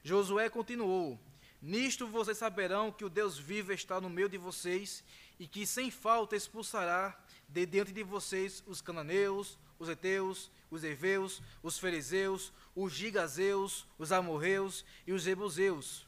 Josué 0.03 0.47
continuou: 0.47 1.19
Nisto 1.59 2.05
vocês 2.05 2.37
saberão 2.37 2.91
que 2.91 3.03
o 3.03 3.09
Deus 3.09 3.35
vivo 3.35 3.73
está 3.73 3.99
no 3.99 4.11
meio 4.11 4.29
de 4.29 4.37
vocês 4.37 5.03
e 5.39 5.47
que 5.47 5.65
sem 5.65 5.89
falta 5.89 6.35
expulsará 6.35 7.19
de 7.47 7.65
diante 7.65 7.91
de 7.91 8.03
vocês 8.03 8.63
os 8.67 8.79
cananeus, 8.79 9.57
os 9.79 9.89
heteus, 9.89 10.51
os 10.69 10.83
heveus, 10.83 11.41
os 11.63 11.79
fariseus, 11.79 12.53
os 12.75 12.93
gigazeus, 12.93 13.87
os 13.97 14.11
amorreus 14.11 14.85
e 15.07 15.11
os 15.11 15.23
jebuseus 15.23 16.07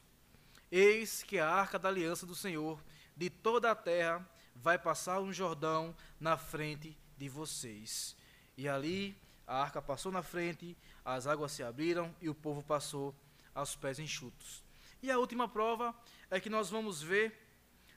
Eis 0.72 1.22
que 1.22 1.38
a 1.38 1.46
arca 1.46 1.78
da 1.78 1.90
aliança 1.90 2.24
do 2.24 2.34
Senhor 2.34 2.82
de 3.22 3.30
toda 3.30 3.70
a 3.70 3.74
terra 3.76 4.28
vai 4.56 4.76
passar 4.76 5.20
um 5.20 5.32
Jordão 5.32 5.94
na 6.18 6.36
frente 6.36 6.98
de 7.16 7.28
vocês. 7.28 8.16
E 8.56 8.68
ali 8.68 9.16
a 9.46 9.62
arca 9.62 9.80
passou 9.80 10.10
na 10.10 10.24
frente, 10.24 10.76
as 11.04 11.28
águas 11.28 11.52
se 11.52 11.62
abriram 11.62 12.12
e 12.20 12.28
o 12.28 12.34
povo 12.34 12.64
passou 12.64 13.14
aos 13.54 13.76
pés 13.76 14.00
enxutos. 14.00 14.64
E 15.00 15.08
a 15.08 15.18
última 15.18 15.48
prova 15.48 15.94
é 16.28 16.40
que 16.40 16.50
nós 16.50 16.68
vamos 16.68 17.00
ver 17.00 17.38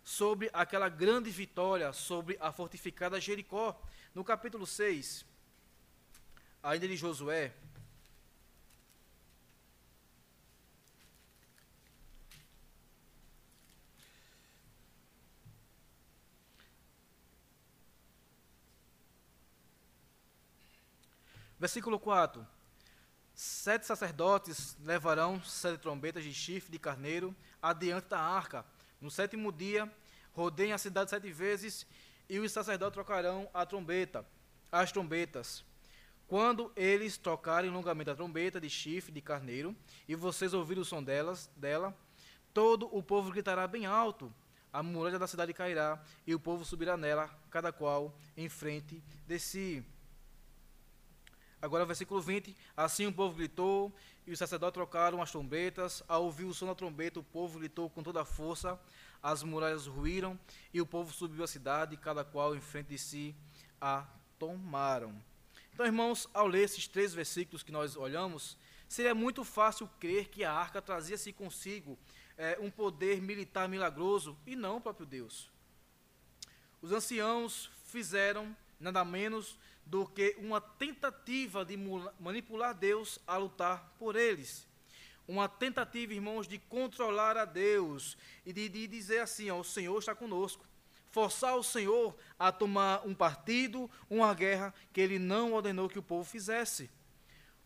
sobre 0.03 0.47
aquela 0.53 0.89
grande 0.89 1.31
vitória 1.31 1.91
sobre 1.91 2.38
a 2.39 2.51
fortificada 2.51 3.19
Jericó, 3.19 3.81
no 4.13 4.23
capítulo 4.23 4.67
6, 4.67 5.25
ainda 6.61 6.88
de 6.88 6.95
Josué, 6.95 7.51
Versículo 21.65 21.99
4: 21.99 22.45
Sete 23.34 23.88
sacerdotes 23.88 24.78
levarão 24.84 25.43
sete 25.43 25.80
trombetas 25.80 26.23
de 26.23 26.32
chifre 26.32 26.71
de 26.71 26.78
carneiro 26.78 27.36
adiante 27.60 28.08
da 28.08 28.19
arca. 28.19 28.63
No 29.01 29.10
sétimo 29.10 29.51
dia, 29.51 29.91
rodeiem 30.32 30.73
a 30.73 30.78
cidade 30.78 31.10
sete 31.10 31.32
vezes, 31.32 31.88
e 32.30 32.38
os 32.38 32.51
sacerdotes 32.51 32.93
trocarão 32.93 33.49
a 33.51 33.65
trombeta, 33.65 34.23
as 34.71 34.91
trombetas. 34.91 35.65
Quando 36.28 36.71
eles 36.75 37.17
tocarem 37.17 37.71
longamente 37.71 38.12
a 38.12 38.15
trombeta 38.15 38.62
de 38.62 38.69
chifre 38.69 39.12
de 39.12 39.19
carneiro, 39.19 39.75
e 40.08 40.13
vocês 40.13 40.54
ouvirem 40.54 40.84
o 40.84 40.86
som 40.86 41.01
delas, 41.01 41.49
dela, 41.56 41.97
todo 42.54 42.95
o 42.95 43.01
povo 43.01 43.32
gritará 43.32 43.65
bem 43.67 43.88
alto, 43.88 44.32
a 44.71 44.84
muralha 44.84 45.17
da 45.17 45.25
cidade 45.25 45.51
cairá, 45.51 45.99
e 46.28 46.36
o 46.36 46.39
povo 46.39 46.63
subirá 46.63 46.95
nela, 46.95 47.28
cada 47.49 47.73
qual 47.73 48.15
em 48.38 48.47
frente 48.47 49.01
de 49.25 49.39
si. 49.39 49.84
Agora, 51.65 51.84
versículo 51.84 52.21
20: 52.21 52.56
Assim 52.78 53.08
o 53.08 53.12
povo 53.12 53.36
gritou, 53.36 53.91
e 54.28 54.32
os 54.32 54.38
sacerdotes 54.38 54.75
trocaram 54.75 55.19
as 55.19 55.32
trombetas. 55.32 56.04
Ao 56.08 56.23
ouvir 56.23 56.45
o 56.45 56.54
som 56.54 56.67
da 56.67 56.75
trombeta, 56.75 57.19
o 57.19 57.23
povo 57.23 57.58
gritou 57.58 57.89
com 57.89 58.04
toda 58.04 58.21
a 58.21 58.25
força, 58.25 58.80
as 59.21 59.41
muralhas 59.41 59.88
ruíram, 59.88 60.39
e 60.71 60.80
o 60.80 60.86
povo 60.86 61.12
subiu 61.12 61.43
à 61.43 61.47
cidade, 61.47 61.97
cada 61.97 62.23
qual 62.23 62.56
em 62.56 62.62
frente 62.62 62.89
de 62.89 62.99
si 62.99 63.36
a 63.82 64.06
tomaram. 64.38 65.19
Então, 65.73 65.88
irmãos, 65.88 66.30
ao 66.36 66.45
ler 66.45 66.65
esses 66.65 66.88
três 66.88 67.15
versículos 67.15 67.63
que 67.63 67.71
nós 67.71 67.97
olhamos, 67.97 68.56
seria 68.88 69.15
muito 69.15 69.43
fácil 69.43 69.89
crer 69.99 70.30
que 70.30 70.43
a 70.43 70.54
arca 70.54 70.80
trazia-se 70.84 71.34
consigo 71.34 71.97
é, 72.38 72.60
um 72.62 72.69
poder 72.69 73.23
militar 73.23 73.67
milagroso 73.67 74.38
e 74.45 74.56
não 74.56 74.78
o 74.78 74.82
próprio 74.82 75.08
Deus. 75.08 75.49
Os 76.80 76.91
anciãos 76.91 77.71
fizeram 77.86 78.56
nada 78.80 79.04
menos 79.04 79.58
do 79.86 80.08
que 80.08 80.36
uma 80.39 80.60
tentativa 80.60 81.63
de 81.63 81.78
manipular 82.19 82.74
Deus 82.74 83.19
a 83.28 83.38
lutar 83.38 83.93
por 84.00 84.15
eles. 84.15 84.67
Uma 85.28 85.48
tentativa, 85.48 86.13
irmãos, 86.13 86.48
de 86.48 86.60
controlar 86.60 87.38
a 87.38 87.45
Deus 87.45 88.17
e 88.45 88.54
de, 88.54 88.69
de 88.69 88.88
dizer 88.88 89.19
assim: 89.19 89.50
ó, 89.50 89.60
o 89.60 89.63
Senhor 89.63 89.98
está 89.98 90.13
conosco 90.15 90.65
forçar 91.15 91.56
o 91.56 91.63
Senhor 91.63 92.13
a 92.38 92.52
tomar 92.52 93.08
um 93.08 93.15
partido, 93.15 93.89
uma 94.10 94.34
guerra 94.34 94.74
que 94.91 95.00
ele 95.00 95.17
não 95.17 95.54
ordenou 95.54 95.88
que 95.88 95.98
o 95.98 96.04
povo 96.04 96.30
fizesse. 96.30 96.89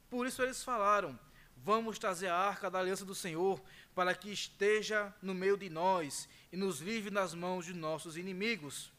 Por 0.07 0.27
isso 0.27 0.43
eles 0.43 0.63
falaram: 0.63 1.19
Vamos 1.57 1.97
trazer 1.97 2.27
a 2.27 2.35
arca 2.35 2.69
da 2.69 2.77
aliança 2.77 3.03
do 3.03 3.15
Senhor 3.15 3.59
para 3.95 4.13
que 4.13 4.31
esteja 4.31 5.11
no 5.19 5.33
meio 5.33 5.57
de 5.57 5.67
nós 5.67 6.29
e 6.51 6.57
nos 6.57 6.79
livre 6.79 7.09
nas 7.09 7.33
mãos 7.33 7.65
de 7.65 7.73
nossos 7.73 8.17
inimigos. 8.17 8.91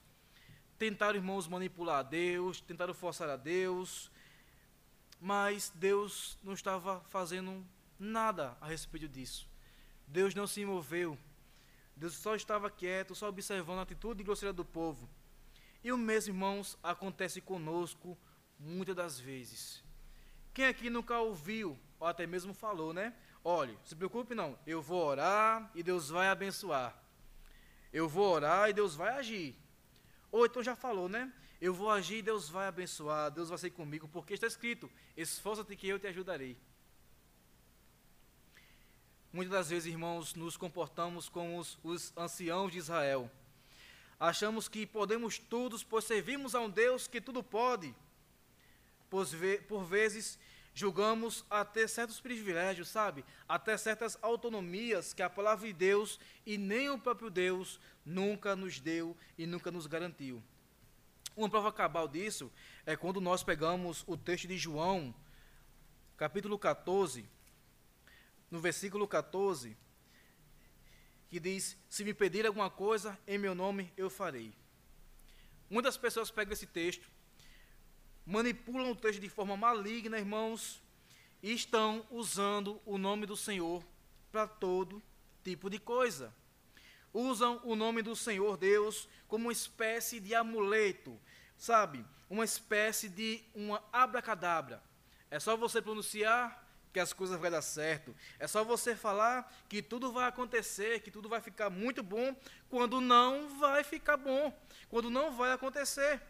Tentaram, 0.80 1.16
irmãos, 1.16 1.46
manipular 1.46 1.98
a 1.98 2.02
Deus, 2.02 2.58
tentaram 2.62 2.94
forçar 2.94 3.28
a 3.28 3.36
Deus, 3.36 4.10
mas 5.20 5.70
Deus 5.74 6.38
não 6.42 6.54
estava 6.54 7.02
fazendo 7.10 7.62
nada 7.98 8.56
a 8.62 8.66
respeito 8.66 9.06
disso. 9.06 9.46
Deus 10.06 10.34
não 10.34 10.46
se 10.46 10.64
moveu. 10.64 11.18
Deus 11.94 12.14
só 12.14 12.34
estava 12.34 12.70
quieto, 12.70 13.14
só 13.14 13.28
observando 13.28 13.80
a 13.80 13.82
atitude 13.82 14.24
grosseira 14.24 14.54
do 14.54 14.64
povo. 14.64 15.06
E 15.84 15.92
o 15.92 15.98
mesmo, 15.98 16.32
irmãos, 16.32 16.78
acontece 16.82 17.42
conosco 17.42 18.16
muitas 18.58 18.96
das 18.96 19.20
vezes. 19.20 19.84
Quem 20.54 20.64
aqui 20.64 20.88
nunca 20.88 21.18
ouviu, 21.18 21.78
ou 21.98 22.06
até 22.06 22.26
mesmo 22.26 22.54
falou, 22.54 22.94
né? 22.94 23.12
Olhe, 23.44 23.78
se 23.84 23.94
preocupe 23.94 24.34
não, 24.34 24.58
eu 24.66 24.80
vou 24.80 25.04
orar 25.04 25.70
e 25.74 25.82
Deus 25.82 26.08
vai 26.08 26.28
abençoar. 26.28 26.98
Eu 27.92 28.08
vou 28.08 28.32
orar 28.32 28.70
e 28.70 28.72
Deus 28.72 28.94
vai 28.94 29.10
agir. 29.10 29.54
Ou 30.30 30.46
então 30.46 30.62
já 30.62 30.76
falou, 30.76 31.08
né? 31.08 31.32
Eu 31.60 31.74
vou 31.74 31.90
agir 31.90 32.22
Deus 32.22 32.48
vai 32.48 32.66
abençoar, 32.66 33.30
Deus 33.30 33.48
vai 33.48 33.58
ser 33.58 33.70
comigo, 33.70 34.08
porque 34.08 34.34
está 34.34 34.46
escrito: 34.46 34.90
esforça-te 35.16 35.76
que 35.76 35.88
eu 35.88 35.98
te 35.98 36.06
ajudarei. 36.06 36.56
Muitas 39.32 39.52
das 39.52 39.70
vezes, 39.70 39.86
irmãos, 39.86 40.34
nos 40.34 40.56
comportamos 40.56 41.28
como 41.28 41.58
os, 41.58 41.78
os 41.84 42.12
anciãos 42.16 42.72
de 42.72 42.78
Israel. 42.78 43.30
Achamos 44.18 44.68
que 44.68 44.84
podemos 44.84 45.38
tudo, 45.38 45.78
pois 45.88 46.04
servimos 46.04 46.54
a 46.54 46.60
um 46.60 46.68
Deus 46.68 47.06
que 47.06 47.20
tudo 47.20 47.42
pode. 47.42 47.94
Por, 49.08 49.26
por 49.68 49.84
vezes, 49.84 50.38
julgamos 50.74 51.44
até 51.50 51.86
certos 51.86 52.20
privilégios, 52.20 52.88
sabe? 52.88 53.24
Até 53.48 53.76
certas 53.76 54.18
autonomias 54.22 55.12
que 55.12 55.22
a 55.22 55.30
palavra 55.30 55.66
de 55.66 55.72
Deus 55.72 56.18
e 56.46 56.56
nem 56.56 56.88
o 56.90 56.98
próprio 56.98 57.30
Deus 57.30 57.80
nunca 58.04 58.54
nos 58.56 58.80
deu 58.80 59.16
e 59.36 59.46
nunca 59.46 59.70
nos 59.70 59.86
garantiu. 59.86 60.42
Uma 61.36 61.48
prova 61.48 61.72
cabal 61.72 62.08
disso 62.08 62.50
é 62.84 62.96
quando 62.96 63.20
nós 63.20 63.42
pegamos 63.42 64.04
o 64.06 64.16
texto 64.16 64.48
de 64.48 64.58
João, 64.58 65.14
capítulo 66.16 66.58
14, 66.58 67.28
no 68.50 68.60
versículo 68.60 69.06
14, 69.06 69.76
que 71.28 71.38
diz: 71.38 71.78
Se 71.88 72.04
me 72.04 72.12
pedir 72.12 72.46
alguma 72.46 72.68
coisa 72.68 73.18
em 73.26 73.38
meu 73.38 73.54
nome, 73.54 73.92
eu 73.96 74.10
farei. 74.10 74.52
Muitas 75.68 75.96
pessoas 75.96 76.30
pegam 76.30 76.52
esse 76.52 76.66
texto, 76.66 77.08
manipulam 78.30 78.92
o 78.92 78.96
texto 78.96 79.20
de 79.20 79.28
forma 79.28 79.56
maligna, 79.56 80.16
irmãos, 80.16 80.80
e 81.42 81.52
estão 81.52 82.06
usando 82.10 82.80
o 82.86 82.96
nome 82.96 83.26
do 83.26 83.36
Senhor 83.36 83.84
para 84.30 84.46
todo 84.46 85.02
tipo 85.42 85.68
de 85.68 85.80
coisa. 85.80 86.32
Usam 87.12 87.60
o 87.64 87.74
nome 87.74 88.02
do 88.02 88.14
Senhor 88.14 88.56
Deus 88.56 89.08
como 89.26 89.46
uma 89.46 89.52
espécie 89.52 90.20
de 90.20 90.32
amuleto, 90.32 91.20
sabe? 91.56 92.06
Uma 92.28 92.44
espécie 92.44 93.08
de 93.08 93.42
uma 93.52 93.82
abracadabra. 93.92 94.80
É 95.28 95.40
só 95.40 95.56
você 95.56 95.82
pronunciar 95.82 96.64
que 96.92 97.00
as 97.00 97.12
coisas 97.12 97.38
vão 97.40 97.50
dar 97.50 97.62
certo. 97.62 98.14
É 98.38 98.46
só 98.46 98.62
você 98.62 98.94
falar 98.94 99.52
que 99.68 99.82
tudo 99.82 100.12
vai 100.12 100.28
acontecer, 100.28 101.00
que 101.00 101.10
tudo 101.10 101.28
vai 101.28 101.40
ficar 101.40 101.68
muito 101.68 102.00
bom, 102.00 102.36
quando 102.68 103.00
não 103.00 103.58
vai 103.58 103.82
ficar 103.82 104.16
bom, 104.16 104.56
quando 104.88 105.10
não 105.10 105.32
vai 105.32 105.52
acontecer. 105.52 106.20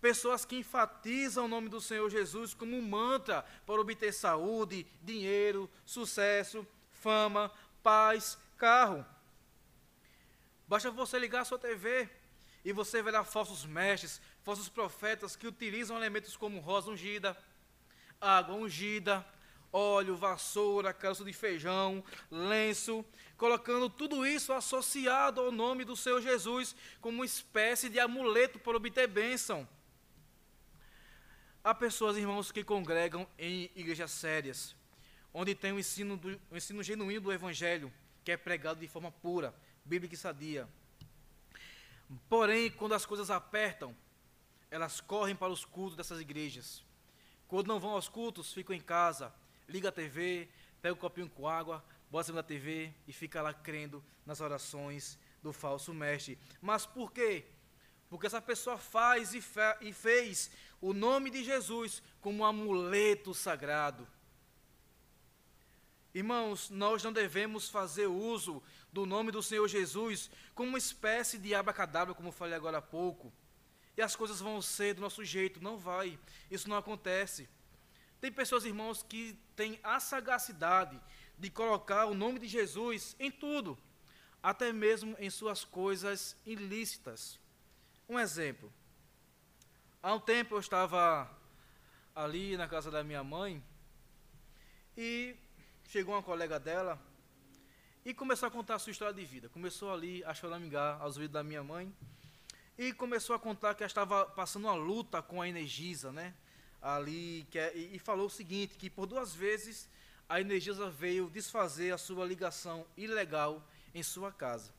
Pessoas 0.00 0.44
que 0.44 0.56
enfatizam 0.56 1.46
o 1.46 1.48
nome 1.48 1.68
do 1.68 1.80
Senhor 1.80 2.08
Jesus 2.08 2.54
como 2.54 2.76
um 2.76 2.82
mantra 2.82 3.44
para 3.66 3.80
obter 3.80 4.12
saúde, 4.12 4.86
dinheiro, 5.02 5.68
sucesso, 5.84 6.66
fama, 6.90 7.50
paz, 7.82 8.38
carro. 8.56 9.04
Basta 10.68 10.90
você 10.90 11.18
ligar 11.18 11.42
a 11.42 11.44
sua 11.44 11.58
TV 11.58 12.08
e 12.64 12.72
você 12.72 13.02
verá 13.02 13.24
falsos 13.24 13.64
mestres, 13.64 14.20
falsos 14.42 14.68
profetas 14.68 15.34
que 15.34 15.46
utilizam 15.46 15.96
elementos 15.96 16.36
como 16.36 16.60
rosa 16.60 16.90
ungida, 16.90 17.36
água 18.20 18.54
ungida, 18.54 19.26
óleo, 19.72 20.16
vassoura, 20.16 20.92
caroço 20.92 21.24
de 21.24 21.32
feijão, 21.32 22.04
lenço, 22.30 23.04
colocando 23.36 23.88
tudo 23.90 24.26
isso 24.26 24.52
associado 24.52 25.40
ao 25.40 25.52
nome 25.52 25.84
do 25.84 25.96
Senhor 25.96 26.20
Jesus 26.20 26.74
como 27.00 27.18
uma 27.18 27.24
espécie 27.24 27.88
de 27.88 27.98
amuleto 27.98 28.58
para 28.58 28.76
obter 28.76 29.06
bênção. 29.06 29.68
Há 31.62 31.74
pessoas, 31.74 32.16
irmãos, 32.16 32.52
que 32.52 32.62
congregam 32.62 33.26
em 33.38 33.70
igrejas 33.74 34.12
sérias, 34.12 34.76
onde 35.34 35.54
tem 35.54 35.72
o 35.72 35.78
ensino, 35.78 36.18
ensino 36.52 36.82
genuíno 36.82 37.20
do 37.20 37.32
Evangelho, 37.32 37.92
que 38.24 38.30
é 38.30 38.36
pregado 38.36 38.80
de 38.80 38.88
forma 38.88 39.10
pura, 39.10 39.54
bíblica 39.84 40.14
e 40.14 40.18
sadia. 40.18 40.68
Porém, 42.28 42.70
quando 42.70 42.94
as 42.94 43.04
coisas 43.04 43.30
apertam, 43.30 43.94
elas 44.70 45.00
correm 45.00 45.34
para 45.34 45.52
os 45.52 45.64
cultos 45.64 45.96
dessas 45.96 46.20
igrejas. 46.20 46.82
Quando 47.48 47.66
não 47.66 47.80
vão 47.80 47.90
aos 47.90 48.08
cultos, 48.08 48.52
ficam 48.52 48.74
em 48.74 48.80
casa, 48.80 49.34
liga 49.68 49.88
a 49.88 49.92
TV, 49.92 50.48
pega 50.80 50.94
um 50.94 50.98
copinho 50.98 51.28
com 51.28 51.48
água, 51.48 51.84
bota 52.10 52.32
na 52.32 52.42
TV 52.42 52.92
e 53.06 53.12
fica 53.12 53.42
lá 53.42 53.52
crendo 53.52 54.02
nas 54.24 54.40
orações 54.40 55.18
do 55.42 55.52
falso 55.52 55.92
mestre. 55.92 56.38
Mas 56.62 56.86
por 56.86 57.12
quê? 57.12 57.44
Porque 58.08 58.26
essa 58.26 58.40
pessoa 58.40 58.78
faz 58.78 59.34
e, 59.34 59.40
fe 59.40 59.60
e 59.82 59.92
fez 59.92 60.50
o 60.80 60.92
nome 60.92 61.30
de 61.30 61.44
Jesus 61.44 62.02
como 62.20 62.38
um 62.38 62.44
amuleto 62.44 63.34
sagrado. 63.34 64.08
Irmãos, 66.14 66.70
nós 66.70 67.02
não 67.02 67.12
devemos 67.12 67.68
fazer 67.68 68.06
uso 68.06 68.62
do 68.92 69.04
nome 69.04 69.30
do 69.30 69.42
Senhor 69.42 69.68
Jesus 69.68 70.30
como 70.54 70.70
uma 70.70 70.78
espécie 70.78 71.38
de 71.38 71.54
abacadabra, 71.54 72.14
como 72.14 72.28
eu 72.28 72.32
falei 72.32 72.54
agora 72.54 72.78
há 72.78 72.82
pouco. 72.82 73.32
E 73.96 74.00
as 74.00 74.16
coisas 74.16 74.40
vão 74.40 74.62
ser 74.62 74.94
do 74.94 75.00
nosso 75.00 75.24
jeito. 75.24 75.62
Não 75.62 75.76
vai. 75.76 76.18
Isso 76.50 76.68
não 76.68 76.76
acontece. 76.76 77.48
Tem 78.20 78.32
pessoas, 78.32 78.64
irmãos, 78.64 79.02
que 79.02 79.38
têm 79.54 79.78
a 79.82 80.00
sagacidade 80.00 81.00
de 81.36 81.50
colocar 81.50 82.06
o 82.06 82.14
nome 82.14 82.38
de 82.38 82.48
Jesus 82.48 83.14
em 83.18 83.30
tudo, 83.30 83.78
até 84.42 84.72
mesmo 84.72 85.14
em 85.18 85.30
suas 85.30 85.64
coisas 85.64 86.36
ilícitas. 86.44 87.38
Um 88.08 88.18
exemplo. 88.18 88.72
Há 90.02 90.14
um 90.14 90.20
tempo 90.20 90.54
eu 90.54 90.60
estava 90.60 91.30
ali 92.14 92.56
na 92.56 92.66
casa 92.66 92.90
da 92.90 93.04
minha 93.04 93.22
mãe 93.22 93.62
e 94.96 95.36
chegou 95.86 96.14
uma 96.14 96.22
colega 96.22 96.58
dela 96.58 96.98
e 98.04 98.14
começou 98.14 98.46
a 98.46 98.50
contar 98.50 98.76
a 98.76 98.78
sua 98.78 98.92
história 98.92 99.12
de 99.12 99.24
vida. 99.26 99.50
Começou 99.50 99.92
ali 99.92 100.24
a 100.24 100.32
choramingar 100.32 101.00
aos 101.02 101.16
ouvidos 101.16 101.34
da 101.34 101.42
minha 101.42 101.62
mãe 101.62 101.94
e 102.78 102.94
começou 102.94 103.36
a 103.36 103.38
contar 103.38 103.74
que 103.74 103.82
ela 103.82 103.88
estava 103.88 104.24
passando 104.24 104.64
uma 104.64 104.74
luta 104.74 105.20
com 105.20 105.42
a 105.42 105.48
Energisa, 105.48 106.10
né? 106.10 106.34
ali 106.80 107.46
que 107.50 107.58
é, 107.58 107.76
e, 107.76 107.96
e 107.96 107.98
falou 107.98 108.26
o 108.26 108.30
seguinte, 108.30 108.78
que 108.78 108.88
por 108.88 109.04
duas 109.04 109.34
vezes 109.34 109.88
a 110.28 110.40
Energisa 110.40 110.88
veio 110.88 111.28
desfazer 111.28 111.92
a 111.92 111.98
sua 111.98 112.24
ligação 112.24 112.86
ilegal 112.96 113.62
em 113.94 114.02
sua 114.02 114.32
casa. 114.32 114.77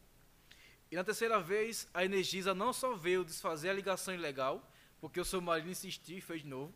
E 0.92 0.96
na 0.96 1.04
terceira 1.04 1.40
vez, 1.40 1.88
a 1.94 2.04
Energisa 2.04 2.54
não 2.54 2.74
só 2.74 2.96
veio 2.96 3.24
desfazer 3.24 3.70
a 3.70 3.74
ligação 3.74 4.14
ilegal, 4.14 4.68
porque 5.00 5.20
o 5.20 5.26
seu 5.26 5.40
marido 5.40 5.70
insistiu 5.70 6.18
e 6.18 6.22
fez 6.22 6.42
de 6.42 6.48
novo, 6.48 6.74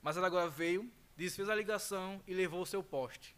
mas 0.00 0.16
ela 0.16 0.26
agora 0.26 0.48
veio, 0.48 0.90
desfez 1.16 1.48
a 1.48 1.54
ligação 1.54 2.22
e 2.26 2.34
levou 2.34 2.62
o 2.62 2.66
seu 2.66 2.82
poste. 2.82 3.36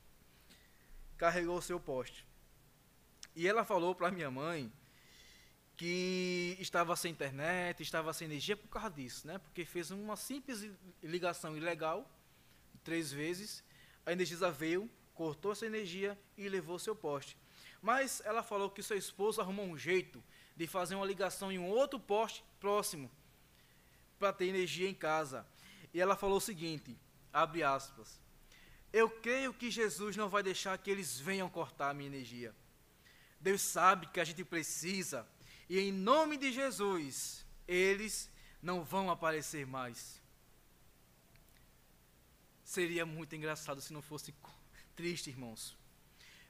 Carregou 1.16 1.58
o 1.58 1.62
seu 1.62 1.80
poste. 1.80 2.24
E 3.34 3.48
ela 3.48 3.64
falou 3.64 3.94
para 3.94 4.10
minha 4.10 4.30
mãe 4.30 4.72
que 5.76 6.56
estava 6.60 6.94
sem 6.94 7.10
internet, 7.10 7.82
estava 7.82 8.12
sem 8.12 8.26
energia 8.26 8.56
por 8.56 8.68
causa 8.68 8.90
disso, 8.90 9.26
né? 9.26 9.38
Porque 9.38 9.64
fez 9.64 9.90
uma 9.90 10.16
simples 10.16 10.70
ligação 11.02 11.56
ilegal, 11.56 12.08
três 12.84 13.10
vezes, 13.10 13.64
a 14.06 14.12
Energisa 14.12 14.50
veio, 14.50 14.88
cortou 15.14 15.52
essa 15.52 15.66
energia 15.66 16.18
e 16.36 16.48
levou 16.48 16.78
seu 16.78 16.94
poste. 16.94 17.36
Mas 17.84 18.22
ela 18.24 18.42
falou 18.42 18.70
que 18.70 18.82
seu 18.82 18.96
esposo 18.96 19.42
arrumou 19.42 19.66
um 19.66 19.76
jeito 19.76 20.24
de 20.56 20.66
fazer 20.66 20.94
uma 20.94 21.04
ligação 21.04 21.52
em 21.52 21.58
um 21.58 21.68
outro 21.68 22.00
poste 22.00 22.42
próximo 22.58 23.10
para 24.18 24.32
ter 24.32 24.46
energia 24.46 24.88
em 24.88 24.94
casa. 24.94 25.46
E 25.92 26.00
ela 26.00 26.16
falou 26.16 26.38
o 26.38 26.40
seguinte, 26.40 26.98
abre 27.30 27.62
aspas, 27.62 28.18
eu 28.90 29.10
creio 29.10 29.52
que 29.52 29.70
Jesus 29.70 30.16
não 30.16 30.30
vai 30.30 30.42
deixar 30.42 30.78
que 30.78 30.90
eles 30.90 31.20
venham 31.20 31.50
cortar 31.50 31.90
a 31.90 31.94
minha 31.94 32.08
energia. 32.08 32.56
Deus 33.38 33.60
sabe 33.60 34.06
que 34.06 34.18
a 34.18 34.24
gente 34.24 34.42
precisa, 34.46 35.28
e 35.68 35.78
em 35.78 35.92
nome 35.92 36.38
de 36.38 36.50
Jesus, 36.52 37.44
eles 37.68 38.30
não 38.62 38.82
vão 38.82 39.10
aparecer 39.10 39.66
mais. 39.66 40.22
Seria 42.64 43.04
muito 43.04 43.36
engraçado 43.36 43.82
se 43.82 43.92
não 43.92 44.00
fosse 44.00 44.34
triste, 44.96 45.28
irmãos. 45.28 45.76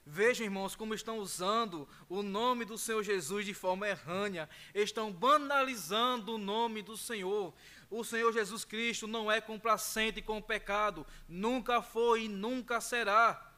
Vejam, 0.07 0.45
irmãos, 0.45 0.77
como 0.77 0.95
estão 0.95 1.19
usando 1.19 1.89
o 2.11 2.23
nome 2.23 2.67
do 2.67 2.77
Senhor 2.77 3.03
Jesus 3.03 3.47
de 3.47 3.55
forma 3.55 3.89
errânea, 3.89 4.49
estão 4.75 5.11
banalizando 5.11 6.35
o 6.35 6.39
nome 6.39 6.83
do 6.83 6.95
Senhor. 6.95 7.55
O 7.91 8.05
Senhor 8.05 8.31
Jesus 8.31 8.67
Cristo 8.67 9.07
não 9.07 9.33
é 9.33 9.41
complacente 9.41 10.21
com 10.21 10.37
o 10.37 10.43
pecado, 10.43 11.07
nunca 11.27 11.81
foi 11.81 12.25
e 12.25 12.29
nunca 12.29 12.83
será. 12.83 13.51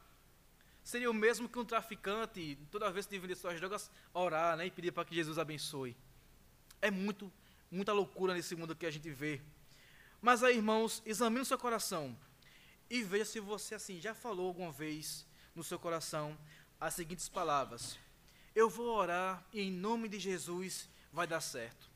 Seria 0.83 1.11
o 1.11 1.13
mesmo 1.13 1.49
que 1.49 1.59
um 1.59 1.65
traficante, 1.65 2.57
toda 2.71 2.89
vez 2.89 3.05
que 3.05 3.19
vender 3.19 3.35
suas 3.35 3.59
drogas, 3.59 3.91
orar 4.13 4.55
né, 4.55 4.67
e 4.67 4.71
pedir 4.71 4.93
para 4.93 5.03
que 5.03 5.13
Jesus 5.13 5.37
abençoe. 5.37 5.97
É 6.81 6.89
muito, 6.89 7.29
muita 7.69 7.91
loucura 7.91 8.33
nesse 8.33 8.55
mundo 8.55 8.73
que 8.73 8.85
a 8.85 8.91
gente 8.91 9.09
vê. 9.09 9.41
Mas 10.21 10.43
aí, 10.43 10.55
irmãos, 10.55 11.03
examine 11.05 11.41
o 11.41 11.45
seu 11.45 11.57
coração 11.57 12.17
e 12.89 13.03
veja 13.03 13.25
se 13.25 13.41
você 13.41 13.75
assim 13.75 13.99
já 13.99 14.13
falou 14.13 14.47
alguma 14.47 14.71
vez 14.71 15.27
no 15.57 15.63
seu 15.63 15.79
coração 15.79 16.37
as 16.79 16.93
seguintes 16.93 17.27
palavras: 17.27 17.97
Eu 18.55 18.69
vou 18.69 18.95
orar 18.95 19.43
e 19.51 19.61
em 19.61 19.71
nome 19.71 20.07
de 20.07 20.19
Jesus 20.19 20.87
vai 21.11 21.25
dar 21.25 21.41
certo. 21.41 21.89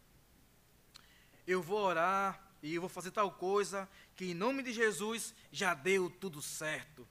Eu 1.45 1.61
vou 1.61 1.79
orar 1.79 2.41
e 2.61 2.73
eu 2.73 2.81
vou 2.81 2.89
fazer 2.89 3.11
tal 3.11 3.31
coisa 3.31 3.87
que 4.15 4.31
em 4.31 4.33
nome 4.33 4.63
de 4.63 4.73
Jesus 4.73 5.33
já 5.51 5.73
deu 5.73 6.09
tudo 6.09 6.41
certo. 6.41 7.07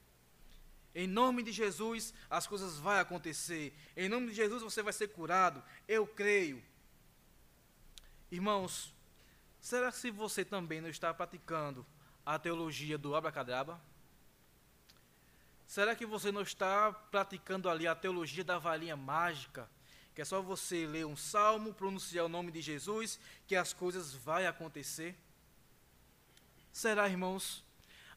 Em 0.92 1.06
nome 1.06 1.44
de 1.44 1.52
Jesus 1.52 2.12
as 2.28 2.46
coisas 2.46 2.78
vão 2.78 2.98
acontecer. 2.98 3.72
Em 3.96 4.08
nome 4.08 4.28
de 4.28 4.34
Jesus 4.34 4.62
você 4.62 4.82
vai 4.82 4.92
ser 4.92 5.08
curado. 5.08 5.62
Eu 5.86 6.06
creio. 6.06 6.62
Irmãos, 8.30 8.92
será 9.60 9.90
que 9.90 9.98
se 9.98 10.10
você 10.10 10.44
também 10.44 10.80
não 10.80 10.88
está 10.88 11.14
praticando 11.14 11.86
a 12.26 12.38
teologia 12.38 12.98
do 12.98 13.14
abracadabra? 13.14 13.80
Será 15.70 15.94
que 15.94 16.04
você 16.04 16.32
não 16.32 16.42
está 16.42 16.92
praticando 16.92 17.70
ali 17.70 17.86
a 17.86 17.94
teologia 17.94 18.42
da 18.42 18.58
varinha 18.58 18.96
mágica? 18.96 19.70
Que 20.12 20.20
é 20.20 20.24
só 20.24 20.42
você 20.42 20.84
ler 20.84 21.06
um 21.06 21.14
salmo, 21.16 21.72
pronunciar 21.72 22.24
o 22.24 22.28
nome 22.28 22.50
de 22.50 22.60
Jesus, 22.60 23.20
que 23.46 23.54
as 23.54 23.72
coisas 23.72 24.12
vão 24.12 24.44
acontecer? 24.48 25.14
Será, 26.72 27.08
irmãos? 27.08 27.62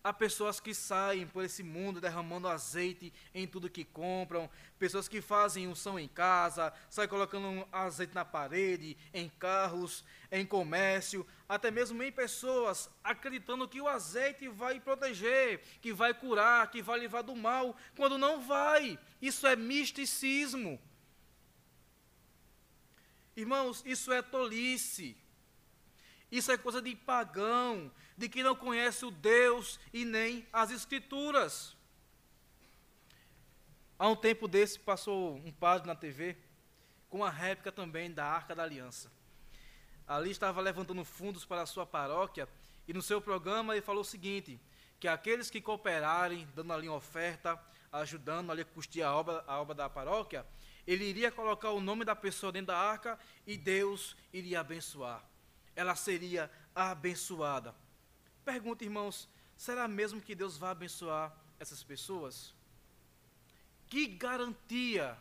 Há 0.03 0.11
pessoas 0.11 0.59
que 0.59 0.73
saem 0.73 1.25
por 1.25 1.45
esse 1.45 1.63
mundo 1.63 2.01
derramando 2.01 2.49
azeite 2.49 3.13
em 3.33 3.47
tudo 3.47 3.69
que 3.69 3.85
compram, 3.85 4.49
pessoas 4.77 5.07
que 5.07 5.21
fazem 5.21 5.65
unção 5.65 5.97
em 5.97 6.09
casa, 6.09 6.73
saem 6.89 7.07
colocando 7.07 7.65
azeite 7.71 8.13
na 8.13 8.25
parede, 8.25 8.97
em 9.13 9.29
carros, 9.29 10.03
em 10.29 10.45
comércio, 10.45 11.25
até 11.47 11.71
mesmo 11.71 12.03
em 12.03 12.11
pessoas, 12.11 12.89
acreditando 13.01 13.65
que 13.65 13.79
o 13.79 13.87
azeite 13.87 14.49
vai 14.49 14.77
proteger, 14.77 15.61
que 15.79 15.93
vai 15.93 16.13
curar, 16.13 16.69
que 16.69 16.81
vai 16.81 16.99
livrar 16.99 17.23
do 17.23 17.33
mal, 17.33 17.73
quando 17.95 18.17
não 18.17 18.41
vai. 18.41 18.99
Isso 19.21 19.47
é 19.47 19.55
misticismo. 19.55 20.81
Irmãos, 23.37 23.81
isso 23.85 24.11
é 24.11 24.21
tolice. 24.21 25.15
Isso 26.29 26.51
é 26.51 26.57
coisa 26.57 26.81
de 26.81 26.95
pagão, 26.95 27.91
de 28.17 28.29
que 28.29 28.43
não 28.43 28.55
conhece 28.55 29.05
o 29.05 29.11
Deus 29.11 29.79
e 29.91 30.05
nem 30.05 30.47
as 30.51 30.71
Escrituras. 30.71 31.75
Há 33.97 34.07
um 34.07 34.15
tempo 34.15 34.47
desse 34.47 34.79
passou 34.79 35.35
um 35.35 35.51
padre 35.51 35.87
na 35.87 35.95
TV 35.95 36.37
com 37.09 37.17
uma 37.17 37.29
réplica 37.29 37.71
também 37.71 38.11
da 38.11 38.25
Arca 38.25 38.55
da 38.55 38.63
Aliança. 38.63 39.11
Ali 40.07 40.31
estava 40.31 40.59
levantando 40.61 41.03
fundos 41.05 41.45
para 41.45 41.61
a 41.61 41.65
sua 41.65 41.85
paróquia 41.85 42.47
e 42.87 42.93
no 42.93 43.01
seu 43.01 43.21
programa 43.21 43.73
ele 43.73 43.81
falou 43.81 44.01
o 44.01 44.05
seguinte: 44.05 44.59
que 44.99 45.07
aqueles 45.07 45.49
que 45.49 45.61
cooperarem, 45.61 46.47
dando 46.55 46.73
ali 46.73 46.89
uma 46.89 46.97
oferta, 46.97 47.59
ajudando 47.91 48.51
ali 48.51 48.61
a 48.61 48.65
custear 48.65 49.11
a 49.11 49.15
obra, 49.15 49.43
a 49.47 49.61
obra 49.61 49.75
da 49.75 49.89
paróquia, 49.89 50.45
ele 50.85 51.05
iria 51.05 51.31
colocar 51.31 51.69
o 51.69 51.79
nome 51.79 52.03
da 52.03 52.15
pessoa 52.15 52.51
dentro 52.51 52.67
da 52.67 52.77
arca 52.77 53.17
e 53.47 53.55
Deus 53.55 54.17
iria 54.33 54.59
abençoar 54.59 55.23
ela 55.75 55.95
seria 55.95 56.51
abençoada. 56.73 57.73
Pergunta, 58.45 58.83
irmãos, 58.83 59.29
será 59.55 59.87
mesmo 59.87 60.21
que 60.21 60.35
Deus 60.35 60.57
vai 60.57 60.71
abençoar 60.71 61.33
essas 61.59 61.83
pessoas? 61.83 62.53
Que 63.87 64.07
garantia 64.07 65.17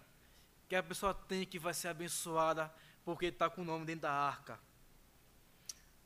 que 0.69 0.75
a 0.75 0.83
pessoa 0.83 1.15
tem 1.15 1.45
que 1.45 1.59
vai 1.59 1.75
ser 1.75 1.89
abençoada 1.89 2.73
porque 3.05 3.27
está 3.27 3.49
com 3.49 3.63
o 3.63 3.65
nome 3.65 3.85
dentro 3.85 4.03
da 4.03 4.13
arca? 4.13 4.59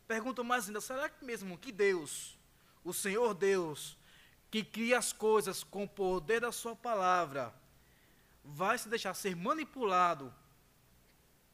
Pergunta 0.07 0.45
mais 0.45 0.67
ainda, 0.67 0.81
será 0.81 1.09
que 1.09 1.25
mesmo 1.25 1.59
que 1.59 1.73
Deus, 1.73 2.39
o 2.85 2.93
Senhor 2.93 3.35
Deus, 3.35 3.97
que 4.51 4.63
cria 4.63 4.99
as 4.99 5.13
coisas 5.13 5.65
com 5.65 5.85
o 5.85 5.89
poder 5.89 6.41
da 6.41 6.53
sua 6.53 6.77
palavra, 6.77 7.53
vai 8.45 8.79
se 8.79 8.89
deixar 8.89 9.15
ser 9.15 9.35
manipulado 9.35 10.33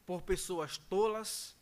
por 0.05 0.23
pessoas 0.23 0.77
tolas, 0.77 1.57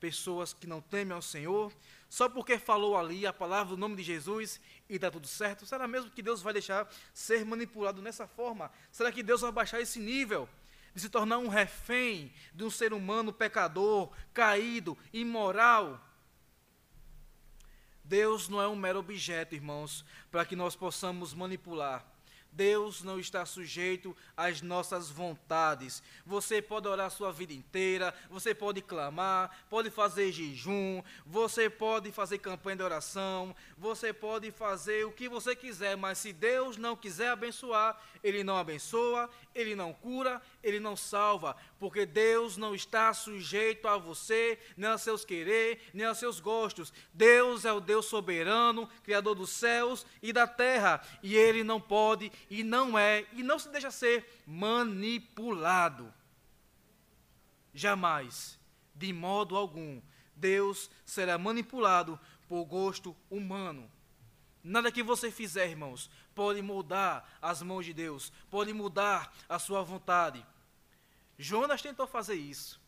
pessoas 0.00 0.54
que 0.54 0.66
não 0.66 0.80
temem 0.80 1.14
ao 1.14 1.20
Senhor, 1.20 1.72
só 2.12 2.28
porque 2.28 2.58
falou 2.58 2.94
ali 2.94 3.26
a 3.26 3.32
palavra, 3.32 3.72
o 3.72 3.76
nome 3.78 3.96
de 3.96 4.02
Jesus 4.02 4.60
e 4.86 4.96
está 4.96 5.10
tudo 5.10 5.26
certo? 5.26 5.64
Será 5.64 5.88
mesmo 5.88 6.10
que 6.10 6.20
Deus 6.20 6.42
vai 6.42 6.52
deixar 6.52 6.86
ser 7.14 7.42
manipulado 7.42 8.02
nessa 8.02 8.26
forma? 8.26 8.70
Será 8.90 9.10
que 9.10 9.22
Deus 9.22 9.40
vai 9.40 9.50
baixar 9.50 9.80
esse 9.80 9.98
nível? 9.98 10.46
De 10.94 11.00
se 11.00 11.08
tornar 11.08 11.38
um 11.38 11.48
refém 11.48 12.30
de 12.52 12.64
um 12.64 12.68
ser 12.68 12.92
humano 12.92 13.32
pecador, 13.32 14.12
caído, 14.34 14.94
imoral? 15.10 16.06
Deus 18.04 18.46
não 18.46 18.60
é 18.60 18.68
um 18.68 18.76
mero 18.76 18.98
objeto, 18.98 19.54
irmãos, 19.54 20.04
para 20.30 20.44
que 20.44 20.54
nós 20.54 20.76
possamos 20.76 21.32
manipular. 21.32 22.06
Deus 22.52 23.02
não 23.02 23.18
está 23.18 23.44
sujeito 23.46 24.14
às 24.36 24.60
nossas 24.60 25.10
vontades. 25.10 26.02
Você 26.26 26.60
pode 26.60 26.86
orar 26.86 27.06
a 27.06 27.10
sua 27.10 27.32
vida 27.32 27.52
inteira, 27.52 28.14
você 28.30 28.54
pode 28.54 28.82
clamar, 28.82 29.64
pode 29.70 29.90
fazer 29.90 30.30
jejum, 30.30 31.02
você 31.26 31.70
pode 31.70 32.12
fazer 32.12 32.38
campanha 32.38 32.76
de 32.76 32.82
oração, 32.82 33.56
você 33.78 34.12
pode 34.12 34.50
fazer 34.50 35.04
o 35.06 35.12
que 35.12 35.28
você 35.28 35.56
quiser, 35.56 35.96
mas 35.96 36.18
se 36.18 36.32
Deus 36.32 36.76
não 36.76 36.94
quiser 36.94 37.30
abençoar, 37.30 38.00
Ele 38.22 38.44
não 38.44 38.56
abençoa, 38.56 39.30
Ele 39.54 39.74
não 39.74 39.92
cura, 39.92 40.40
Ele 40.62 40.78
não 40.78 40.96
salva, 40.96 41.56
porque 41.78 42.06
Deus 42.06 42.56
não 42.56 42.74
está 42.74 43.12
sujeito 43.12 43.88
a 43.88 43.98
você, 43.98 44.58
nem 44.76 44.88
a 44.88 44.98
seus 44.98 45.24
querer, 45.24 45.90
nem 45.92 46.06
a 46.06 46.14
seus 46.14 46.38
gostos. 46.40 46.92
Deus 47.12 47.64
é 47.64 47.72
o 47.72 47.80
Deus 47.80 48.06
soberano, 48.06 48.88
Criador 49.02 49.34
dos 49.34 49.50
céus 49.50 50.06
e 50.22 50.32
da 50.32 50.46
terra, 50.46 51.02
e 51.22 51.36
Ele 51.36 51.64
não 51.64 51.80
pode 51.80 52.30
e 52.48 52.62
não 52.62 52.98
é 52.98 53.26
e 53.32 53.42
não 53.42 53.58
se 53.58 53.68
deixa 53.68 53.90
ser 53.90 54.24
manipulado. 54.46 56.12
Jamais, 57.74 58.58
de 58.94 59.12
modo 59.12 59.56
algum, 59.56 60.00
Deus 60.36 60.90
será 61.04 61.38
manipulado 61.38 62.18
por 62.48 62.64
gosto 62.64 63.16
humano. 63.30 63.90
Nada 64.62 64.92
que 64.92 65.02
você 65.02 65.30
fizer, 65.30 65.68
irmãos, 65.68 66.08
pode 66.34 66.62
mudar 66.62 67.28
as 67.40 67.62
mãos 67.62 67.84
de 67.84 67.92
Deus, 67.92 68.32
pode 68.48 68.72
mudar 68.72 69.34
a 69.48 69.58
sua 69.58 69.82
vontade. 69.82 70.44
Jonas 71.38 71.82
tentou 71.82 72.06
fazer 72.06 72.34
isso. 72.34 72.80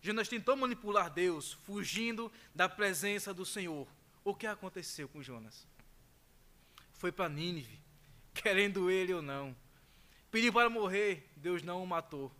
Jonas 0.00 0.28
tentou 0.28 0.56
manipular 0.56 1.10
Deus, 1.10 1.52
fugindo 1.64 2.30
da 2.54 2.68
presença 2.68 3.34
do 3.34 3.44
Senhor. 3.44 3.86
O 4.24 4.34
que 4.34 4.46
aconteceu 4.46 5.08
com 5.08 5.22
Jonas? 5.22 5.66
Foi 6.92 7.10
para 7.10 7.28
Nínive 7.28 7.80
querendo 8.34 8.90
ele 8.90 9.12
ou 9.14 9.22
não. 9.22 9.56
Pediu 10.30 10.52
para 10.52 10.68
morrer, 10.68 11.30
Deus 11.36 11.62
não 11.62 11.82
o 11.82 11.86
matou. 11.86 12.30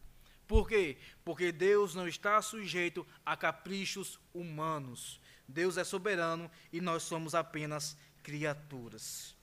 Por 0.47 0.68
quê? 0.68 0.97
Porque 1.24 1.53
Deus 1.53 1.95
não 1.95 2.07
está 2.09 2.41
sujeito 2.41 3.07
a 3.24 3.36
caprichos 3.36 4.18
humanos. 4.32 5.20
Deus 5.47 5.76
é 5.76 5.84
soberano 5.84 6.51
e 6.72 6.80
nós 6.80 7.03
somos 7.03 7.34
apenas 7.34 7.97
criaturas. 8.22 9.34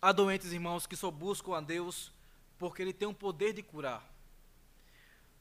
Há 0.00 0.12
doentes, 0.12 0.52
irmãos, 0.52 0.86
que 0.86 0.96
só 0.96 1.10
buscam 1.10 1.56
a 1.56 1.60
Deus 1.60 2.12
porque 2.58 2.82
Ele 2.82 2.92
tem 2.92 3.06
o 3.06 3.14
poder 3.14 3.52
de 3.52 3.62
curar. 3.62 4.11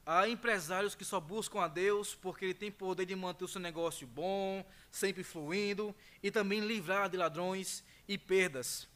Há 0.06 0.28
empresários 0.28 0.96
que 0.96 1.06
só 1.06 1.20
buscam 1.20 1.60
a 1.62 1.68
Deus 1.68 2.16
porque 2.16 2.46
Ele 2.46 2.54
tem 2.54 2.72
poder 2.72 3.06
de 3.06 3.16
manter 3.16 3.46
o 3.46 3.48
seu 3.48 3.62
negócio 3.62 4.08
bom, 4.08 4.66
sempre 4.92 5.24
fluindo, 5.24 5.96
e 6.24 6.32
também 6.32 6.60
livrar 6.60 7.08
de 7.10 7.18
ladrões 7.18 7.84
e 8.08 8.18
perdas. 8.18 8.88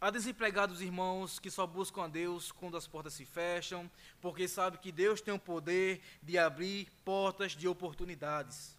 Há 0.00 0.10
desempregados 0.10 0.80
irmãos 0.80 1.38
que 1.38 1.50
só 1.50 1.66
buscam 1.66 2.04
a 2.04 2.08
Deus 2.08 2.50
quando 2.50 2.76
as 2.76 2.86
portas 2.86 3.14
se 3.14 3.24
fecham, 3.24 3.90
porque 4.20 4.48
sabe 4.48 4.78
que 4.78 4.90
Deus 4.90 5.20
tem 5.20 5.34
o 5.34 5.38
poder 5.38 6.00
de 6.22 6.38
abrir 6.38 6.88
portas 7.04 7.52
de 7.52 7.68
oportunidades. 7.68 8.76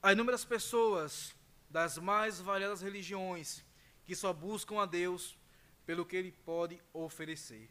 Há 0.00 0.12
inúmeras 0.12 0.44
pessoas 0.44 1.34
das 1.70 1.96
mais 1.96 2.40
variadas 2.40 2.82
religiões 2.82 3.64
que 4.04 4.14
só 4.14 4.32
buscam 4.32 4.80
a 4.80 4.86
Deus 4.86 5.36
pelo 5.86 6.04
que 6.04 6.16
Ele 6.16 6.32
pode 6.44 6.80
oferecer. 6.92 7.68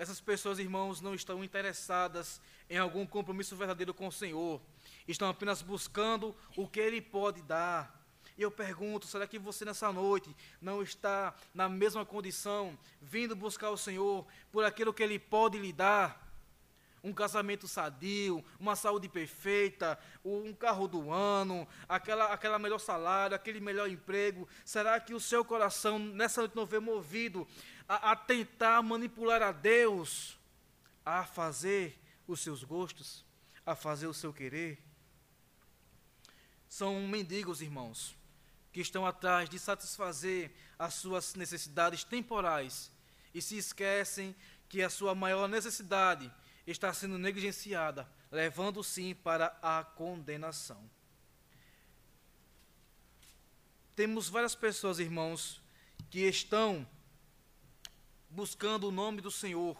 Essas 0.00 0.18
pessoas, 0.18 0.58
irmãos, 0.58 1.02
não 1.02 1.14
estão 1.14 1.44
interessadas 1.44 2.40
em 2.70 2.78
algum 2.78 3.04
compromisso 3.04 3.54
verdadeiro 3.54 3.92
com 3.92 4.06
o 4.06 4.10
Senhor, 4.10 4.58
estão 5.06 5.28
apenas 5.28 5.60
buscando 5.60 6.34
o 6.56 6.66
que 6.66 6.80
Ele 6.80 7.02
pode 7.02 7.42
dar. 7.42 8.02
E 8.38 8.40
eu 8.40 8.50
pergunto: 8.50 9.06
será 9.06 9.26
que 9.26 9.38
você 9.38 9.62
nessa 9.62 9.92
noite 9.92 10.34
não 10.58 10.82
está 10.82 11.34
na 11.52 11.68
mesma 11.68 12.06
condição, 12.06 12.78
vindo 12.98 13.36
buscar 13.36 13.68
o 13.68 13.76
Senhor 13.76 14.26
por 14.50 14.64
aquilo 14.64 14.94
que 14.94 15.02
Ele 15.02 15.18
pode 15.18 15.58
lhe 15.58 15.70
dar? 15.70 16.30
um 17.02 17.12
casamento 17.12 17.66
sadio, 17.66 18.44
uma 18.58 18.76
saúde 18.76 19.08
perfeita, 19.08 19.98
um 20.24 20.52
carro 20.52 20.86
do 20.86 21.10
ano, 21.10 21.66
aquela, 21.88 22.26
aquela 22.26 22.58
melhor 22.58 22.78
salário, 22.78 23.34
aquele 23.34 23.60
melhor 23.60 23.88
emprego? 23.88 24.46
Será 24.64 25.00
que 25.00 25.14
o 25.14 25.20
seu 25.20 25.44
coração 25.44 25.98
nessa 25.98 26.42
noite 26.42 26.56
não 26.56 26.66
vê 26.66 26.78
movido 26.78 27.46
a, 27.90 28.12
a 28.12 28.16
tentar 28.16 28.80
manipular 28.84 29.42
a 29.42 29.50
Deus, 29.50 30.38
a 31.04 31.24
fazer 31.24 32.00
os 32.24 32.38
seus 32.40 32.62
gostos, 32.62 33.24
a 33.66 33.74
fazer 33.74 34.06
o 34.06 34.14
seu 34.14 34.32
querer? 34.32 34.80
São 36.68 37.04
mendigos, 37.08 37.60
irmãos, 37.60 38.16
que 38.72 38.80
estão 38.80 39.04
atrás 39.04 39.48
de 39.50 39.58
satisfazer 39.58 40.52
as 40.78 40.94
suas 40.94 41.34
necessidades 41.34 42.04
temporais 42.04 42.92
e 43.34 43.42
se 43.42 43.58
esquecem 43.58 44.36
que 44.68 44.82
a 44.82 44.88
sua 44.88 45.12
maior 45.12 45.48
necessidade 45.48 46.32
está 46.64 46.92
sendo 46.92 47.18
negligenciada, 47.18 48.08
levando 48.30 48.84
sim 48.84 49.16
para 49.16 49.58
a 49.60 49.82
condenação. 49.82 50.88
Temos 53.96 54.28
várias 54.28 54.54
pessoas, 54.54 55.00
irmãos, 55.00 55.60
que 56.08 56.20
estão 56.20 56.86
buscando 58.30 58.88
o 58.88 58.92
nome 58.92 59.20
do 59.20 59.30
Senhor, 59.30 59.76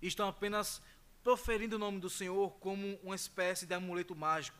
estão 0.00 0.28
apenas 0.28 0.80
proferindo 1.22 1.76
o 1.76 1.78
nome 1.78 2.00
do 2.00 2.08
Senhor 2.08 2.52
como 2.60 2.98
uma 3.02 3.14
espécie 3.14 3.66
de 3.66 3.74
amuleto 3.74 4.14
mágico. 4.14 4.58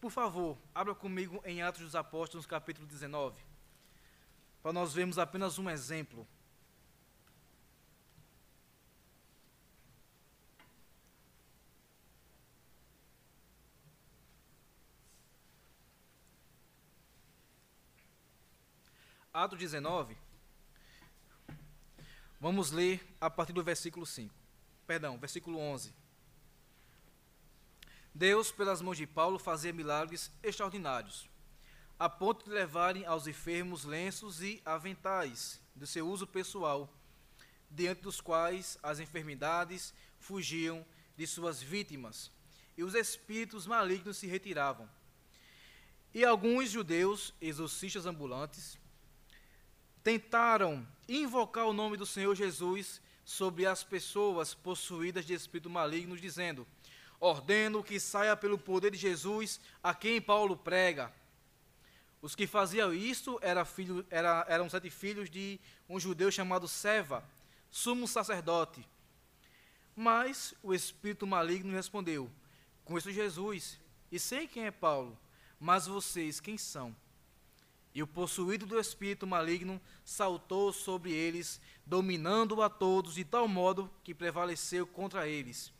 Por 0.00 0.10
favor, 0.10 0.58
abra 0.74 0.94
comigo 0.94 1.40
em 1.44 1.62
Atos 1.62 1.82
dos 1.82 1.94
Apóstolos, 1.94 2.46
capítulo 2.46 2.86
19, 2.86 3.40
para 4.62 4.72
nós 4.72 4.92
vermos 4.92 5.18
apenas 5.18 5.58
um 5.58 5.68
exemplo 5.68 6.26
Atos 19.32 19.58
19, 19.58 20.14
vamos 22.42 22.72
ler 22.72 23.00
a 23.20 23.30
partir 23.30 23.52
do 23.52 23.62
versículo 23.62 24.04
5. 24.04 24.34
Perdão, 24.84 25.16
versículo 25.16 25.60
11. 25.60 25.94
Deus, 28.12 28.50
pelas 28.50 28.82
mãos 28.82 28.96
de 28.96 29.06
Paulo, 29.06 29.38
fazia 29.38 29.72
milagres 29.72 30.28
extraordinários, 30.42 31.30
a 31.96 32.08
ponto 32.08 32.44
de 32.44 32.50
levarem 32.50 33.06
aos 33.06 33.28
enfermos 33.28 33.84
lenços 33.84 34.42
e 34.42 34.60
aventais 34.64 35.60
do 35.72 35.86
seu 35.86 36.08
uso 36.08 36.26
pessoal, 36.26 36.92
diante 37.70 38.02
dos 38.02 38.20
quais 38.20 38.76
as 38.82 38.98
enfermidades 38.98 39.94
fugiam 40.18 40.84
de 41.16 41.28
suas 41.28 41.62
vítimas, 41.62 42.28
e 42.76 42.82
os 42.82 42.96
espíritos 42.96 43.68
malignos 43.68 44.16
se 44.16 44.26
retiravam. 44.26 44.90
E 46.12 46.24
alguns 46.24 46.72
judeus, 46.72 47.32
exorcistas 47.40 48.04
ambulantes, 48.04 48.76
tentaram 50.02 50.86
invocar 51.08 51.66
o 51.66 51.72
nome 51.72 51.96
do 51.96 52.06
Senhor 52.06 52.34
Jesus 52.34 53.00
sobre 53.24 53.66
as 53.66 53.84
pessoas 53.84 54.54
possuídas 54.54 55.24
de 55.24 55.34
espírito 55.34 55.70
maligno, 55.70 56.16
dizendo: 56.16 56.66
Ordeno 57.20 57.82
que 57.82 58.00
saia 58.00 58.36
pelo 58.36 58.58
poder 58.58 58.90
de 58.90 58.98
Jesus 58.98 59.60
a 59.82 59.94
quem 59.94 60.20
Paulo 60.20 60.56
prega. 60.56 61.12
Os 62.20 62.34
que 62.34 62.46
faziam 62.46 62.94
isto 62.94 63.38
era 63.42 63.64
filho, 63.64 64.06
era, 64.10 64.44
eram 64.48 64.70
sete 64.70 64.90
filhos 64.90 65.28
de 65.28 65.58
um 65.88 65.98
judeu 65.98 66.30
chamado 66.30 66.68
Seva, 66.68 67.24
sumo 67.70 68.06
sacerdote. 68.06 68.86
Mas 69.94 70.54
o 70.62 70.72
espírito 70.72 71.26
maligno 71.26 71.72
respondeu: 71.72 72.30
Conheço 72.84 73.12
Jesus 73.12 73.78
e 74.10 74.18
sei 74.18 74.46
quem 74.46 74.66
é 74.66 74.70
Paulo, 74.70 75.18
mas 75.58 75.86
vocês 75.86 76.40
quem 76.40 76.56
são? 76.56 76.94
E 77.94 78.02
o 78.02 78.06
possuído 78.06 78.64
do 78.64 78.78
espírito 78.78 79.26
maligno 79.26 79.80
saltou 80.04 80.72
sobre 80.72 81.12
eles, 81.12 81.60
dominando 81.84 82.62
a 82.62 82.70
todos 82.70 83.14
de 83.14 83.24
tal 83.24 83.46
modo 83.46 83.90
que 84.02 84.14
prevaleceu 84.14 84.86
contra 84.86 85.28
eles, 85.28 85.72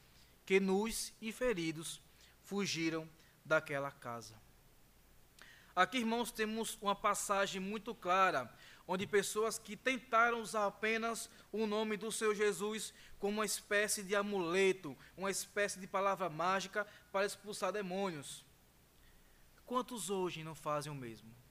que 0.45 0.61
nus 0.61 1.13
e 1.21 1.33
feridos 1.33 2.03
fugiram 2.45 3.09
daquela 3.45 3.91
casa. 3.91 4.35
Aqui, 5.75 5.99
irmãos, 5.99 6.31
temos 6.31 6.77
uma 6.83 6.95
passagem 6.95 7.59
muito 7.59 7.95
clara, 7.95 8.53
onde 8.87 9.07
pessoas 9.07 9.59
que 9.59 9.75
tentaram 9.75 10.43
usar 10.43 10.67
apenas 10.67 11.31
o 11.51 11.67
nome 11.67 11.97
do 11.97 12.13
Senhor 12.13 12.35
Jesus 12.35 12.93
como 13.19 13.39
uma 13.39 13.47
espécie 13.47 14.03
de 14.03 14.15
amuleto, 14.15 14.95
uma 15.17 15.31
espécie 15.31 15.81
de 15.81 15.87
palavra 15.87 16.29
mágica 16.29 16.87
para 17.11 17.25
expulsar 17.25 17.73
demônios. 17.73 18.45
Quantos 19.65 20.11
hoje 20.11 20.45
não 20.45 20.55
fazem 20.55 20.93
o 20.93 20.95
mesmo? 20.95 21.42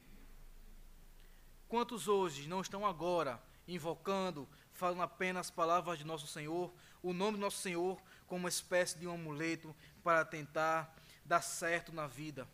Quantos 1.72 2.10
hoje 2.10 2.50
não 2.50 2.60
estão 2.60 2.86
agora 2.86 3.42
invocando, 3.66 4.46
falando 4.74 5.04
apenas 5.04 5.48
as 5.48 5.52
palavras 5.52 5.98
de 5.98 6.04
nosso 6.04 6.28
Senhor, 6.28 6.70
o 7.02 7.14
nome 7.14 7.38
do 7.38 7.42
nosso 7.42 7.60
Senhor, 7.60 7.98
como 8.28 8.42
uma 8.42 8.50
espécie 8.50 9.00
de 9.00 9.08
um 9.08 9.14
amuleto 9.14 9.74
para 10.04 10.26
tentar 10.26 10.94
dar 11.24 11.40
certo 11.40 11.94
na 11.94 12.08
vida? 12.08 12.46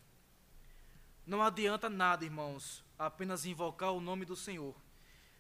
Não 1.26 1.42
adianta 1.42 1.90
nada, 1.90 2.26
irmãos, 2.26 2.86
apenas 2.96 3.44
invocar 3.44 3.92
o 3.92 4.00
nome 4.00 4.24
do 4.24 4.36
Senhor, 4.36 4.76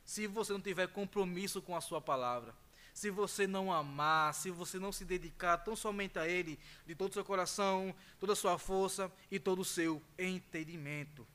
se 0.03 0.25
você 0.25 0.53
não 0.53 0.59
tiver 0.59 0.87
compromisso 0.87 1.61
com 1.61 1.75
a 1.75 1.81
Sua 1.81 2.01
palavra. 2.01 2.55
Se 2.95 3.11
você 3.11 3.45
não 3.45 3.71
amar, 3.71 4.33
se 4.33 4.49
você 4.49 4.79
não 4.79 4.91
se 4.91 5.05
dedicar 5.05 5.55
tão 5.59 5.75
somente 5.75 6.17
a 6.17 6.27
Ele, 6.27 6.59
de 6.83 6.95
todo 6.95 7.11
o 7.11 7.13
seu 7.13 7.23
coração, 7.23 7.93
toda 8.19 8.33
a 8.33 8.35
sua 8.35 8.57
força 8.57 9.11
e 9.29 9.37
todo 9.37 9.59
o 9.59 9.65
seu 9.65 10.01
entendimento. 10.17 11.27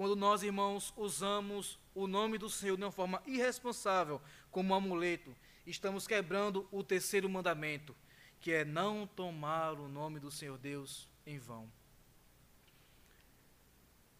Quando 0.00 0.16
nós, 0.16 0.42
irmãos, 0.42 0.94
usamos 0.96 1.78
o 1.94 2.06
nome 2.06 2.38
do 2.38 2.48
Senhor 2.48 2.74
de 2.74 2.82
uma 2.82 2.90
forma 2.90 3.22
irresponsável, 3.26 4.18
como 4.50 4.72
um 4.72 4.74
amuleto, 4.74 5.36
estamos 5.66 6.06
quebrando 6.06 6.66
o 6.72 6.82
terceiro 6.82 7.28
mandamento, 7.28 7.94
que 8.40 8.50
é 8.50 8.64
não 8.64 9.06
tomar 9.06 9.74
o 9.74 9.90
nome 9.90 10.18
do 10.18 10.30
Senhor 10.30 10.56
Deus 10.56 11.06
em 11.26 11.38
vão. 11.38 11.70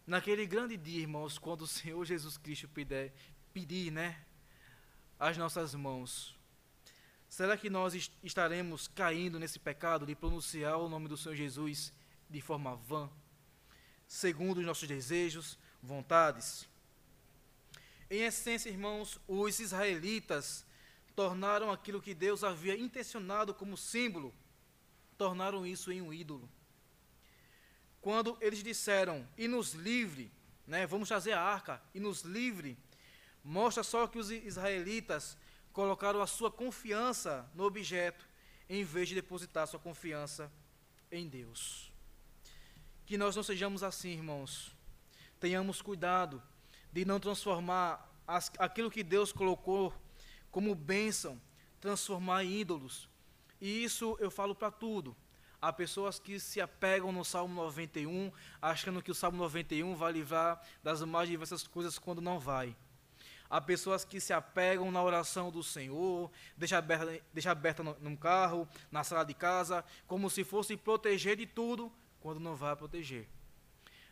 Naquele 0.05 0.45
grande 0.45 0.77
dia, 0.77 0.99
irmãos, 0.99 1.39
quando 1.39 1.63
o 1.63 1.67
Senhor 1.67 2.05
Jesus 2.05 2.37
Cristo 2.37 2.67
pedir, 2.67 3.11
pedir 3.51 3.91
né, 3.91 4.23
as 5.17 5.35
nossas 5.35 5.73
mãos, 5.73 6.37
será 7.27 7.57
que 7.57 7.71
nós 7.71 8.11
estaremos 8.21 8.87
caindo 8.87 9.39
nesse 9.39 9.57
pecado 9.57 10.05
de 10.05 10.13
pronunciar 10.13 10.77
o 10.77 10.87
nome 10.87 11.07
do 11.07 11.17
Senhor 11.17 11.33
Jesus 11.33 11.91
de 12.29 12.39
forma 12.39 12.75
vã, 12.75 13.09
segundo 14.05 14.59
os 14.59 14.65
nossos 14.65 14.87
desejos, 14.87 15.57
vontades. 15.81 16.67
Em 18.09 18.23
essência, 18.23 18.69
irmãos, 18.69 19.19
os 19.27 19.59
israelitas 19.59 20.65
tornaram 21.15 21.71
aquilo 21.71 22.01
que 22.01 22.13
Deus 22.13 22.43
havia 22.43 22.77
intencionado 22.77 23.53
como 23.53 23.77
símbolo, 23.77 24.33
tornaram 25.17 25.65
isso 25.65 25.91
em 25.91 26.01
um 26.01 26.13
ídolo. 26.13 26.49
Quando 28.01 28.37
eles 28.41 28.63
disseram, 28.63 29.27
e 29.37 29.47
nos 29.47 29.73
livre, 29.73 30.31
né, 30.67 30.85
vamos 30.85 31.07
trazer 31.07 31.33
a 31.33 31.41
arca, 31.41 31.81
e 31.93 31.99
nos 31.99 32.21
livre, 32.21 32.77
mostra 33.43 33.83
só 33.83 34.07
que 34.07 34.19
os 34.19 34.31
israelitas 34.31 35.37
colocaram 35.71 36.21
a 36.21 36.27
sua 36.27 36.51
confiança 36.51 37.49
no 37.53 37.63
objeto, 37.63 38.27
em 38.69 38.83
vez 38.83 39.09
de 39.09 39.15
depositar 39.15 39.67
sua 39.67 39.79
confiança 39.79 40.51
em 41.11 41.27
Deus. 41.27 41.91
Que 43.05 43.17
nós 43.17 43.35
não 43.35 43.43
sejamos 43.43 43.83
assim, 43.83 44.09
irmãos 44.09 44.75
tenhamos 45.41 45.81
cuidado 45.81 46.41
de 46.93 47.03
não 47.03 47.19
transformar 47.19 48.07
as, 48.27 48.51
aquilo 48.59 48.91
que 48.91 49.03
Deus 49.03 49.33
colocou 49.33 49.91
como 50.51 50.75
bênção, 50.75 51.41
transformar 51.81 52.45
em 52.45 52.59
ídolos. 52.59 53.09
E 53.59 53.83
isso 53.83 54.15
eu 54.19 54.29
falo 54.29 54.53
para 54.53 54.69
tudo. 54.69 55.17
Há 55.59 55.73
pessoas 55.73 56.19
que 56.19 56.39
se 56.39 56.61
apegam 56.61 57.11
no 57.11 57.25
Salmo 57.25 57.55
91, 57.55 58.31
achando 58.61 59.01
que 59.01 59.11
o 59.11 59.15
Salmo 59.15 59.37
91 59.37 59.95
vai 59.95 60.11
livrar 60.11 60.61
das 60.83 61.01
mais 61.01 61.27
diversas 61.27 61.65
coisas 61.67 61.97
quando 61.97 62.21
não 62.21 62.39
vai. 62.39 62.75
Há 63.49 63.59
pessoas 63.59 64.05
que 64.05 64.19
se 64.19 64.31
apegam 64.31 64.91
na 64.91 65.03
oração 65.03 65.51
do 65.51 65.63
Senhor, 65.63 66.31
deixa 66.55 66.77
aberta, 66.77 67.21
deixa 67.33 67.51
aberta 67.51 67.83
no, 67.83 67.97
num 67.99 68.15
carro, 68.15 68.67
na 68.91 69.03
sala 69.03 69.23
de 69.23 69.33
casa, 69.33 69.83
como 70.07 70.29
se 70.29 70.43
fosse 70.43 70.77
proteger 70.77 71.35
de 71.35 71.45
tudo, 71.45 71.91
quando 72.21 72.39
não 72.39 72.55
vai 72.55 72.75
proteger. 72.75 73.27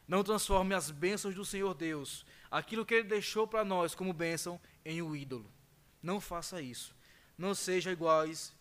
Não 0.09 0.23
transforme 0.23 0.73
as 0.73 0.89
bênçãos 0.89 1.35
do 1.35 1.45
Senhor 1.45 1.75
Deus, 1.75 2.25
aquilo 2.49 2.83
que 2.83 2.95
Ele 2.95 3.07
deixou 3.07 3.47
para 3.47 3.63
nós 3.63 3.93
como 3.93 4.11
bênção, 4.11 4.59
em 4.83 5.03
um 5.03 5.15
ídolo. 5.15 5.47
Não 6.01 6.19
faça 6.19 6.59
isso. 6.59 6.95
Não 7.37 7.53
seja 7.53 7.91
iguais 7.91 8.51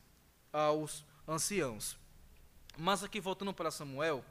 aos 0.52 1.06
anciãos. 1.26 1.96
Mas 2.76 3.02
aqui 3.02 3.18
voltando 3.18 3.54
para 3.54 3.70
Samuel, 3.70 4.22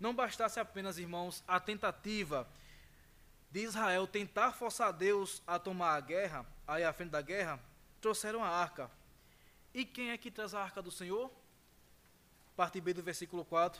não 0.00 0.14
bastasse 0.14 0.58
apenas, 0.58 0.96
irmãos, 0.96 1.44
a 1.46 1.60
tentativa 1.60 2.48
de 3.50 3.60
Israel 3.60 4.06
tentar 4.06 4.52
forçar 4.52 4.94
Deus 4.94 5.42
a 5.46 5.58
tomar 5.58 5.94
a 5.94 6.00
guerra, 6.00 6.46
aí 6.66 6.82
à 6.82 6.92
frente 6.94 7.10
da 7.10 7.20
guerra, 7.20 7.60
trouxeram 8.00 8.42
a 8.42 8.48
arca. 8.48 8.90
E 9.74 9.84
quem 9.84 10.10
é 10.10 10.16
que 10.16 10.30
traz 10.30 10.54
a 10.54 10.62
arca 10.62 10.80
do 10.80 10.90
Senhor? 10.90 11.30
Parte 12.56 12.80
B 12.80 12.94
do 12.94 13.02
versículo 13.02 13.44
4 13.44 13.78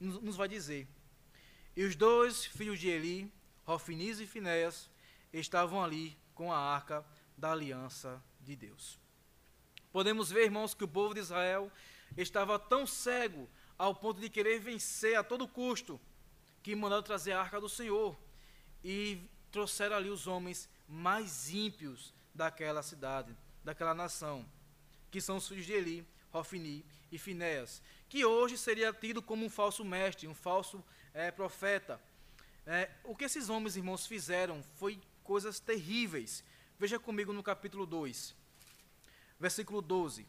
nos 0.00 0.36
vai 0.36 0.48
dizer: 0.48 0.88
E 1.78 1.84
os 1.84 1.94
dois 1.94 2.44
filhos 2.44 2.80
de 2.80 2.88
Eli, 2.88 3.32
Rofiniz 3.64 4.18
e 4.18 4.26
Finéas, 4.26 4.90
estavam 5.32 5.80
ali 5.80 6.18
com 6.34 6.52
a 6.52 6.58
arca 6.58 7.06
da 7.36 7.52
aliança 7.52 8.20
de 8.40 8.56
Deus. 8.56 8.98
Podemos 9.92 10.28
ver, 10.28 10.46
irmãos, 10.46 10.74
que 10.74 10.82
o 10.82 10.88
povo 10.88 11.14
de 11.14 11.20
Israel 11.20 11.70
estava 12.16 12.58
tão 12.58 12.84
cego 12.84 13.48
ao 13.78 13.94
ponto 13.94 14.20
de 14.20 14.28
querer 14.28 14.58
vencer 14.58 15.16
a 15.16 15.22
todo 15.22 15.46
custo, 15.46 16.00
que 16.64 16.74
mandaram 16.74 17.00
trazer 17.00 17.30
a 17.30 17.40
arca 17.40 17.60
do 17.60 17.68
Senhor 17.68 18.18
e 18.82 19.22
trouxeram 19.52 19.94
ali 19.94 20.10
os 20.10 20.26
homens 20.26 20.68
mais 20.88 21.48
ímpios 21.48 22.12
daquela 22.34 22.82
cidade, 22.82 23.36
daquela 23.62 23.94
nação, 23.94 24.44
que 25.12 25.20
são 25.20 25.36
os 25.36 25.46
filhos 25.46 25.64
de 25.64 25.74
Eli, 25.74 26.04
Rofini 26.32 26.84
e 27.12 27.18
Finéas, 27.18 27.80
que 28.08 28.24
hoje 28.24 28.56
seria 28.56 28.92
tido 28.92 29.20
como 29.20 29.44
um 29.44 29.50
falso 29.50 29.84
mestre, 29.84 30.26
um 30.26 30.34
falso 30.34 30.82
é, 31.12 31.30
profeta. 31.30 32.00
É, 32.66 32.90
o 33.04 33.14
que 33.14 33.24
esses 33.24 33.48
homens, 33.48 33.76
irmãos, 33.76 34.06
fizeram 34.06 34.62
foi 34.76 35.00
coisas 35.22 35.60
terríveis. 35.60 36.44
Veja 36.78 36.98
comigo 36.98 37.32
no 37.32 37.42
capítulo 37.42 37.86
2, 37.86 38.34
versículo 39.38 39.82
12. 39.82 40.26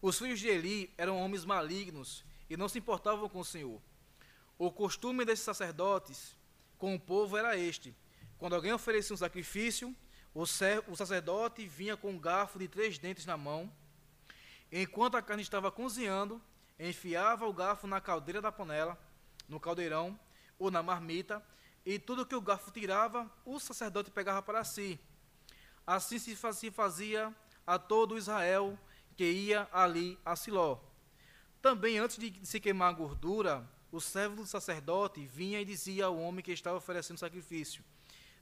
Os 0.00 0.18
filhos 0.18 0.38
de 0.38 0.48
Eli 0.48 0.92
eram 0.98 1.18
homens 1.18 1.44
malignos 1.44 2.24
e 2.48 2.56
não 2.56 2.68
se 2.68 2.78
importavam 2.78 3.28
com 3.28 3.40
o 3.40 3.44
Senhor. 3.44 3.80
O 4.58 4.70
costume 4.70 5.24
desses 5.24 5.44
sacerdotes 5.44 6.36
com 6.78 6.94
o 6.94 7.00
povo 7.00 7.36
era 7.36 7.56
este: 7.56 7.94
quando 8.38 8.54
alguém 8.54 8.72
oferecia 8.72 9.14
um 9.14 9.16
sacrifício, 9.16 9.96
o, 10.34 10.44
sacerdote 10.44 11.66
vinha 11.66 11.96
com 11.96 12.10
um 12.10 12.18
garfo 12.18 12.58
de 12.58 12.68
três 12.68 12.98
dentes 12.98 13.24
na 13.24 13.36
mão. 13.36 13.72
Enquanto 14.76 15.16
a 15.16 15.22
carne 15.22 15.40
estava 15.40 15.70
cozinhando, 15.70 16.42
enfiava 16.80 17.46
o 17.46 17.52
garfo 17.52 17.86
na 17.86 18.00
caldeira 18.00 18.42
da 18.42 18.50
panela, 18.50 18.98
no 19.48 19.60
caldeirão 19.60 20.18
ou 20.58 20.68
na 20.68 20.82
marmita, 20.82 21.40
e 21.86 21.96
tudo 21.96 22.26
que 22.26 22.34
o 22.34 22.40
garfo 22.40 22.72
tirava, 22.72 23.30
o 23.44 23.60
sacerdote 23.60 24.10
pegava 24.10 24.42
para 24.42 24.64
si. 24.64 24.98
Assim 25.86 26.18
se 26.18 26.34
fazia 26.72 27.32
a 27.64 27.78
todo 27.78 28.18
Israel 28.18 28.76
que 29.16 29.22
ia 29.22 29.68
ali 29.72 30.18
a 30.24 30.34
Siló. 30.34 30.80
Também 31.62 31.98
antes 31.98 32.18
de 32.18 32.44
se 32.44 32.58
queimar 32.58 32.88
a 32.88 32.96
gordura, 32.96 33.64
o 33.92 34.00
servo 34.00 34.34
do 34.34 34.46
sacerdote 34.46 35.24
vinha 35.24 35.60
e 35.60 35.64
dizia 35.64 36.06
ao 36.06 36.18
homem 36.18 36.42
que 36.42 36.50
estava 36.50 36.78
oferecendo 36.78 37.20
sacrifício: 37.20 37.84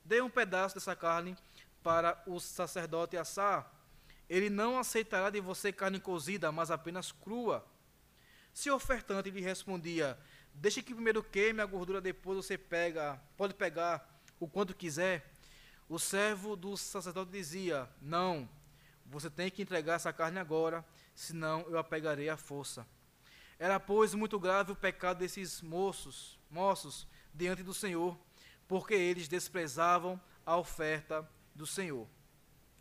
Dê 0.02 0.22
um 0.22 0.30
pedaço 0.30 0.76
dessa 0.76 0.96
carne 0.96 1.36
para 1.82 2.22
o 2.26 2.40
sacerdote 2.40 3.18
assar. 3.18 3.81
Ele 4.32 4.48
não 4.48 4.78
aceitará 4.78 5.28
de 5.28 5.42
você 5.42 5.70
carne 5.70 6.00
cozida, 6.00 6.50
mas 6.50 6.70
apenas 6.70 7.12
crua. 7.12 7.62
Se 8.50 8.70
o 8.70 8.74
ofertante 8.74 9.30
lhe 9.30 9.42
respondia: 9.42 10.18
Deixe 10.54 10.82
que 10.82 10.94
primeiro 10.94 11.22
queime 11.22 11.60
a 11.60 11.66
gordura, 11.66 12.00
depois 12.00 12.38
você 12.38 12.56
pega, 12.56 13.20
pode 13.36 13.52
pegar 13.52 14.22
o 14.40 14.48
quanto 14.48 14.74
quiser. 14.74 15.30
O 15.86 15.98
servo 15.98 16.56
do 16.56 16.78
sacerdote 16.78 17.30
dizia: 17.30 17.86
Não, 18.00 18.48
você 19.04 19.28
tem 19.28 19.50
que 19.50 19.60
entregar 19.60 19.96
essa 19.96 20.14
carne 20.14 20.38
agora, 20.38 20.82
senão 21.14 21.66
eu 21.68 21.76
a 21.76 21.84
pegarei 21.84 22.30
à 22.30 22.36
força. 22.38 22.86
Era, 23.58 23.78
pois, 23.78 24.14
muito 24.14 24.40
grave 24.40 24.72
o 24.72 24.76
pecado 24.76 25.18
desses 25.18 25.60
moços, 25.60 26.38
moços, 26.50 27.06
diante 27.34 27.62
do 27.62 27.74
Senhor, 27.74 28.18
porque 28.66 28.94
eles 28.94 29.28
desprezavam 29.28 30.18
a 30.46 30.56
oferta 30.56 31.28
do 31.54 31.66
Senhor. 31.66 32.08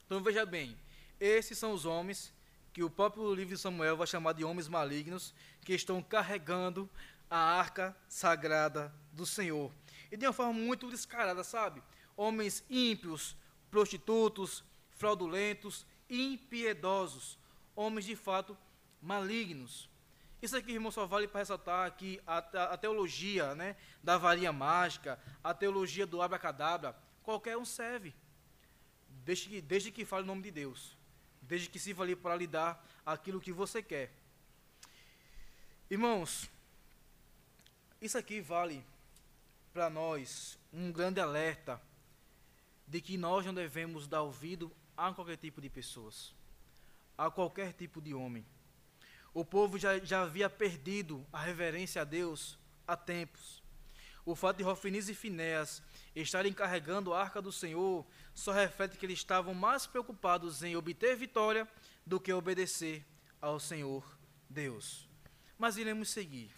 Então 0.05 0.23
veja 0.23 0.45
bem, 0.45 0.77
esses 1.21 1.57
são 1.57 1.71
os 1.71 1.85
homens 1.85 2.33
que 2.73 2.83
o 2.83 2.89
próprio 2.89 3.33
livro 3.33 3.55
de 3.55 3.61
Samuel 3.61 3.95
vai 3.95 4.07
chamar 4.07 4.33
de 4.33 4.43
homens 4.43 4.67
malignos, 4.67 5.35
que 5.61 5.73
estão 5.73 6.01
carregando 6.01 6.89
a 7.29 7.37
arca 7.37 7.95
sagrada 8.09 8.93
do 9.13 9.25
Senhor. 9.25 9.71
E 10.11 10.17
de 10.17 10.25
uma 10.25 10.33
forma 10.33 10.53
muito 10.53 10.89
descarada, 10.89 11.43
sabe? 11.43 11.83
Homens 12.17 12.63
ímpios, 12.69 13.35
prostitutos, 13.69 14.63
fraudulentos, 14.89 15.85
impiedosos, 16.09 17.37
homens 17.75 18.05
de 18.05 18.15
fato 18.15 18.57
malignos. 19.01 19.89
Isso 20.41 20.57
aqui, 20.57 20.71
irmão, 20.71 20.91
só 20.91 21.05
vale 21.05 21.27
para 21.27 21.39
ressaltar 21.39 21.95
que 21.95 22.19
a, 22.25 22.39
a, 22.39 22.63
a, 22.73 22.77
teologia 22.77 23.53
né, 23.53 23.75
da 24.03 24.17
varinha 24.17 24.51
mágica, 24.51 25.19
a 25.43 25.53
teologia 25.53 26.07
do 26.07 26.19
abracadabra, 26.19 26.95
qualquer 27.21 27.57
um 27.57 27.65
serve, 27.65 28.13
desde 29.23 29.49
que, 29.49 29.61
desde 29.61 29.91
que 29.91 30.03
fale 30.03 30.23
o 30.23 30.27
nome 30.27 30.41
de 30.41 30.49
Deus, 30.51 30.97
desde 31.51 31.67
que 31.67 31.77
sirva 31.77 32.03
ali 32.03 32.15
para 32.15 32.37
lhe 32.37 32.47
dar 32.47 32.81
aquilo 33.05 33.41
que 33.41 33.51
você 33.51 33.83
quer. 33.83 34.09
Irmãos, 35.89 36.49
isso 38.01 38.17
aqui 38.17 38.39
vale 38.39 38.81
para 39.73 39.89
nós 39.89 40.57
um 40.71 40.93
grande 40.93 41.19
alerta 41.19 41.81
de 42.87 43.01
que 43.01 43.17
nós 43.17 43.45
não 43.45 43.53
devemos 43.53 44.07
dar 44.07 44.21
ouvido 44.21 44.71
a 44.95 45.13
qualquer 45.13 45.35
tipo 45.35 45.59
de 45.59 45.69
pessoas, 45.69 46.33
a 47.17 47.29
qualquer 47.29 47.73
tipo 47.73 48.01
de 48.01 48.13
homem. 48.13 48.45
O 49.33 49.43
povo 49.43 49.77
já, 49.77 49.99
já 49.99 50.21
havia 50.21 50.49
perdido 50.49 51.27
a 51.33 51.41
reverência 51.41 52.01
a 52.01 52.05
Deus 52.05 52.57
há 52.87 52.95
tempos. 52.95 53.60
O 54.25 54.35
fato 54.35 54.57
de 54.57 54.63
Rofiniz 54.63 55.09
e 55.09 55.15
Finéas 55.15 55.81
estarem 56.15 56.53
carregando 56.53 57.13
a 57.13 57.21
arca 57.21 57.41
do 57.41 57.51
Senhor 57.51 58.05
só 58.33 58.51
reflete 58.51 58.97
que 58.97 59.05
eles 59.05 59.19
estavam 59.19 59.53
mais 59.53 59.87
preocupados 59.87 60.61
em 60.61 60.75
obter 60.75 61.15
vitória 61.15 61.67
do 62.05 62.19
que 62.19 62.31
obedecer 62.31 63.05
ao 63.41 63.59
Senhor 63.59 64.05
Deus. 64.49 65.09
Mas 65.57 65.77
iremos 65.77 66.09
seguir. 66.09 66.51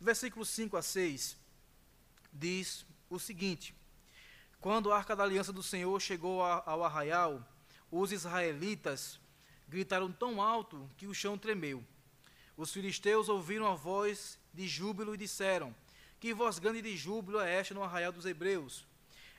Versículos 0.00 0.48
5 0.50 0.76
a 0.76 0.82
6 0.82 1.36
diz 2.32 2.86
o 3.10 3.18
seguinte: 3.18 3.74
quando 4.60 4.92
a 4.92 4.96
arca 4.96 5.16
da 5.16 5.24
aliança 5.24 5.52
do 5.52 5.62
Senhor 5.62 6.00
chegou 6.00 6.40
ao 6.40 6.84
arraial, 6.84 7.44
os 7.90 8.12
israelitas 8.12 9.20
gritaram 9.68 10.12
tão 10.12 10.40
alto 10.40 10.88
que 10.96 11.08
o 11.08 11.14
chão 11.14 11.36
tremeu. 11.36 11.84
Os 12.56 12.72
filisteus 12.72 13.28
ouviram 13.28 13.66
a 13.66 13.74
voz 13.74 14.38
de 14.54 14.68
júbilo 14.68 15.14
e 15.14 15.18
disseram: 15.18 15.74
Que 16.22 16.32
voz 16.32 16.60
grande 16.60 16.80
de 16.80 16.96
júbilo 16.96 17.40
é 17.40 17.52
esta 17.52 17.74
no 17.74 17.82
arraial 17.82 18.12
dos 18.12 18.26
hebreus? 18.26 18.86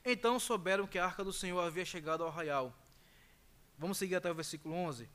Então 0.04 0.38
souberam 0.38 0.86
que 0.86 1.00
a 1.00 1.06
arca 1.06 1.24
do 1.24 1.32
Senhor 1.32 1.62
havia 1.62 1.86
chegado 1.86 2.24
ao 2.24 2.28
arraial. 2.28 2.78
Vamos 3.78 3.98
seguir 3.98 4.16
até 4.16 4.30
o 4.30 4.36
versículo 4.36 4.76
11. 4.76 5.10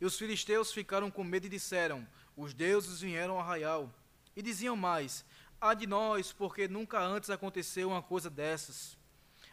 E 0.00 0.04
os 0.04 0.18
filisteus 0.18 0.72
ficaram 0.72 1.12
com 1.12 1.22
medo 1.22 1.46
e 1.46 1.48
disseram: 1.48 2.04
Os 2.36 2.52
deuses 2.52 3.00
vieram 3.00 3.34
ao 3.34 3.40
arraial. 3.42 3.94
E 4.34 4.42
diziam 4.42 4.74
mais: 4.74 5.24
Há 5.60 5.72
de 5.72 5.86
nós, 5.86 6.32
porque 6.32 6.66
nunca 6.66 7.00
antes 7.00 7.30
aconteceu 7.30 7.90
uma 7.90 8.02
coisa 8.02 8.28
dessas. 8.28 8.98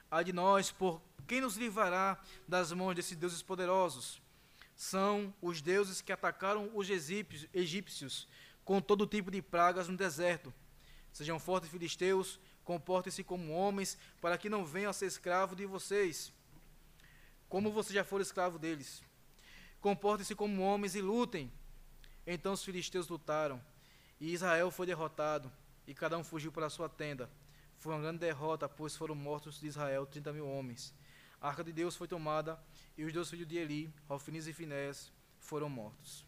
Ai 0.10 0.24
de 0.24 0.34
nós, 0.34 0.72
por 0.72 1.00
quem 1.28 1.42
nos 1.42 1.58
livrará 1.58 2.20
das 2.48 2.72
mãos 2.72 2.96
desses 2.96 3.16
deuses 3.16 3.44
poderosos? 3.44 4.20
São 4.76 5.32
os 5.40 5.62
deuses 5.62 6.02
que 6.02 6.12
atacaram 6.12 6.72
os 6.74 6.90
egípcios 6.90 8.28
com 8.66 8.82
todo 8.82 9.06
tipo 9.06 9.30
de 9.30 9.44
pragas 9.44 9.88
no 9.88 9.96
deserto. 9.96 10.52
Sejam 11.12 11.40
fortes, 11.40 11.70
filisteus, 11.70 12.40
comportem-se 12.64 13.24
como 13.24 13.54
homens, 13.54 13.98
para 14.22 14.38
que 14.38 14.50
não 14.50 14.66
venham 14.66 14.90
a 14.90 14.94
ser 14.94 15.08
escravos 15.08 15.58
de 15.58 15.66
vocês, 15.66 16.32
como 17.50 17.72
você 17.72 17.94
já 17.94 18.04
for 18.04 18.22
escravo 18.22 18.58
deles. 18.58 19.04
Comportem-se 19.82 20.36
como 20.36 20.62
homens 20.62 20.96
e 20.96 21.02
lutem. 21.02 21.52
Então 22.26 22.54
os 22.54 22.64
filisteus 22.64 23.08
lutaram, 23.08 23.62
e 24.20 24.32
Israel 24.32 24.72
foi 24.72 24.86
derrotado, 24.86 25.52
e 25.88 25.94
cada 25.94 26.18
um 26.18 26.24
fugiu 26.24 26.52
para 26.52 26.68
a 26.68 26.70
sua 26.70 26.88
tenda. 26.88 27.30
Foi 27.78 27.94
uma 27.94 28.02
grande 28.02 28.20
derrota, 28.20 28.70
pois 28.70 28.96
foram 28.96 29.16
mortos 29.16 29.60
de 29.60 29.68
Israel 29.68 30.06
30 30.06 30.32
mil 30.32 30.48
homens. 30.48 30.94
A 31.42 31.48
arca 31.48 31.64
de 31.64 31.74
Deus 31.74 31.96
foi 31.96 32.08
tomada 32.08 32.62
e 32.96 33.04
os 33.04 33.12
dois 33.12 33.28
filhos 33.28 33.48
de 33.48 33.58
Eli, 33.58 33.92
Rofiniz 34.08 34.46
e 34.46 34.54
Finés, 34.54 35.12
foram 35.40 35.68
mortos. 35.68 36.24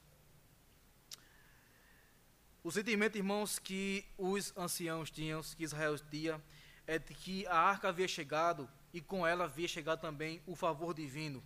O 2.63 2.71
sentimento, 2.71 3.17
irmãos, 3.17 3.59
que 3.59 4.05
os 4.17 4.55
anciãos 4.57 5.11
tinham, 5.11 5.41
que 5.41 5.63
Israel 5.63 5.97
tinha, 5.99 6.41
é 6.87 6.97
de 6.97 7.13
que 7.13 7.45
a 7.47 7.57
arca 7.57 7.89
havia 7.89 8.07
chegado 8.07 8.69
e 8.93 9.01
com 9.01 9.25
ela 9.27 9.45
havia 9.45 9.67
chegado 9.67 9.99
também 9.99 10.41
o 10.47 10.55
favor 10.55 10.93
divino. 10.93 11.43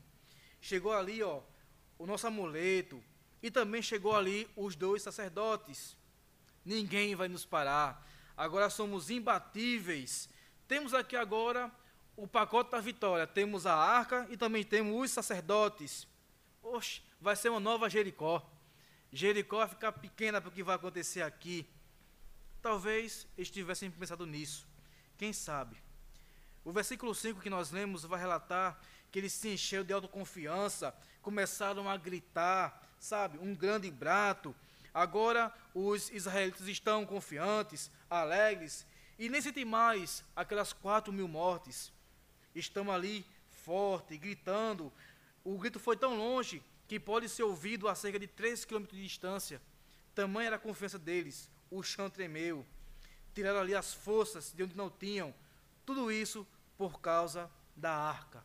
Chegou 0.61 0.93
ali, 0.93 1.24
ó, 1.24 1.41
o 1.97 2.05
nosso 2.05 2.28
amuleto 2.28 3.03
e 3.41 3.49
também 3.49 3.82
chegou 3.82 4.15
ali 4.15 4.47
os 4.55 4.76
dois 4.76 5.01
sacerdotes. 5.01 5.97
Ninguém 6.63 7.15
vai 7.15 7.28
nos 7.28 7.45
parar 7.45 8.05
agora 8.38 8.70
somos 8.70 9.09
imbatíveis. 9.09 10.30
Temos 10.68 10.93
aqui 10.93 11.15
agora 11.15 11.72
o 12.15 12.28
pacote 12.28 12.72
da 12.72 12.80
vitória. 12.80 13.26
Temos 13.26 13.65
a 13.65 13.74
arca 13.74 14.28
e 14.30 14.38
também 14.38 14.63
temos 14.63 15.03
os 15.03 15.11
sacerdotes. 15.11 16.07
Oxe, 16.61 17.01
vai 17.20 17.36
ser 17.36 17.49
uma 17.49 17.59
nova 17.59 17.89
Jericó. 17.89 18.47
Jericó 19.18 19.68
ficar 19.68 19.91
pequena 19.93 20.39
para 20.39 20.49
o 20.49 20.51
que 20.51 20.61
vai 20.61 20.76
acontecer 20.76 21.24
aqui. 21.24 21.68
Talvez 22.61 23.26
estivessem 23.36 23.89
pensado 23.89 24.28
nisso. 24.28 24.68
Quem 25.18 25.34
sabe? 25.34 25.76
O 26.63 26.72
versículo 26.72 27.15
5 27.15 27.41
que 27.41 27.49
nós 27.49 27.72
lemos 27.72 28.03
vai 28.03 28.20
relatar 28.20 28.80
que 29.11 29.18
eles 29.18 29.34
se 29.34 29.49
encheram 29.49 29.84
de 29.84 29.91
autoconfiança, 29.91 30.95
começaram 31.20 31.89
a 31.89 31.97
gritar, 31.97 32.80
sabe, 32.99 33.39
um 33.39 33.55
grande 33.55 33.89
brato. 33.89 34.55
Agora 34.93 35.51
os 35.74 36.11
israelitas 36.11 36.68
estão 36.68 37.03
confiantes, 37.03 37.89
alegres, 38.07 38.86
e 39.18 39.30
nem 39.30 39.41
sentem 39.41 39.65
mais 39.65 40.24
aquelas 40.36 40.74
quatro 40.74 41.11
mil 41.11 41.28
mortes. 41.28 41.91
Estão 42.53 42.91
ali 42.91 43.26
forte, 43.49 44.15
gritando. 44.15 44.93
O 45.43 45.57
grito 45.57 45.80
foi 45.80 45.97
tão 45.97 46.15
longe 46.15 46.61
que 46.88 47.00
pode 47.00 47.28
ser 47.28 47.44
ouvido 47.44 47.88
a 47.88 47.96
cerca 47.96 48.18
de 48.18 48.28
três 48.28 48.64
quilômetros 48.64 48.98
de 48.98 49.04
distância. 49.04 49.62
Tamanha 50.16 50.48
era 50.48 50.56
a 50.56 50.60
confiança 50.60 50.98
deles. 50.98 51.50
O 51.70 51.84
chão 51.84 52.10
tremeu. 52.10 52.66
Tiraram 53.34 53.60
ali 53.60 53.76
as 53.76 53.94
forças 53.94 54.54
de 54.54 54.64
onde 54.64 54.76
não 54.76 54.90
tinham. 54.90 55.34
Tudo 55.86 56.12
isso 56.12 56.48
por 56.78 57.02
causa 57.02 57.50
da 57.76 57.92
arca. 57.92 58.44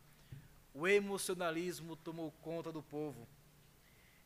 O 0.74 0.88
emocionalismo 0.88 1.97
tomou 1.97 2.32
conta 2.43 2.72
do 2.72 2.82
povo. 2.82 3.28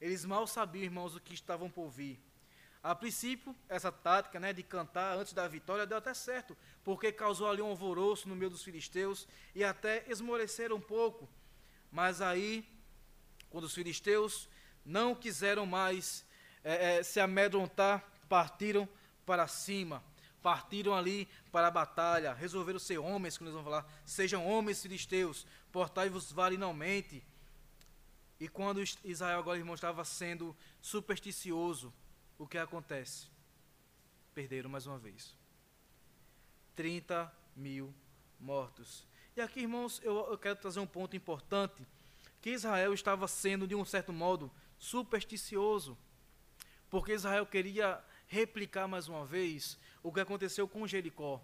Eles 0.00 0.24
mal 0.24 0.46
sabiam, 0.46 0.84
irmãos, 0.84 1.14
o 1.14 1.20
que 1.20 1.34
estavam 1.34 1.70
por 1.70 1.88
vir. 1.90 2.18
A 2.82 2.94
princípio, 2.94 3.54
essa 3.68 3.90
tática 3.90 4.38
né, 4.38 4.52
de 4.52 4.62
cantar 4.62 5.18
antes 5.18 5.32
da 5.32 5.48
vitória 5.48 5.86
deu 5.86 5.98
até 5.98 6.14
certo, 6.14 6.56
porque 6.84 7.10
causou 7.10 7.48
ali 7.50 7.60
um 7.60 7.66
alvoroço 7.66 8.28
no 8.28 8.36
meio 8.36 8.50
dos 8.50 8.62
filisteus 8.62 9.26
e 9.54 9.64
até 9.64 10.04
esmoreceram 10.08 10.76
um 10.76 10.80
pouco. 10.80 11.28
Mas 11.90 12.20
aí, 12.20 12.64
quando 13.50 13.64
os 13.64 13.74
filisteus 13.74 14.48
não 14.84 15.14
quiseram 15.14 15.66
mais 15.66 16.24
é, 16.62 16.98
é, 16.98 17.02
se 17.02 17.20
amedrontar, 17.20 18.04
partiram 18.28 18.88
para 19.24 19.46
cima, 19.46 20.02
partiram 20.42 20.94
ali 20.94 21.28
para 21.50 21.68
a 21.68 21.70
batalha, 21.70 22.32
resolveram 22.32 22.78
ser 22.78 22.98
homens, 22.98 23.36
como 23.36 23.48
eles 23.48 23.54
vão 23.54 23.64
falar, 23.64 23.86
sejam 24.04 24.46
homens 24.46 24.82
filisteus, 24.82 25.46
portai-vos 25.72 26.30
varinalmente. 26.30 27.24
E 28.38 28.48
quando 28.48 28.82
Israel 29.04 29.38
agora, 29.38 29.58
irmão, 29.58 29.74
estava 29.74 30.04
sendo 30.04 30.56
supersticioso, 30.80 31.92
o 32.38 32.46
que 32.46 32.58
acontece? 32.58 33.28
Perderam 34.34 34.68
mais 34.68 34.86
uma 34.86 34.98
vez. 34.98 35.34
30 36.74 37.32
mil 37.56 37.92
mortos. 38.38 39.06
E 39.34 39.40
aqui, 39.40 39.60
irmãos, 39.60 40.00
eu, 40.04 40.30
eu 40.30 40.38
quero 40.38 40.56
trazer 40.56 40.78
um 40.78 40.86
ponto 40.86 41.16
importante, 41.16 41.86
que 42.46 42.52
Israel 42.52 42.94
estava 42.94 43.26
sendo, 43.26 43.66
de 43.66 43.74
um 43.74 43.84
certo 43.84 44.12
modo, 44.12 44.52
supersticioso, 44.78 45.98
porque 46.88 47.12
Israel 47.12 47.44
queria 47.44 48.00
replicar 48.28 48.86
mais 48.86 49.08
uma 49.08 49.26
vez 49.26 49.76
o 50.00 50.12
que 50.12 50.20
aconteceu 50.20 50.68
com 50.68 50.86
Jericó 50.86 51.42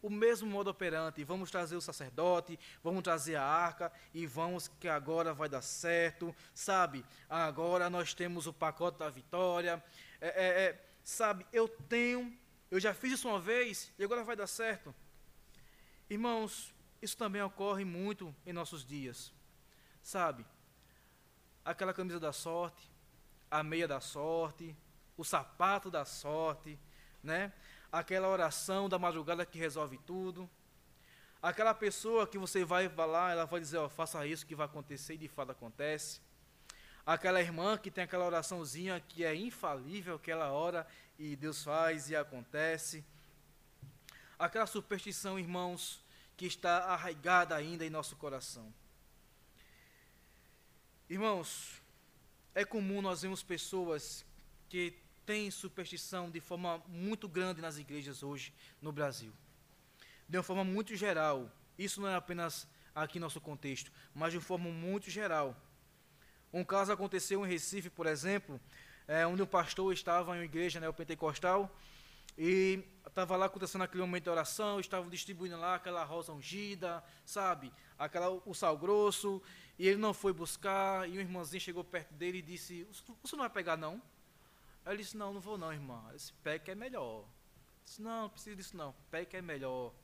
o 0.00 0.08
mesmo 0.08 0.48
modo 0.48 0.70
operante. 0.70 1.24
Vamos 1.24 1.50
trazer 1.50 1.74
o 1.74 1.80
sacerdote, 1.80 2.56
vamos 2.80 3.02
trazer 3.02 3.34
a 3.34 3.44
arca 3.44 3.92
e 4.14 4.24
vamos 4.24 4.68
que 4.78 4.86
agora 4.86 5.34
vai 5.34 5.48
dar 5.48 5.62
certo, 5.62 6.32
sabe? 6.54 7.04
Agora 7.28 7.90
nós 7.90 8.14
temos 8.14 8.46
o 8.46 8.52
pacote 8.52 9.00
da 9.00 9.10
vitória. 9.10 9.82
É, 10.20 10.28
é, 10.28 10.62
é, 10.62 10.90
sabe, 11.02 11.44
eu 11.52 11.66
tenho, 11.68 12.32
eu 12.70 12.78
já 12.78 12.94
fiz 12.94 13.14
isso 13.14 13.28
uma 13.28 13.40
vez 13.40 13.92
e 13.98 14.04
agora 14.04 14.22
vai 14.22 14.36
dar 14.36 14.46
certo. 14.46 14.94
Irmãos, 16.08 16.72
isso 17.02 17.16
também 17.16 17.42
ocorre 17.42 17.84
muito 17.84 18.32
em 18.46 18.52
nossos 18.52 18.86
dias, 18.86 19.32
sabe? 20.02 20.44
Aquela 21.64 21.92
camisa 21.92 22.18
da 22.18 22.32
sorte, 22.32 22.90
a 23.50 23.62
meia 23.62 23.86
da 23.86 24.00
sorte, 24.00 24.76
o 25.16 25.24
sapato 25.24 25.90
da 25.90 26.04
sorte, 26.04 26.78
né? 27.22 27.52
aquela 27.92 28.28
oração 28.28 28.88
da 28.88 28.98
madrugada 28.98 29.44
que 29.44 29.58
resolve 29.58 29.98
tudo, 29.98 30.48
aquela 31.42 31.74
pessoa 31.74 32.26
que 32.26 32.38
você 32.38 32.64
vai 32.64 32.88
lá, 32.88 33.32
ela 33.32 33.44
vai 33.44 33.60
dizer, 33.60 33.78
ó, 33.78 33.88
faça 33.88 34.24
isso 34.26 34.46
que 34.46 34.54
vai 34.54 34.66
acontecer 34.66 35.14
e 35.14 35.18
de 35.18 35.28
fato 35.28 35.50
acontece, 35.52 36.20
aquela 37.04 37.40
irmã 37.40 37.76
que 37.76 37.90
tem 37.90 38.04
aquela 38.04 38.24
oraçãozinha 38.24 39.00
que 39.00 39.24
é 39.24 39.34
infalível, 39.34 40.18
que 40.18 40.30
ela 40.30 40.52
ora 40.52 40.86
e 41.18 41.34
Deus 41.34 41.64
faz 41.64 42.10
e 42.10 42.16
acontece, 42.16 43.04
aquela 44.38 44.66
superstição, 44.66 45.38
irmãos, 45.38 46.02
que 46.36 46.46
está 46.46 46.84
arraigada 46.84 47.54
ainda 47.54 47.84
em 47.84 47.90
nosso 47.90 48.16
coração. 48.16 48.72
Irmãos, 51.10 51.82
é 52.54 52.64
comum 52.64 53.02
nós 53.02 53.22
vemos 53.22 53.42
pessoas 53.42 54.24
que 54.68 54.96
tem 55.26 55.50
superstição 55.50 56.30
de 56.30 56.38
forma 56.38 56.80
muito 56.86 57.28
grande 57.28 57.60
nas 57.60 57.78
igrejas 57.78 58.22
hoje 58.22 58.54
no 58.80 58.92
Brasil. 58.92 59.32
De 60.28 60.36
uma 60.36 60.44
forma 60.44 60.62
muito 60.62 60.94
geral. 60.94 61.50
Isso 61.76 62.00
não 62.00 62.06
é 62.06 62.14
apenas 62.14 62.64
aqui 62.94 63.18
em 63.18 63.20
nosso 63.20 63.40
contexto, 63.40 63.90
mas 64.14 64.32
de 64.32 64.38
forma 64.38 64.70
muito 64.70 65.10
geral. 65.10 65.56
Um 66.52 66.62
caso 66.62 66.92
aconteceu 66.92 67.44
em 67.44 67.48
Recife, 67.48 67.90
por 67.90 68.06
exemplo, 68.06 68.60
é, 69.08 69.26
onde 69.26 69.42
um 69.42 69.46
pastor 69.46 69.92
estava 69.92 70.36
em 70.36 70.38
uma 70.38 70.44
igreja 70.44 70.78
neopentecostal 70.78 71.76
e 72.38 72.84
estava 73.04 73.36
lá 73.36 73.46
acontecendo 73.46 73.82
aquele 73.82 74.02
momento 74.02 74.22
de 74.22 74.30
oração, 74.30 74.78
estavam 74.78 75.10
distribuindo 75.10 75.58
lá 75.58 75.74
aquela 75.74 76.04
rosa 76.04 76.32
ungida, 76.32 77.02
sabe? 77.24 77.72
Aquela, 77.98 78.30
o 78.30 78.54
sal 78.54 78.78
grosso, 78.78 79.42
e 79.80 79.88
ele 79.88 79.96
não 79.96 80.12
foi 80.12 80.30
buscar, 80.30 81.08
e 81.08 81.16
um 81.16 81.22
irmãozinho 81.22 81.58
chegou 81.58 81.82
perto 81.82 82.12
dele 82.12 82.40
e 82.40 82.42
disse, 82.42 82.86
você 83.22 83.34
não 83.34 83.44
vai 83.44 83.48
pegar 83.48 83.78
não? 83.78 83.94
Aí 84.84 84.92
ele 84.92 85.02
disse, 85.02 85.16
não, 85.16 85.32
não 85.32 85.40
vou 85.40 85.56
não, 85.56 85.72
irmã. 85.72 86.04
Esse 86.14 86.34
pé 86.34 86.58
que 86.58 86.70
é 86.70 86.74
melhor. 86.74 87.24
disse, 87.82 88.02
não, 88.02 88.24
não 88.24 88.28
precisa 88.28 88.54
disso 88.54 88.76
não, 88.76 88.94
pé 89.10 89.24
que 89.24 89.38
é 89.38 89.40
melhor. 89.40 89.94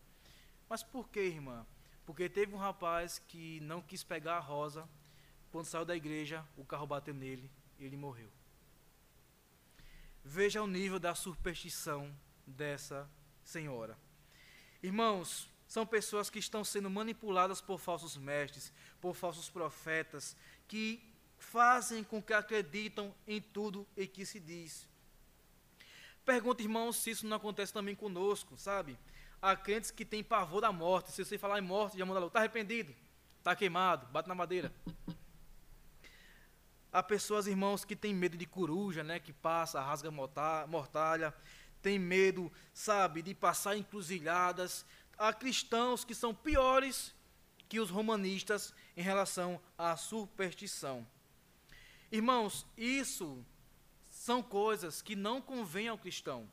Mas 0.67 0.83
por 0.83 1.11
que, 1.11 1.21
irmã? 1.21 1.67
Porque 2.07 2.27
teve 2.27 2.55
um 2.55 2.57
rapaz 2.57 3.19
que 3.19 3.61
não 3.61 3.83
quis 3.83 4.03
pegar 4.03 4.39
a 4.39 4.41
rosa, 4.41 4.89
quando 5.53 5.67
saiu 5.67 5.85
da 5.85 5.95
igreja, 5.95 6.43
o 6.57 6.65
carro 6.65 6.87
bateu 6.87 7.13
nele 7.13 7.51
e 7.79 7.85
ele 7.85 7.99
morreu. 7.99 8.33
Veja 10.25 10.63
o 10.63 10.67
nível 10.67 10.99
da 10.99 11.15
superstição 11.15 12.11
dessa 12.47 13.07
senhora. 13.45 13.99
Irmãos, 14.83 15.51
são 15.67 15.85
pessoas 15.87 16.31
que 16.31 16.39
estão 16.39 16.65
sendo 16.65 16.89
manipuladas 16.89 17.61
por 17.61 17.79
falsos 17.79 18.17
mestres, 18.17 18.73
por 19.01 19.15
falsos 19.15 19.51
profetas, 19.51 20.37
que 20.69 21.03
fazem 21.39 22.03
com 22.05 22.23
que 22.23 22.33
acreditam 22.33 23.15
em 23.27 23.41
tudo 23.41 23.87
e 23.97 24.07
que 24.07 24.25
se 24.25 24.41
diz. 24.41 24.89
Pergunta, 26.25 26.63
irmãos, 26.63 26.97
se 26.97 27.11
isso 27.11 27.27
não 27.27 27.37
acontece 27.37 27.73
também 27.73 27.95
conosco, 27.95 28.57
sabe? 28.57 28.99
Há 29.41 29.55
crentes 29.55 29.91
que 29.91 30.05
têm 30.05 30.25
pavor 30.25 30.61
da 30.61 30.73
morte. 30.73 31.13
Se 31.13 31.25
você 31.25 31.39
falar 31.39 31.59
em 31.59 31.63
morte, 31.63 31.99
já 31.99 32.05
manda 32.05 32.21
logo, 32.21 32.29
está 32.29 32.41
arrependido, 32.41 32.95
está 33.39 33.55
queimado, 33.55 34.07
bate 34.07 34.29
na 34.29 34.35
madeira. 34.35 34.73
Há 36.93 37.03
pessoas, 37.03 37.47
irmãos, 37.47 37.85
que 37.85 37.95
têm 37.95 38.15
medo 38.15 38.37
de 38.37 38.47
coruja, 38.47 39.05
né? 39.05 39.21
Que 39.21 39.33
passa, 39.33 39.81
rasga 39.81 40.11
mortalha, 40.11 41.35
tem 41.83 41.99
medo, 41.99 42.51
sabe, 42.73 43.21
de 43.21 43.35
passar 43.35 43.77
encruzilhadas. 43.77 44.87
Há 45.19 45.33
cristãos 45.33 46.05
que 46.05 46.15
são 46.15 46.35
piores 46.35 47.15
que 47.69 47.81
os 47.81 47.91
romanistas 47.91 48.73
em 48.97 49.03
relação 49.03 49.61
à 49.77 49.97
superstição. 49.97 51.07
Irmãos, 52.11 52.67
isso 52.77 53.45
são 54.11 54.43
coisas 54.43 55.03
que 55.03 55.17
não 55.17 55.41
convêm 55.41 55.89
ao 55.89 55.99
cristão. 55.99 56.49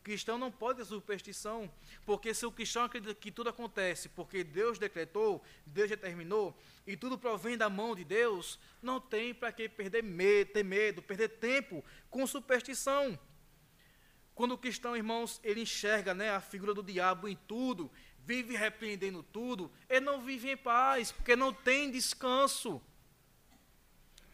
O 0.00 0.02
cristão 0.02 0.38
não 0.38 0.50
pode 0.50 0.78
ter 0.78 0.86
superstição, 0.86 1.70
porque 2.06 2.32
se 2.32 2.46
o 2.46 2.52
cristão 2.52 2.84
acredita 2.84 3.14
que 3.14 3.30
tudo 3.30 3.50
acontece 3.50 4.08
porque 4.08 4.42
Deus 4.42 4.78
decretou, 4.78 5.42
Deus 5.66 5.90
determinou, 5.90 6.58
e 6.86 6.96
tudo 6.96 7.18
provém 7.18 7.56
da 7.56 7.68
mão 7.68 7.94
de 7.94 8.02
Deus, 8.02 8.58
não 8.80 8.98
tem 8.98 9.34
para 9.34 9.52
que 9.52 9.68
perder 9.68 10.02
medo, 10.02 10.52
ter 10.52 10.64
medo, 10.64 11.02
perder 11.02 11.28
tempo 11.28 11.84
com 12.08 12.26
superstição. 12.26 13.18
Quando 14.40 14.52
o 14.52 14.58
cristão, 14.58 14.96
irmãos, 14.96 15.38
ele 15.44 15.60
enxerga 15.60 16.14
né, 16.14 16.30
a 16.30 16.40
figura 16.40 16.72
do 16.72 16.82
diabo 16.82 17.28
em 17.28 17.36
tudo, 17.46 17.90
vive 18.24 18.56
repreendendo 18.56 19.22
tudo, 19.22 19.70
ele 19.86 20.00
não 20.00 20.22
vive 20.22 20.50
em 20.50 20.56
paz, 20.56 21.12
porque 21.12 21.36
não 21.36 21.52
tem 21.52 21.90
descanso 21.90 22.80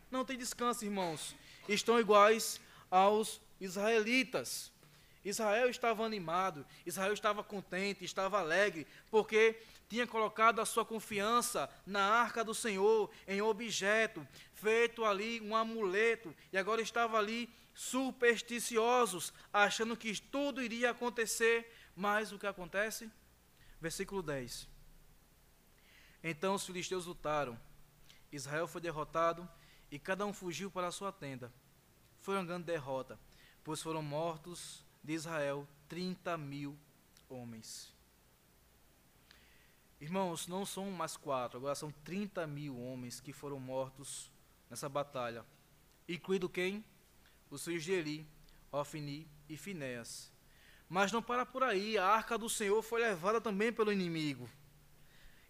não 0.09 0.25
tem 0.25 0.39
descanso, 0.39 0.85
irmãos. 0.85 1.35
Estão 1.69 1.99
iguais 1.99 2.61
aos 2.89 3.41
israelitas. 3.61 4.73
Israel 5.25 5.69
estava 5.69 6.05
animado, 6.05 6.65
Israel 6.87 7.13
estava 7.13 7.43
contente, 7.43 8.05
estava 8.05 8.39
alegre, 8.39 8.87
porque 9.11 9.59
tinha 9.89 10.07
colocado 10.07 10.61
a 10.61 10.65
sua 10.65 10.85
confiança 10.85 11.69
na 11.85 12.05
arca 12.05 12.45
do 12.45 12.55
Senhor, 12.55 13.11
em 13.27 13.43
objeto, 13.43 14.25
feito 14.55 15.05
ali 15.05 15.41
um 15.41 15.57
amuleto, 15.57 16.33
e 16.53 16.57
agora 16.57 16.81
estava 16.81 17.19
ali 17.19 17.51
supersticiosos, 17.77 19.35
achando 19.53 19.95
que 19.97 20.19
tudo 20.19 20.63
iria 20.63 20.91
acontecer 20.91 21.71
Mas 21.95 22.33
o 22.33 22.39
que 22.39 22.47
acontece? 22.47 23.11
Versículo 23.81 24.23
10. 24.23 24.69
Então 26.23 26.55
os 26.55 26.67
filisteus 26.67 27.07
lutaram, 27.07 27.59
Israel 28.33 28.67
foi 28.67 28.81
derrotado 28.81 29.49
e 29.91 29.99
cada 29.99 30.27
um 30.27 30.33
fugiu 30.33 30.71
para 30.71 30.89
a 30.89 30.93
sua 30.93 31.13
tenda. 31.13 31.53
Foi 32.21 32.35
uma 32.35 32.45
grande 32.45 32.65
derrota, 32.65 33.19
pois 33.63 33.81
foram 33.81 34.03
mortos 34.03 34.85
de 35.03 35.13
Israel 35.13 35.67
30 35.89 36.37
mil 36.37 36.77
homens. 37.29 37.95
Irmãos, 40.01 40.47
não 40.47 40.67
são 40.67 40.91
mais 40.91 41.17
quatro, 41.17 41.59
agora 41.59 41.75
são 41.75 41.91
30 42.05 42.47
mil 42.47 42.79
homens 42.79 43.21
que 43.21 43.33
foram 43.33 43.59
mortos 43.59 44.31
nessa 44.69 44.89
batalha, 44.89 45.45
incluído 46.07 46.49
quem? 46.49 46.85
Os 47.51 47.65
filhos 47.65 47.85
de 47.85 47.93
Eli, 47.93 48.27
Ofni 48.73 49.29
e 49.49 49.57
Finéas. 49.57 50.33
Mas 50.89 51.11
não 51.11 51.23
para 51.23 51.45
por 51.45 51.63
aí, 51.63 51.99
a 51.99 52.07
arca 52.07 52.39
do 52.39 52.49
Senhor 52.49 52.81
foi 52.83 53.01
levada 53.01 53.41
também 53.41 53.73
pelo 53.73 53.93
inimigo. 53.93 54.49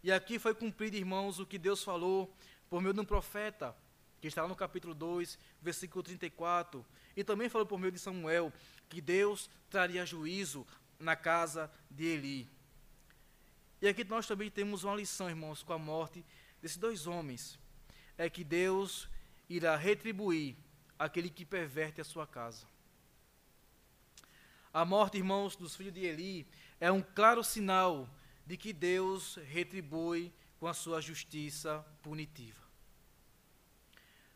E 0.02 0.12
aqui 0.12 0.38
foi 0.38 0.54
cumprido, 0.54 0.96
irmãos, 0.96 1.38
o 1.38 1.46
que 1.46 1.58
Deus 1.58 1.82
falou 1.82 2.34
por 2.70 2.80
meio 2.80 2.94
de 2.94 3.00
um 3.00 3.04
profeta, 3.04 3.76
que 4.20 4.28
está 4.28 4.42
lá 4.42 4.48
no 4.48 4.56
capítulo 4.56 4.94
2, 4.94 5.38
versículo 5.60 6.02
34, 6.02 6.84
e 7.16 7.24
também 7.24 7.48
falou 7.48 7.66
por 7.66 7.78
meio 7.78 7.92
de 7.92 7.98
Samuel, 7.98 8.52
que 8.88 9.00
Deus 9.00 9.50
traria 9.68 10.06
juízo 10.06 10.66
na 10.98 11.16
casa 11.16 11.70
de 11.90 12.04
Eli. 12.04 12.48
E 13.80 13.88
aqui 13.88 14.04
nós 14.04 14.26
também 14.26 14.50
temos 14.50 14.84
uma 14.84 14.94
lição, 14.94 15.28
irmãos, 15.28 15.62
com 15.62 15.72
a 15.72 15.78
morte 15.78 16.24
desses 16.62 16.78
dois 16.78 17.06
homens. 17.06 17.58
É 18.16 18.30
que 18.30 18.42
Deus 18.42 19.08
irá 19.48 19.76
retribuir 19.76 20.56
aquele 20.98 21.30
que 21.30 21.44
perverte 21.44 22.00
a 22.00 22.04
sua 22.04 22.26
casa. 22.26 22.66
A 24.72 24.84
morte, 24.84 25.16
irmãos, 25.16 25.56
dos 25.56 25.74
filhos 25.74 25.94
de 25.94 26.04
Eli 26.04 26.46
é 26.78 26.92
um 26.92 27.02
claro 27.02 27.42
sinal 27.42 28.08
de 28.46 28.56
que 28.56 28.72
Deus 28.72 29.36
retribui 29.48 30.32
com 30.60 30.66
a 30.66 30.74
sua 30.74 31.00
justiça 31.00 31.84
punitiva. 32.02 32.60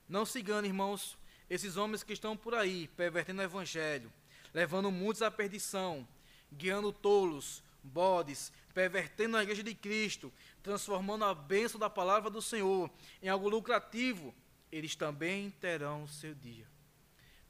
Não 0.09 0.25
se 0.25 0.41
engane, 0.41 0.69
irmãos, 0.69 1.17
esses 1.49 1.77
homens 1.77 2.03
que 2.03 2.13
estão 2.13 2.37
por 2.37 2.55
aí 2.55 2.89
pervertendo 2.89 3.41
o 3.41 3.45
evangelho, 3.45 4.13
levando 4.53 4.91
muitos 4.91 5.23
à 5.23 5.31
perdição, 5.31 6.07
guiando 6.53 6.93
tolos, 6.93 7.63
bodes, 7.83 8.53
pervertendo 8.75 9.37
a 9.37 9.43
igreja 9.43 9.63
de 9.63 9.75
Cristo, 9.75 10.33
transformando 10.63 11.25
a 11.25 11.35
bênção 11.35 11.79
da 11.79 11.91
palavra 11.91 12.31
do 12.31 12.43
Senhor 12.43 12.91
em 13.23 13.29
algo 13.29 13.49
lucrativo, 13.49 14.35
eles 14.71 14.95
também 14.95 15.51
terão 15.51 16.07
seu 16.07 16.35
dia. 16.35 16.67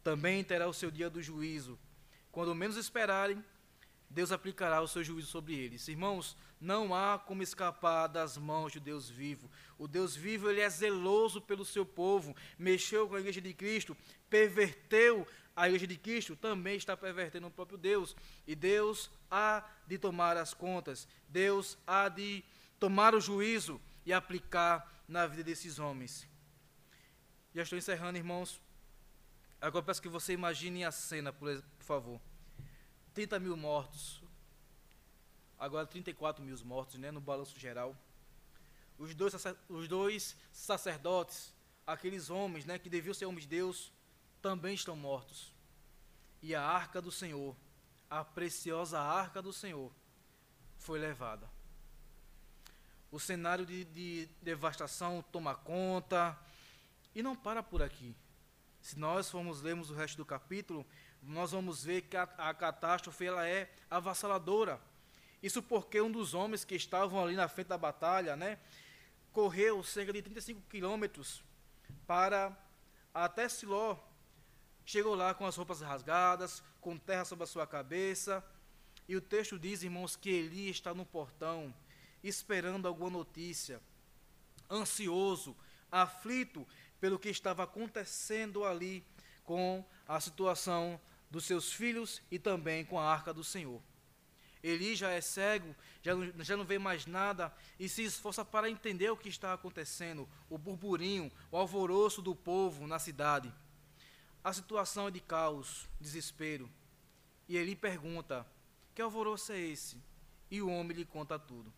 Também 0.02 0.42
terá 0.42 0.66
o 0.66 0.74
seu 0.74 0.90
dia 0.90 1.10
do 1.10 1.22
juízo. 1.22 1.78
Quando 2.32 2.54
menos 2.54 2.76
esperarem, 2.76 3.44
Deus 4.08 4.32
aplicará 4.32 4.80
o 4.80 4.88
seu 4.88 5.04
juízo 5.04 5.28
sobre 5.28 5.54
eles. 5.54 5.86
Irmãos, 5.86 6.36
não 6.60 6.94
há 6.94 7.18
como 7.18 7.42
escapar 7.42 8.08
das 8.08 8.36
mãos 8.36 8.72
de 8.72 8.80
Deus 8.80 9.08
vivo. 9.08 9.50
O 9.78 9.86
Deus 9.86 10.16
vivo, 10.16 10.50
ele 10.50 10.60
é 10.60 10.68
zeloso 10.68 11.40
pelo 11.40 11.64
seu 11.64 11.86
povo. 11.86 12.34
Mexeu 12.58 13.08
com 13.08 13.14
a 13.14 13.20
igreja 13.20 13.40
de 13.40 13.54
Cristo, 13.54 13.96
perverteu 14.28 15.26
a 15.54 15.68
igreja 15.68 15.86
de 15.86 15.96
Cristo, 15.96 16.34
também 16.34 16.76
está 16.76 16.96
pervertendo 16.96 17.46
o 17.46 17.50
próprio 17.50 17.78
Deus. 17.78 18.16
E 18.46 18.54
Deus 18.54 19.10
há 19.30 19.64
de 19.86 19.98
tomar 19.98 20.36
as 20.36 20.54
contas. 20.54 21.06
Deus 21.28 21.78
há 21.86 22.08
de 22.08 22.42
tomar 22.78 23.14
o 23.14 23.20
juízo 23.20 23.80
e 24.04 24.12
aplicar 24.12 25.04
na 25.06 25.26
vida 25.26 25.44
desses 25.44 25.78
homens. 25.78 26.29
Já 27.52 27.62
estou 27.62 27.76
encerrando, 27.76 28.16
irmãos. 28.16 28.60
Agora 29.60 29.84
peço 29.84 30.00
que 30.00 30.08
você 30.08 30.32
imagine 30.32 30.84
a 30.84 30.92
cena, 30.92 31.32
por, 31.32 31.60
por 31.78 31.84
favor. 31.84 32.20
30 33.12 33.40
mil 33.40 33.56
mortos. 33.56 34.22
Agora 35.58 35.84
34 35.84 36.44
mil 36.44 36.56
mortos, 36.64 36.96
né, 36.96 37.10
no 37.10 37.20
balanço 37.20 37.58
geral. 37.58 37.96
Os 38.96 39.14
dois, 39.14 39.34
os 39.68 39.88
dois 39.88 40.36
sacerdotes, 40.52 41.52
aqueles 41.84 42.30
homens 42.30 42.64
né, 42.64 42.78
que 42.78 42.88
deviam 42.88 43.12
ser 43.12 43.26
homens 43.26 43.42
de 43.42 43.48
Deus, 43.48 43.92
também 44.40 44.74
estão 44.74 44.94
mortos. 44.94 45.52
E 46.40 46.54
a 46.54 46.62
arca 46.62 47.02
do 47.02 47.10
Senhor, 47.10 47.56
a 48.08 48.24
preciosa 48.24 49.00
arca 49.00 49.42
do 49.42 49.52
Senhor, 49.52 49.92
foi 50.78 51.00
levada. 51.00 51.50
O 53.10 53.18
cenário 53.18 53.66
de, 53.66 53.84
de 53.86 54.28
devastação 54.40 55.22
toma 55.32 55.54
conta, 55.54 56.38
e 57.14 57.22
não 57.22 57.34
para 57.34 57.62
por 57.62 57.82
aqui. 57.82 58.14
Se 58.80 58.98
nós 58.98 59.30
formos 59.30 59.62
lermos 59.62 59.90
o 59.90 59.94
resto 59.94 60.16
do 60.16 60.24
capítulo, 60.24 60.86
nós 61.22 61.52
vamos 61.52 61.84
ver 61.84 62.02
que 62.02 62.16
a, 62.16 62.22
a 62.22 62.54
catástrofe 62.54 63.26
ela 63.26 63.46
é 63.46 63.70
avassaladora. 63.90 64.80
Isso 65.42 65.62
porque 65.62 66.00
um 66.00 66.10
dos 66.10 66.34
homens 66.34 66.64
que 66.64 66.74
estavam 66.74 67.22
ali 67.22 67.34
na 67.34 67.48
frente 67.48 67.68
da 67.68 67.78
batalha, 67.78 68.36
né, 68.36 68.58
correu 69.32 69.82
cerca 69.82 70.12
de 70.12 70.22
35 70.22 70.62
quilômetros 70.62 71.42
para 72.06 72.56
até 73.12 73.48
Siló. 73.48 73.96
Chegou 74.84 75.14
lá 75.14 75.34
com 75.34 75.46
as 75.46 75.56
roupas 75.56 75.80
rasgadas, 75.80 76.62
com 76.80 76.96
terra 76.98 77.24
sobre 77.24 77.44
a 77.44 77.46
sua 77.46 77.66
cabeça. 77.66 78.44
E 79.06 79.16
o 79.16 79.20
texto 79.20 79.58
diz, 79.58 79.82
irmãos, 79.82 80.16
que 80.16 80.30
Eli 80.30 80.70
está 80.70 80.94
no 80.94 81.04
portão, 81.04 81.74
esperando 82.22 82.88
alguma 82.88 83.10
notícia, 83.10 83.80
ansioso, 84.70 85.56
aflito 85.90 86.66
pelo 87.00 87.18
que 87.18 87.28
estava 87.28 87.62
acontecendo 87.62 88.64
ali 88.64 89.04
com 89.44 89.84
a 90.06 90.20
situação 90.20 91.00
dos 91.30 91.44
seus 91.44 91.72
filhos 91.72 92.22
e 92.30 92.38
também 92.38 92.84
com 92.84 92.98
a 92.98 93.10
arca 93.10 93.32
do 93.32 93.42
Senhor. 93.42 93.80
Eli 94.62 94.94
já 94.94 95.10
é 95.10 95.20
cego, 95.20 95.74
já 96.02 96.14
não, 96.14 96.44
já 96.44 96.56
não 96.56 96.64
vê 96.64 96.78
mais 96.78 97.06
nada 97.06 97.52
e 97.78 97.88
se 97.88 98.04
esforça 98.04 98.44
para 98.44 98.68
entender 98.68 99.10
o 99.10 99.16
que 99.16 99.28
está 99.28 99.54
acontecendo, 99.54 100.28
o 100.50 100.58
burburinho, 100.58 101.32
o 101.50 101.56
alvoroço 101.56 102.20
do 102.20 102.34
povo 102.34 102.86
na 102.86 102.98
cidade. 102.98 103.52
A 104.44 104.52
situação 104.52 105.08
é 105.08 105.10
de 105.10 105.20
caos, 105.20 105.88
desespero. 105.98 106.70
E 107.48 107.56
Eli 107.56 107.74
pergunta: 107.74 108.46
Que 108.94 109.00
alvoroço 109.00 109.52
é 109.52 109.58
esse? 109.58 109.96
E 110.50 110.60
o 110.60 110.68
homem 110.68 110.96
lhe 110.96 111.04
conta 111.04 111.38
tudo. 111.38 111.72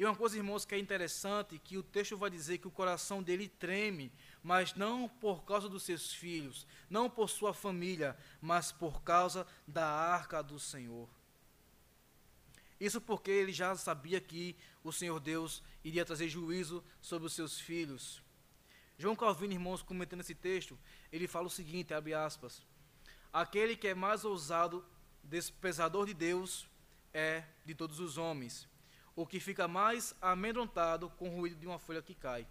E 0.00 0.04
uma 0.06 0.16
coisa, 0.16 0.34
irmãos, 0.34 0.64
que 0.64 0.74
é 0.74 0.78
interessante, 0.78 1.58
que 1.58 1.76
o 1.76 1.82
texto 1.82 2.16
vai 2.16 2.30
dizer 2.30 2.56
que 2.56 2.66
o 2.66 2.70
coração 2.70 3.22
dele 3.22 3.50
treme, 3.50 4.10
mas 4.42 4.74
não 4.74 5.06
por 5.06 5.44
causa 5.44 5.68
dos 5.68 5.82
seus 5.82 6.14
filhos, 6.14 6.66
não 6.88 7.10
por 7.10 7.28
sua 7.28 7.52
família, 7.52 8.16
mas 8.40 8.72
por 8.72 9.02
causa 9.02 9.46
da 9.68 9.86
arca 9.86 10.42
do 10.42 10.58
Senhor. 10.58 11.06
Isso 12.80 12.98
porque 12.98 13.30
ele 13.30 13.52
já 13.52 13.76
sabia 13.76 14.22
que 14.22 14.56
o 14.82 14.90
Senhor 14.90 15.20
Deus 15.20 15.62
iria 15.84 16.02
trazer 16.02 16.30
juízo 16.30 16.82
sobre 17.02 17.26
os 17.26 17.34
seus 17.34 17.60
filhos. 17.60 18.22
João 18.96 19.14
Calvino, 19.14 19.52
irmãos, 19.52 19.82
comentando 19.82 20.22
esse 20.22 20.34
texto, 20.34 20.78
ele 21.12 21.28
fala 21.28 21.46
o 21.46 21.50
seguinte, 21.50 21.92
abre 21.92 22.14
aspas, 22.14 22.62
aquele 23.30 23.76
que 23.76 23.88
é 23.88 23.94
mais 23.94 24.24
ousado, 24.24 24.82
despesador 25.22 26.06
de 26.06 26.14
Deus, 26.14 26.66
é 27.12 27.44
de 27.66 27.74
todos 27.74 28.00
os 28.00 28.16
homens, 28.16 28.66
o 29.20 29.26
que 29.26 29.38
fica 29.38 29.68
mais 29.68 30.14
amedrontado 30.22 31.10
com 31.10 31.28
o 31.28 31.36
ruído 31.36 31.56
de 31.56 31.66
uma 31.66 31.78
folha 31.78 32.00
que 32.00 32.14
cai. 32.14 32.46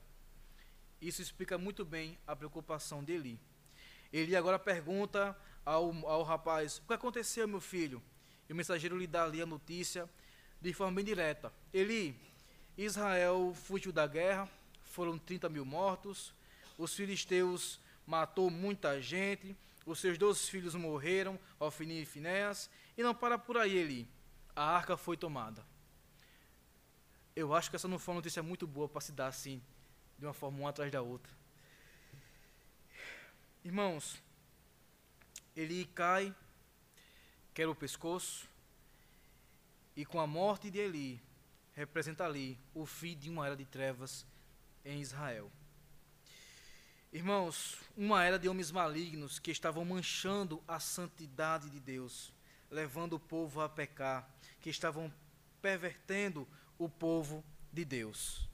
Isso 1.01 1.20
explica 1.20 1.57
muito 1.57 1.84
bem 1.84 2.15
a 2.28 2.36
preocupação 2.36 3.03
de 3.03 3.13
Eli. 3.13 3.39
Eli 4.13 4.36
agora 4.36 4.59
pergunta 4.59 5.36
ao, 5.65 5.91
ao 6.05 6.22
rapaz: 6.22 6.78
O 6.78 6.88
que 6.88 6.93
aconteceu, 6.93 7.47
meu 7.47 7.59
filho? 7.59 8.03
E 8.47 8.53
o 8.53 8.55
mensageiro 8.55 8.97
lhe 8.97 9.07
dá 9.07 9.24
ali 9.24 9.41
a 9.41 9.47
notícia 9.47 10.07
de 10.61 10.72
forma 10.72 10.97
bem 10.97 11.05
direta. 11.05 11.51
Eli, 11.74 12.15
Israel 12.78 13.51
fugiu 13.55 13.91
da 13.91 14.05
guerra, 14.05 14.47
foram 14.84 15.17
30 15.17 15.49
mil 15.49 15.65
mortos, 15.65 16.34
os 16.78 16.93
filisteus 16.93 17.80
matou 18.05 18.51
muita 18.51 19.01
gente, 19.01 19.55
os 19.88 19.99
seus 19.99 20.20
dois 20.20 20.47
filhos 20.47 20.76
morreram, 20.76 21.39
Ofni 21.59 22.03
e 22.03 22.05
Finéas, 22.05 22.70
e 22.95 23.01
não 23.01 23.15
para 23.15 23.39
por 23.39 23.57
aí, 23.57 23.76
Eli. 23.76 24.07
A 24.55 24.63
arca 24.63 24.95
foi 24.97 25.17
tomada. 25.17 25.65
Eu 27.40 27.54
acho 27.54 27.70
que 27.70 27.78
essa 27.78 27.88
não 27.88 27.98
foi 27.98 28.12
uma 28.14 28.18
notícia 28.18 28.44
muito 28.44 28.68
boa 28.68 28.90
para 28.90 29.00
se 29.00 29.14
dar 29.14 29.28
assim, 29.28 29.62
de 30.18 30.26
uma 30.26 30.34
forma 30.34 30.60
uma 30.60 30.72
atrás 30.72 30.92
da 30.92 31.02
outra. 31.02 31.32
Irmãos, 33.64 34.22
ele 35.56 35.86
cai, 35.96 36.36
quebra 37.54 37.72
o 37.72 37.76
pescoço, 37.76 38.46
e 39.96 40.04
com 40.04 40.20
a 40.20 40.28
morte 40.28 40.70
de 40.70 40.80
Eli, 40.80 41.24
representa 41.72 42.26
ali 42.26 42.60
o 42.74 42.86
fim 42.86 43.16
de 43.16 43.30
uma 43.30 43.46
era 43.46 43.56
de 43.56 43.66
trevas 43.66 44.26
em 44.84 45.00
Israel. 45.00 45.50
Irmãos, 47.14 47.78
uma 47.96 48.22
era 48.22 48.38
de 48.38 48.50
homens 48.50 48.70
malignos 48.70 49.40
que 49.40 49.50
estavam 49.50 49.86
manchando 49.86 50.62
a 50.68 50.78
santidade 50.78 51.70
de 51.70 51.80
Deus, 51.80 52.34
levando 52.70 53.14
o 53.14 53.20
povo 53.20 53.62
a 53.62 53.70
pecar, 53.70 54.30
que 54.60 54.70
estavam 54.70 55.10
pervertendo 55.62 56.46
o 56.80 56.89
povo 56.89 57.43
de 57.71 57.86
Deus. 57.86 58.49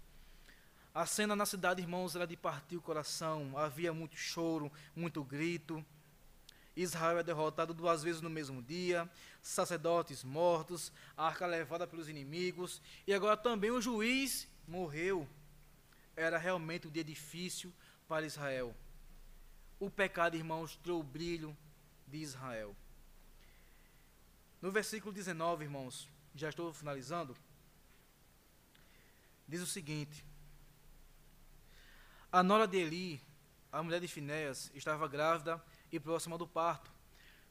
A 0.94 1.06
cena 1.06 1.36
na 1.36 1.46
cidade, 1.46 1.82
irmãos, 1.82 2.16
era 2.16 2.26
de 2.26 2.36
partir 2.36 2.76
o 2.76 2.82
coração, 2.82 3.58
havia 3.58 3.94
muito 3.94 4.18
choro, 4.18 4.72
muito 4.96 5.24
grito. 5.24 5.86
Israel 6.76 7.20
é 7.20 7.24
derrotado 7.24 7.74
duas 7.74 8.04
vezes 8.04 8.22
no 8.22 8.30
mesmo 8.30 8.62
dia, 8.62 9.10
sacerdotes 9.42 10.24
mortos, 10.24 10.92
a 11.16 11.28
arca 11.28 11.46
levada 11.46 11.86
pelos 11.86 12.10
inimigos, 12.10 12.82
e 13.06 13.14
agora 13.14 13.38
também 13.38 13.72
o 13.72 13.82
juiz 13.82 14.48
morreu. 14.68 15.28
Era 16.16 16.38
realmente 16.38 16.88
um 16.88 16.92
dia 16.92 17.04
difícil 17.04 17.72
para 18.08 18.26
Israel. 18.26 18.76
O 19.80 19.90
pecado, 19.90 20.36
irmãos, 20.36 20.78
tirou 20.82 21.02
o 21.02 21.04
brilho 21.04 21.56
de 22.08 22.18
Israel. 22.18 22.76
No 24.62 24.72
versículo 24.72 25.14
19, 25.14 25.66
irmãos, 25.66 26.10
já 26.34 26.50
estou 26.50 26.74
finalizando, 26.74 27.36
diz 29.48 29.62
o 29.62 29.68
seguinte: 29.68 30.26
A 32.32 32.44
nora 32.44 32.68
de 32.68 32.78
Eli, 32.78 33.22
a 33.72 33.82
mulher 33.84 34.00
de 34.00 34.08
Finéas, 34.08 34.72
estava 34.74 35.08
grávida 35.08 35.64
e 35.92 36.00
próxima 36.00 36.38
do 36.38 36.48
parto. 36.48 36.92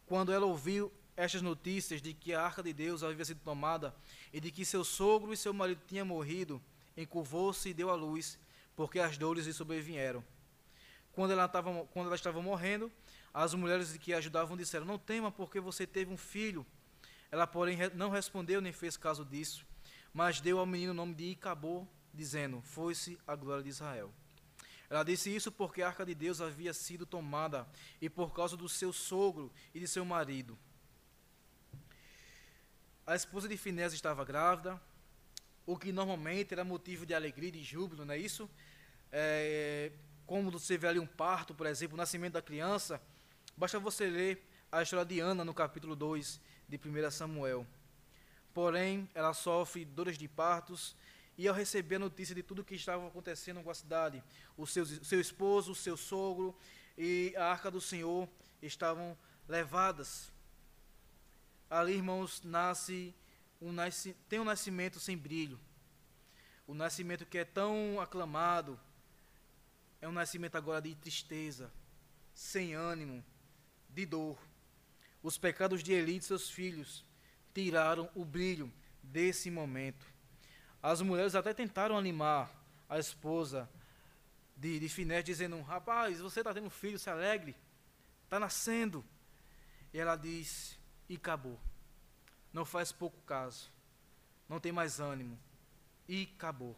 Quando 0.07 0.33
ela 0.33 0.47
ouviu 0.47 0.93
estas 1.17 1.43
notícias 1.43 2.03
de 2.03 2.13
que 2.13 2.35
a 2.35 2.43
arca 2.43 2.63
de 2.63 2.73
Deus 2.73 3.03
havia 3.03 3.25
sido 3.25 3.41
tomada 3.41 3.95
e 4.33 4.41
de 4.41 4.51
que 4.51 4.65
seu 4.65 4.85
sogro 4.85 5.33
e 5.33 5.37
seu 5.37 5.55
marido 5.55 5.81
tinham 5.87 6.07
morrido, 6.07 6.61
encurvou-se 6.97 7.69
e 7.69 7.75
deu 7.75 7.91
à 7.91 7.95
luz, 7.95 8.39
porque 8.75 8.99
as 8.99 9.17
dores 9.17 9.47
lhe 9.47 9.53
sobrevieram. 9.53 10.25
Quando 11.13 11.31
ela, 11.31 11.45
estava, 11.45 11.85
quando 11.93 12.07
ela 12.07 12.17
estava 12.17 12.43
morrendo, 12.43 12.91
as 13.33 13.55
mulheres 13.55 13.97
que 13.97 14.13
a 14.13 14.19
ajudavam 14.19 14.57
disseram: 14.57 14.85
Não 14.85 14.99
tema, 14.99 15.31
porque 15.31 15.61
você 15.61 15.87
teve 15.87 16.13
um 16.13 16.17
filho. 16.17 16.67
Ela, 17.31 17.47
porém, 17.47 17.79
não 17.95 18.11
respondeu 18.11 18.61
nem 18.61 18.73
fez 18.73 18.97
caso 18.97 19.25
disso, 19.25 19.65
mas 20.15 20.41
deu 20.41 20.61
ao 20.61 20.65
menino 20.65 20.93
o 20.93 20.95
nome 20.95 21.13
de 21.13 21.25
Icabô, 21.25 21.85
dizendo: 22.15 22.63
Foi-se 22.63 23.19
a 23.27 23.35
glória 23.35 23.65
de 23.65 23.69
Israel. 23.69 24.13
Ela 24.89 25.03
disse 25.03 25.35
isso 25.35 25.51
porque 25.51 25.83
a 25.83 25.89
arca 25.89 26.07
de 26.07 26.15
Deus 26.15 26.41
havia 26.41 26.73
sido 26.73 27.05
tomada 27.05 27.67
e 28.01 28.09
por 28.09 28.33
causa 28.33 28.57
do 28.57 28.69
seu 28.69 28.93
sogro 28.93 29.53
e 29.75 29.81
de 29.81 29.89
seu 29.89 30.05
marido. 30.05 30.57
A 33.05 33.17
esposa 33.17 33.49
de 33.49 33.57
Finés 33.57 33.93
estava 33.93 34.25
grávida, 34.25 34.81
o 35.67 35.77
que 35.77 35.91
normalmente 35.91 36.55
era 36.55 36.65
motivo 36.65 37.05
de 37.05 37.13
alegria 37.13 37.49
e 37.49 37.53
de 37.53 37.63
júbilo, 37.65 38.05
não 38.05 38.15
é 38.15 38.19
isso? 38.19 38.49
É, 39.11 39.91
como 40.27 40.51
você 40.51 40.79
vê 40.79 40.87
ali 40.87 40.99
um 40.99 41.07
parto, 41.07 41.55
por 41.55 41.67
exemplo, 41.67 41.95
o 41.95 41.99
nascimento 41.99 42.35
da 42.35 42.43
criança, 42.43 43.03
basta 43.57 43.79
você 43.81 44.07
ler 44.07 44.47
a 44.71 44.83
história 44.83 45.05
de 45.05 45.19
Ana 45.21 45.45
no 45.45 45.53
capítulo 45.53 45.97
2 45.97 46.41
de 46.69 46.77
1 46.77 47.11
Samuel. 47.11 47.67
Porém, 48.55 49.09
ela 49.15 49.35
sofre 49.35 49.85
dores 49.85 50.17
de 50.17 50.29
partos 50.29 50.97
e 51.37 51.49
ao 51.49 51.55
receber 51.55 51.97
a 51.97 51.99
notícia 51.99 52.35
de 52.35 52.43
tudo 52.43 52.63
o 52.63 52.65
que 52.65 52.77
estava 52.77 53.07
acontecendo 53.07 53.61
com 53.63 53.69
a 53.69 53.75
cidade, 53.75 54.23
o 54.57 54.67
seu, 54.67 54.87
seu 54.87 55.21
esposo, 55.21 55.73
o 55.73 55.75
seu 55.75 55.97
sogro 55.97 56.57
e 56.97 57.35
a 57.37 57.47
arca 57.51 57.69
do 57.69 57.81
Senhor 57.81 58.29
estavam 58.63 59.19
levadas. 59.49 60.33
Ali, 61.69 61.95
irmãos, 61.95 62.43
nasce 62.45 63.13
um 63.61 63.73
nasce, 63.73 64.15
tem 64.29 64.39
um 64.39 64.45
nascimento 64.45 65.01
sem 65.01 65.17
brilho. 65.17 65.59
O 66.67 66.75
nascimento 66.75 67.27
que 67.27 67.39
é 67.39 67.45
tão 67.45 68.01
aclamado 68.01 68.79
é 70.01 70.09
um 70.09 70.13
nascimento 70.13 70.57
agora 70.57 70.83
de 70.83 70.95
tristeza, 70.95 71.73
sem 72.35 72.75
ânimo, 72.75 73.25
de 73.89 74.07
dor. 74.07 74.39
Os 75.23 75.39
pecados 75.39 75.83
de 75.83 75.93
Eli 75.93 76.19
e 76.19 76.23
seus 76.23 76.51
filhos 76.51 77.05
tiraram 77.55 78.11
o 78.15 78.25
brilho 78.25 78.71
desse 79.03 79.51
momento. 79.51 80.05
As 80.83 81.01
mulheres 81.01 81.35
até 81.35 81.55
tentaram 81.55 81.97
animar 81.97 82.51
a 82.89 82.99
esposa 82.99 83.71
de, 84.57 84.79
de 84.79 84.89
Finés, 84.89 85.25
dizendo: 85.25 85.61
Rapaz, 85.63 86.21
você 86.21 86.41
está 86.41 86.53
tendo 86.53 86.67
um 86.67 86.71
filho, 86.71 86.99
se 86.99 87.09
alegre, 87.09 87.55
está 88.25 88.39
nascendo. 88.39 89.05
E 89.93 89.99
ela 89.99 90.17
diz: 90.17 90.79
E 91.09 91.15
acabou. 91.15 91.59
Não 92.53 92.65
faz 92.65 92.93
pouco 92.93 93.21
caso. 93.23 93.71
Não 94.49 94.61
tem 94.61 94.73
mais 94.73 95.01
ânimo. 95.01 95.39
E 96.09 96.29
acabou. 96.37 96.77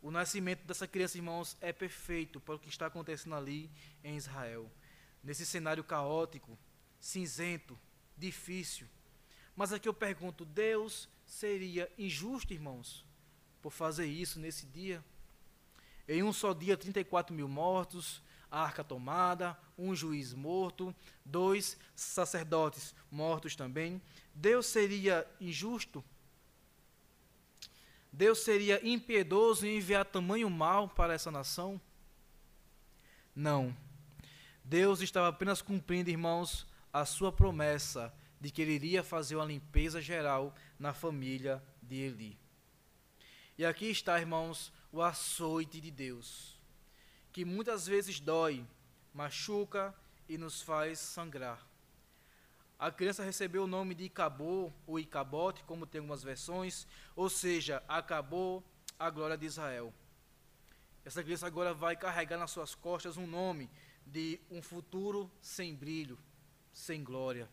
O 0.00 0.10
nascimento 0.10 0.64
dessa 0.64 0.86
criança, 0.86 1.18
irmãos, 1.18 1.56
é 1.60 1.72
perfeito 1.72 2.40
para 2.40 2.54
o 2.54 2.58
que 2.58 2.68
está 2.68 2.86
acontecendo 2.86 3.34
ali 3.34 3.70
em 4.04 4.16
Israel. 4.16 4.70
Nesse 5.22 5.44
cenário 5.44 5.82
caótico, 5.82 6.56
cinzento, 7.00 7.78
difícil. 8.16 8.86
Mas 9.54 9.72
aqui 9.72 9.88
eu 9.88 9.94
pergunto: 9.94 10.44
Deus 10.44 11.08
seria 11.26 11.90
injusto, 11.98 12.52
irmãos, 12.52 13.04
por 13.62 13.70
fazer 13.70 14.06
isso 14.06 14.38
nesse 14.38 14.66
dia? 14.66 15.04
Em 16.08 16.22
um 16.22 16.32
só 16.32 16.52
dia, 16.52 16.76
34 16.76 17.34
mil 17.34 17.48
mortos, 17.48 18.22
a 18.50 18.60
arca 18.60 18.84
tomada, 18.84 19.58
um 19.76 19.94
juiz 19.94 20.32
morto, 20.32 20.94
dois 21.24 21.76
sacerdotes 21.94 22.94
mortos 23.10 23.56
também. 23.56 24.00
Deus 24.34 24.66
seria 24.66 25.26
injusto? 25.40 26.04
Deus 28.12 28.38
seria 28.38 28.80
impiedoso 28.86 29.66
em 29.66 29.76
enviar 29.76 30.04
tamanho 30.04 30.48
mal 30.48 30.88
para 30.88 31.12
essa 31.12 31.30
nação? 31.30 31.80
Não. 33.34 33.76
Deus 34.64 35.00
estava 35.00 35.28
apenas 35.28 35.60
cumprindo, 35.60 36.08
irmãos, 36.08 36.66
a 37.00 37.04
sua 37.04 37.30
promessa 37.30 38.10
de 38.40 38.50
que 38.50 38.62
ele 38.62 38.72
iria 38.72 39.04
fazer 39.04 39.36
uma 39.36 39.44
limpeza 39.44 40.00
geral 40.00 40.54
na 40.78 40.94
família 40.94 41.62
de 41.82 41.96
Eli. 41.96 42.38
E 43.58 43.66
aqui 43.66 43.90
está, 43.90 44.18
irmãos, 44.18 44.72
o 44.90 45.02
açoite 45.02 45.78
de 45.78 45.90
Deus, 45.90 46.58
que 47.34 47.44
muitas 47.44 47.86
vezes 47.86 48.18
dói, 48.18 48.66
machuca 49.12 49.94
e 50.26 50.38
nos 50.38 50.62
faz 50.62 50.98
sangrar. 50.98 51.66
A 52.78 52.90
criança 52.90 53.22
recebeu 53.22 53.64
o 53.64 53.66
nome 53.66 53.94
de 53.94 54.04
Icabô, 54.04 54.72
ou 54.86 54.98
Icabote, 54.98 55.64
como 55.64 55.86
tem 55.86 55.98
algumas 55.98 56.22
versões, 56.22 56.86
ou 57.14 57.28
seja, 57.28 57.82
acabou 57.86 58.64
a 58.98 59.10
glória 59.10 59.36
de 59.36 59.44
Israel. 59.44 59.92
Essa 61.04 61.22
criança 61.22 61.46
agora 61.46 61.74
vai 61.74 61.94
carregar 61.94 62.38
nas 62.38 62.52
suas 62.52 62.74
costas 62.74 63.18
um 63.18 63.26
nome 63.26 63.70
de 64.06 64.40
um 64.50 64.62
futuro 64.62 65.30
sem 65.42 65.74
brilho, 65.74 66.18
sem 66.76 67.02
glória. 67.02 67.48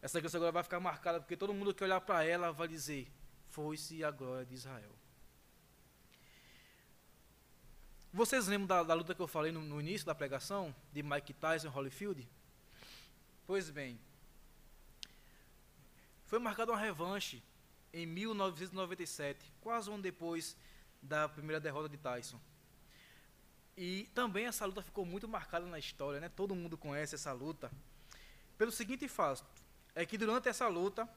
Essa 0.00 0.18
criança 0.18 0.38
agora 0.38 0.50
vai 0.50 0.62
ficar 0.62 0.80
marcada, 0.80 1.20
porque 1.20 1.36
todo 1.36 1.52
mundo 1.52 1.74
que 1.74 1.84
olhar 1.84 2.00
para 2.00 2.24
ela 2.24 2.50
vai 2.50 2.66
dizer: 2.66 3.12
Foi-se 3.50 4.02
a 4.02 4.10
glória 4.10 4.46
de 4.46 4.54
Israel. 4.54 4.90
Vocês 8.10 8.46
lembram 8.46 8.66
da, 8.66 8.82
da 8.82 8.94
luta 8.94 9.14
que 9.14 9.20
eu 9.20 9.28
falei 9.28 9.52
no, 9.52 9.60
no, 9.60 9.80
início 9.80 10.06
da 10.06 10.14
pregação, 10.14 10.74
de 10.92 11.02
Mike 11.02 11.34
Tyson 11.34 11.68
e 11.68 11.70
Holyfield? 11.70 12.28
Pois 13.46 13.70
bem, 13.70 14.00
foi 16.26 16.38
marcada 16.38 16.72
uma 16.72 16.78
revanche 16.78 17.42
em 17.92 18.06
1997, 18.06 19.52
quase 19.60 19.90
um 19.90 19.94
ano 19.94 20.02
depois 20.02 20.56
da 21.02 21.28
primeira 21.28 21.60
derrota 21.60 21.88
de 21.88 21.98
Tyson. 21.98 22.40
E 23.76 24.04
também 24.14 24.46
essa 24.46 24.64
luta 24.66 24.82
ficou 24.82 25.04
muito 25.04 25.28
marcada 25.28 25.66
na 25.66 25.78
história, 25.78 26.20
né? 26.20 26.28
Todo 26.28 26.54
mundo 26.54 26.76
conhece 26.76 27.14
essa 27.14 27.32
luta. 27.32 27.70
Pelo 28.62 28.70
seguinte 28.70 29.08
fato, 29.08 29.44
é 29.92 30.06
que 30.06 30.16
durante 30.16 30.48
essa 30.48 30.68
luta, 30.68 31.08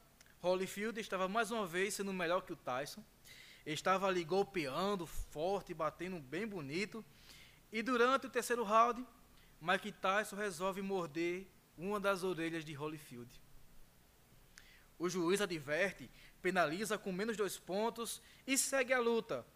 Holyfield 0.42 1.00
estava 1.00 1.28
mais 1.28 1.52
uma 1.52 1.64
vez 1.64 1.94
sendo 1.94 2.12
melhor 2.12 2.40
que 2.40 2.52
o 2.52 2.56
Tyson. 2.56 3.04
Estava 3.64 4.08
ali 4.08 4.24
golpeando 4.24 5.06
forte, 5.06 5.72
batendo 5.72 6.18
bem 6.18 6.44
bonito. 6.44 7.04
E 7.70 7.84
durante 7.84 8.26
o 8.26 8.28
terceiro 8.28 8.64
round, 8.64 9.06
Mike 9.60 9.92
Tyson 9.92 10.34
resolve 10.34 10.82
morder 10.82 11.46
uma 11.78 12.00
das 12.00 12.24
orelhas 12.24 12.64
de 12.64 12.74
Holyfield. 12.74 13.40
O 14.98 15.08
juiz 15.08 15.40
adverte, 15.40 16.10
penaliza 16.42 16.98
com 16.98 17.12
menos 17.12 17.36
dois 17.36 17.56
pontos 17.56 18.20
e 18.44 18.58
segue 18.58 18.92
a 18.92 18.98
luta. 18.98 19.46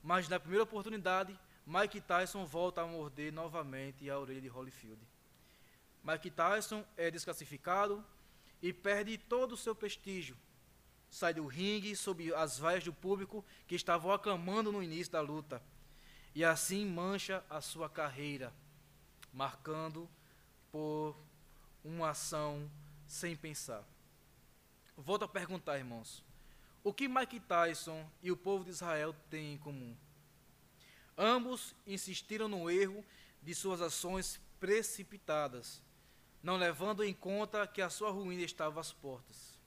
Mas 0.00 0.28
na 0.28 0.38
primeira 0.38 0.62
oportunidade, 0.62 1.36
Mike 1.66 2.00
Tyson 2.00 2.44
volta 2.44 2.82
a 2.82 2.86
morder 2.86 3.32
novamente 3.32 4.08
a 4.08 4.16
orelha 4.16 4.40
de 4.40 4.48
Holyfield. 4.48 5.09
Mike 6.02 6.30
Tyson 6.30 6.84
é 6.96 7.10
desclassificado, 7.10 8.04
e 8.62 8.72
perde 8.72 9.16
todo 9.16 9.52
o 9.52 9.56
seu 9.56 9.74
prestígio. 9.74 10.36
Sai 11.08 11.34
do 11.34 11.46
ringue 11.46 11.96
sob 11.96 12.32
as 12.34 12.58
vaias 12.58 12.84
do 12.84 12.92
público 12.92 13.44
que 13.66 13.74
estavam 13.74 14.12
aclamando 14.12 14.70
no 14.70 14.82
início 14.82 15.12
da 15.12 15.20
luta. 15.20 15.62
E 16.34 16.44
assim 16.44 16.86
mancha 16.86 17.44
a 17.50 17.60
sua 17.60 17.88
carreira, 17.88 18.52
marcando 19.32 20.08
por 20.70 21.16
uma 21.84 22.10
ação 22.10 22.70
sem 23.06 23.34
pensar. 23.34 23.84
Volto 24.96 25.24
a 25.24 25.28
perguntar, 25.28 25.78
irmãos: 25.78 26.22
o 26.84 26.92
que 26.92 27.08
Mike 27.08 27.40
Tyson 27.40 28.08
e 28.22 28.30
o 28.30 28.36
povo 28.36 28.64
de 28.64 28.70
Israel 28.70 29.14
têm 29.28 29.54
em 29.54 29.58
comum? 29.58 29.96
Ambos 31.18 31.74
insistiram 31.86 32.46
no 32.46 32.70
erro 32.70 33.04
de 33.42 33.54
suas 33.54 33.80
ações 33.80 34.40
precipitadas 34.60 35.82
não 36.42 36.56
levando 36.56 37.04
em 37.04 37.12
conta 37.12 37.66
que 37.66 37.82
a 37.82 37.90
sua 37.90 38.10
ruína 38.10 38.42
estava 38.42 38.80
às 38.80 38.92
portas. 38.92 39.58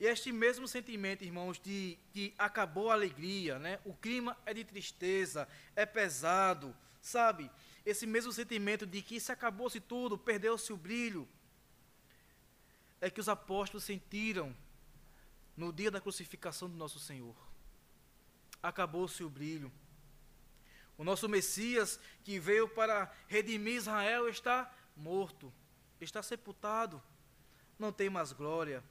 E 0.00 0.06
este 0.06 0.32
mesmo 0.32 0.66
sentimento, 0.66 1.22
irmãos, 1.22 1.60
de 1.60 1.96
que 2.12 2.34
acabou 2.36 2.90
a 2.90 2.94
alegria, 2.94 3.58
né? 3.58 3.78
O 3.84 3.94
clima 3.94 4.36
é 4.44 4.52
de 4.52 4.64
tristeza, 4.64 5.46
é 5.76 5.86
pesado, 5.86 6.74
sabe? 7.00 7.48
Esse 7.86 8.06
mesmo 8.06 8.32
sentimento 8.32 8.84
de 8.86 9.00
que 9.00 9.20
se 9.20 9.30
acabou-se 9.30 9.78
tudo, 9.78 10.18
perdeu-se 10.18 10.72
o 10.72 10.76
brilho, 10.76 11.28
é 13.00 13.10
que 13.10 13.20
os 13.20 13.28
apóstolos 13.28 13.84
sentiram 13.84 14.56
no 15.56 15.72
dia 15.72 15.90
da 15.90 16.00
crucificação 16.00 16.68
do 16.68 16.76
nosso 16.76 16.98
Senhor. 16.98 17.36
Acabou-se 18.62 19.22
o 19.22 19.30
brilho. 19.30 19.72
O 20.96 21.04
nosso 21.04 21.28
Messias, 21.28 21.98
que 22.22 22.38
veio 22.38 22.68
para 22.68 23.12
redimir 23.26 23.74
Israel, 23.74 24.28
está 24.28 24.72
morto, 24.96 25.52
está 26.00 26.22
sepultado, 26.22 27.02
não 27.78 27.92
tem 27.92 28.10
mais 28.10 28.32
glória. 28.32 28.82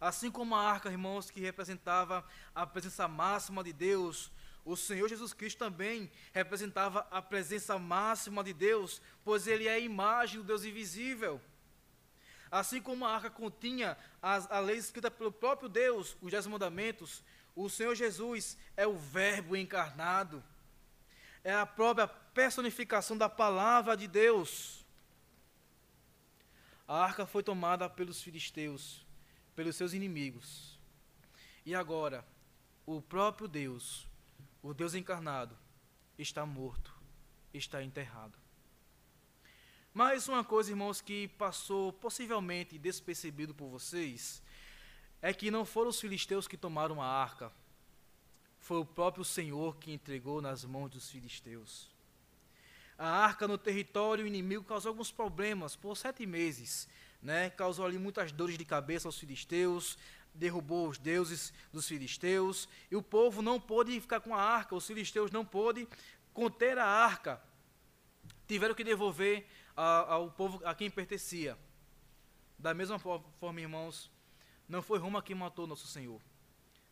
Assim 0.00 0.30
como 0.30 0.54
a 0.54 0.62
arca, 0.62 0.90
irmãos, 0.90 1.30
que 1.30 1.40
representava 1.40 2.24
a 2.54 2.66
presença 2.66 3.08
máxima 3.08 3.64
de 3.64 3.72
Deus, 3.72 4.30
o 4.64 4.76
Senhor 4.76 5.08
Jesus 5.08 5.32
Cristo 5.32 5.58
também 5.58 6.10
representava 6.32 7.06
a 7.10 7.22
presença 7.22 7.78
máxima 7.78 8.44
de 8.44 8.52
Deus, 8.52 9.00
pois 9.24 9.46
ele 9.46 9.66
é 9.66 9.74
a 9.74 9.78
imagem 9.78 10.40
do 10.40 10.46
Deus 10.46 10.64
invisível. 10.64 11.40
Assim 12.50 12.80
como 12.80 13.04
a 13.04 13.14
arca 13.14 13.30
continha 13.30 13.96
as, 14.22 14.50
a 14.50 14.58
lei 14.60 14.76
escrita 14.76 15.10
pelo 15.10 15.32
próprio 15.32 15.68
Deus, 15.68 16.16
os 16.20 16.30
dez 16.30 16.46
mandamentos, 16.46 17.22
o 17.56 17.68
Senhor 17.68 17.94
Jesus 17.94 18.56
é 18.76 18.86
o 18.86 18.96
Verbo 18.96 19.56
encarnado, 19.56 20.42
é 21.42 21.52
a 21.52 21.66
própria 21.66 22.06
personificação 22.06 23.16
da 23.16 23.28
palavra 23.28 23.96
de 23.96 24.06
Deus. 24.06 24.77
A 26.88 27.04
arca 27.04 27.26
foi 27.26 27.42
tomada 27.42 27.86
pelos 27.86 28.22
filisteus, 28.22 29.06
pelos 29.54 29.76
seus 29.76 29.92
inimigos. 29.92 30.78
E 31.66 31.74
agora, 31.74 32.26
o 32.86 33.02
próprio 33.02 33.46
Deus, 33.46 34.06
o 34.62 34.72
Deus 34.72 34.94
encarnado, 34.94 35.54
está 36.18 36.46
morto, 36.46 36.90
está 37.52 37.82
enterrado. 37.82 38.38
Mas 39.92 40.28
uma 40.28 40.42
coisa, 40.42 40.70
irmãos, 40.70 41.02
que 41.02 41.28
passou 41.28 41.92
possivelmente 41.92 42.78
despercebido 42.78 43.54
por 43.54 43.68
vocês, 43.68 44.42
é 45.20 45.34
que 45.34 45.50
não 45.50 45.66
foram 45.66 45.90
os 45.90 46.00
filisteus 46.00 46.48
que 46.48 46.56
tomaram 46.56 47.02
a 47.02 47.06
arca, 47.06 47.52
foi 48.60 48.78
o 48.78 48.86
próprio 48.86 49.26
Senhor 49.26 49.76
que 49.76 49.92
entregou 49.92 50.40
nas 50.40 50.64
mãos 50.64 50.88
dos 50.88 51.10
filisteus. 51.10 51.90
A 52.98 53.08
arca 53.08 53.46
no 53.46 53.56
território 53.56 54.26
inimigo 54.26 54.64
causou 54.64 54.90
alguns 54.90 55.12
problemas 55.12 55.76
por 55.76 55.96
sete 55.96 56.26
meses, 56.26 56.88
né, 57.22 57.48
causou 57.50 57.86
ali 57.86 57.96
muitas 57.96 58.32
dores 58.32 58.58
de 58.58 58.64
cabeça 58.64 59.06
aos 59.06 59.16
filisteus, 59.16 59.96
derrubou 60.34 60.88
os 60.88 60.98
deuses 60.98 61.52
dos 61.72 61.86
filisteus, 61.86 62.68
e 62.90 62.96
o 62.96 63.02
povo 63.02 63.40
não 63.40 63.60
pôde 63.60 64.00
ficar 64.00 64.20
com 64.20 64.34
a 64.34 64.42
arca, 64.42 64.74
os 64.74 64.86
filisteus 64.86 65.30
não 65.30 65.44
pôde 65.44 65.86
conter 66.34 66.76
a 66.76 66.86
arca. 66.86 67.40
Tiveram 68.48 68.74
que 68.74 68.82
devolver 68.82 69.46
a, 69.76 70.14
ao 70.14 70.30
povo 70.32 70.60
a 70.64 70.74
quem 70.74 70.90
pertencia. 70.90 71.56
Da 72.58 72.74
mesma 72.74 72.98
forma, 72.98 73.60
irmãos, 73.60 74.10
não 74.68 74.82
foi 74.82 74.98
Roma 74.98 75.22
quem 75.22 75.36
matou 75.36 75.66
nosso 75.68 75.86
Senhor. 75.86 76.20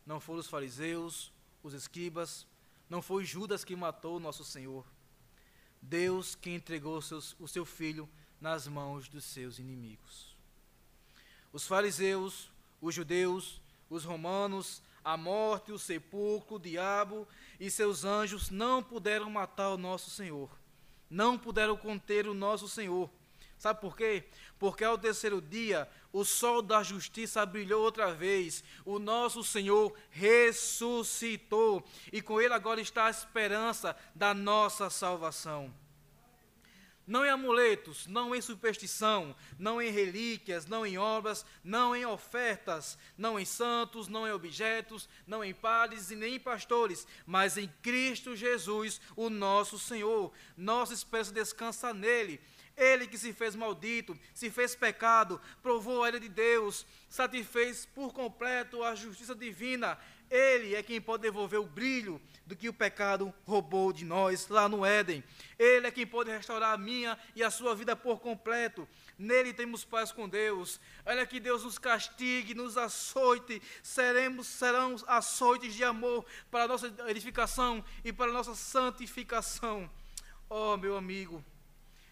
Não 0.05 0.21
foram 0.21 0.39
os 0.39 0.49
fariseus, 0.49 1.33
os 1.65 1.75
escribas, 1.75 2.47
não 2.89 3.03
foi 3.03 3.25
Judas 3.25 3.65
que 3.65 3.75
matou 3.75 4.21
nosso 4.21 4.45
Senhor. 4.45 4.87
Deus 5.89 6.35
que 6.35 6.51
entregou 6.51 7.01
seus, 7.01 7.37
o 7.39 7.47
seu 7.47 7.65
filho 7.65 8.09
nas 8.41 8.67
mãos 8.67 9.09
dos 9.09 9.25
seus 9.25 9.59
inimigos. 9.59 10.37
Os 11.53 11.67
fariseus, 11.67 12.51
os 12.81 12.95
judeus, 12.95 13.61
os 13.89 14.05
romanos, 14.05 14.83
a 15.05 15.17
morte, 15.17 15.71
o 15.71 15.79
sepulcro, 15.79 16.57
o 16.57 16.61
diabo 16.61 17.27
e 17.61 17.71
seus 17.71 18.05
anjos 18.05 18.51
não 18.51 18.83
puderam 18.83 19.31
matar 19.31 19.71
o 19.71 19.79
nosso 19.79 20.11
Senhor, 20.11 20.51
não 21.09 21.39
puderam 21.39 21.77
conter 21.77 22.27
o 22.27 22.35
nosso 22.35 22.69
Senhor. 22.69 23.09
Sabe 23.59 23.81
por 23.81 23.97
quê? 23.97 24.25
Porque 24.59 24.85
ao 24.85 24.99
terceiro 24.99 25.41
dia 25.41 25.89
o 26.13 26.25
sol 26.25 26.63
da 26.63 26.83
justiça 26.83 27.45
brilhou 27.45 27.83
outra 27.83 28.13
vez, 28.13 28.63
o 28.85 28.99
nosso 28.99 29.43
Senhor 29.43 29.95
ressuscitou 30.11 31.85
e 32.13 32.21
com 32.21 32.41
ele 32.41 32.55
agora 32.55 32.81
está 32.81 33.07
a 33.07 33.11
esperança 33.11 33.97
da 34.15 34.35
nossa 34.35 34.91
salvação 34.91 35.73
não 37.07 37.25
em 37.25 37.29
amuletos, 37.29 38.07
não 38.07 38.35
em 38.35 38.41
superstição, 38.41 39.35
não 39.59 39.81
em 39.81 39.91
relíquias, 39.91 40.67
não 40.67 40.85
em 40.85 40.99
obras, 40.99 41.47
não 41.63 41.95
em 41.95 42.05
ofertas, 42.05 42.99
não 43.17 43.39
em 43.39 43.45
santos, 43.45 44.09
não 44.09 44.27
em 44.27 44.33
objetos, 44.33 45.09
não 45.27 45.45
em 45.45 45.55
padres 45.55 46.11
e 46.11 46.17
nem 46.17 46.35
em 46.35 46.41
pastores, 46.41 47.07
mas 47.25 47.57
em 47.57 47.73
Cristo 47.81 48.35
Jesus, 48.35 49.01
o 49.15 49.31
nosso 49.31 49.79
Senhor. 49.79 50.33
Nossa 50.57 50.93
esperança 50.93 51.33
descansa 51.33 51.95
nele. 51.95 52.41
Ele 52.77 53.07
que 53.07 53.17
se 53.17 53.33
fez 53.33 53.55
maldito, 53.55 54.19
se 54.35 54.51
fez 54.51 54.75
pecado, 54.75 55.41
provou 55.63 56.05
a 56.05 56.09
ira 56.09 56.21
de 56.21 56.29
Deus, 56.29 56.87
satisfez 57.09 57.87
por 57.87 58.13
completo 58.13 58.83
a 58.83 58.95
justiça 58.95 59.35
divina. 59.35 59.99
Ele 60.31 60.75
é 60.75 60.83
quem 60.83 61.01
pode 61.01 61.23
devolver 61.23 61.59
o 61.59 61.67
brilho 61.67 62.21
do 62.45 62.57
que 62.57 62.69
o 62.69 62.75
pecado 62.75 63.33
roubou 63.45 63.93
de 63.93 64.05
nós 64.05 64.49
lá 64.49 64.69
no 64.69 64.85
Éden. 64.85 65.23
Ele 65.59 65.87
é 65.87 65.91
quem 65.91 66.07
pode 66.07 66.31
restaurar 66.31 66.75
a 66.75 66.79
minha 66.79 67.19
e 67.35 67.43
a 67.43 67.51
sua 67.51 67.75
vida 67.75 67.95
por 67.95 68.21
completo. 68.21 68.89
Nele 69.19 69.53
temos 69.53 69.85
paz 69.85 70.13
com 70.13 70.29
Deus. 70.29 70.81
Olha 71.05 71.25
que 71.25 71.41
Deus 71.41 71.65
nos 71.65 71.79
castigue, 71.79 72.55
nos 72.55 72.77
açoite. 72.77 73.63
Seremos, 73.83 74.49
serão 74.49 74.97
açoites 75.07 75.75
de 75.75 75.85
amor 75.85 76.27
para 76.51 76.65
a 76.65 76.69
nossa 76.69 76.93
edificação 77.09 77.85
e 78.05 78.13
para 78.13 78.31
a 78.31 78.35
nossa 78.35 78.55
santificação. 78.55 79.89
Oh, 80.49 80.77
meu 80.77 80.97
amigo, 80.97 81.45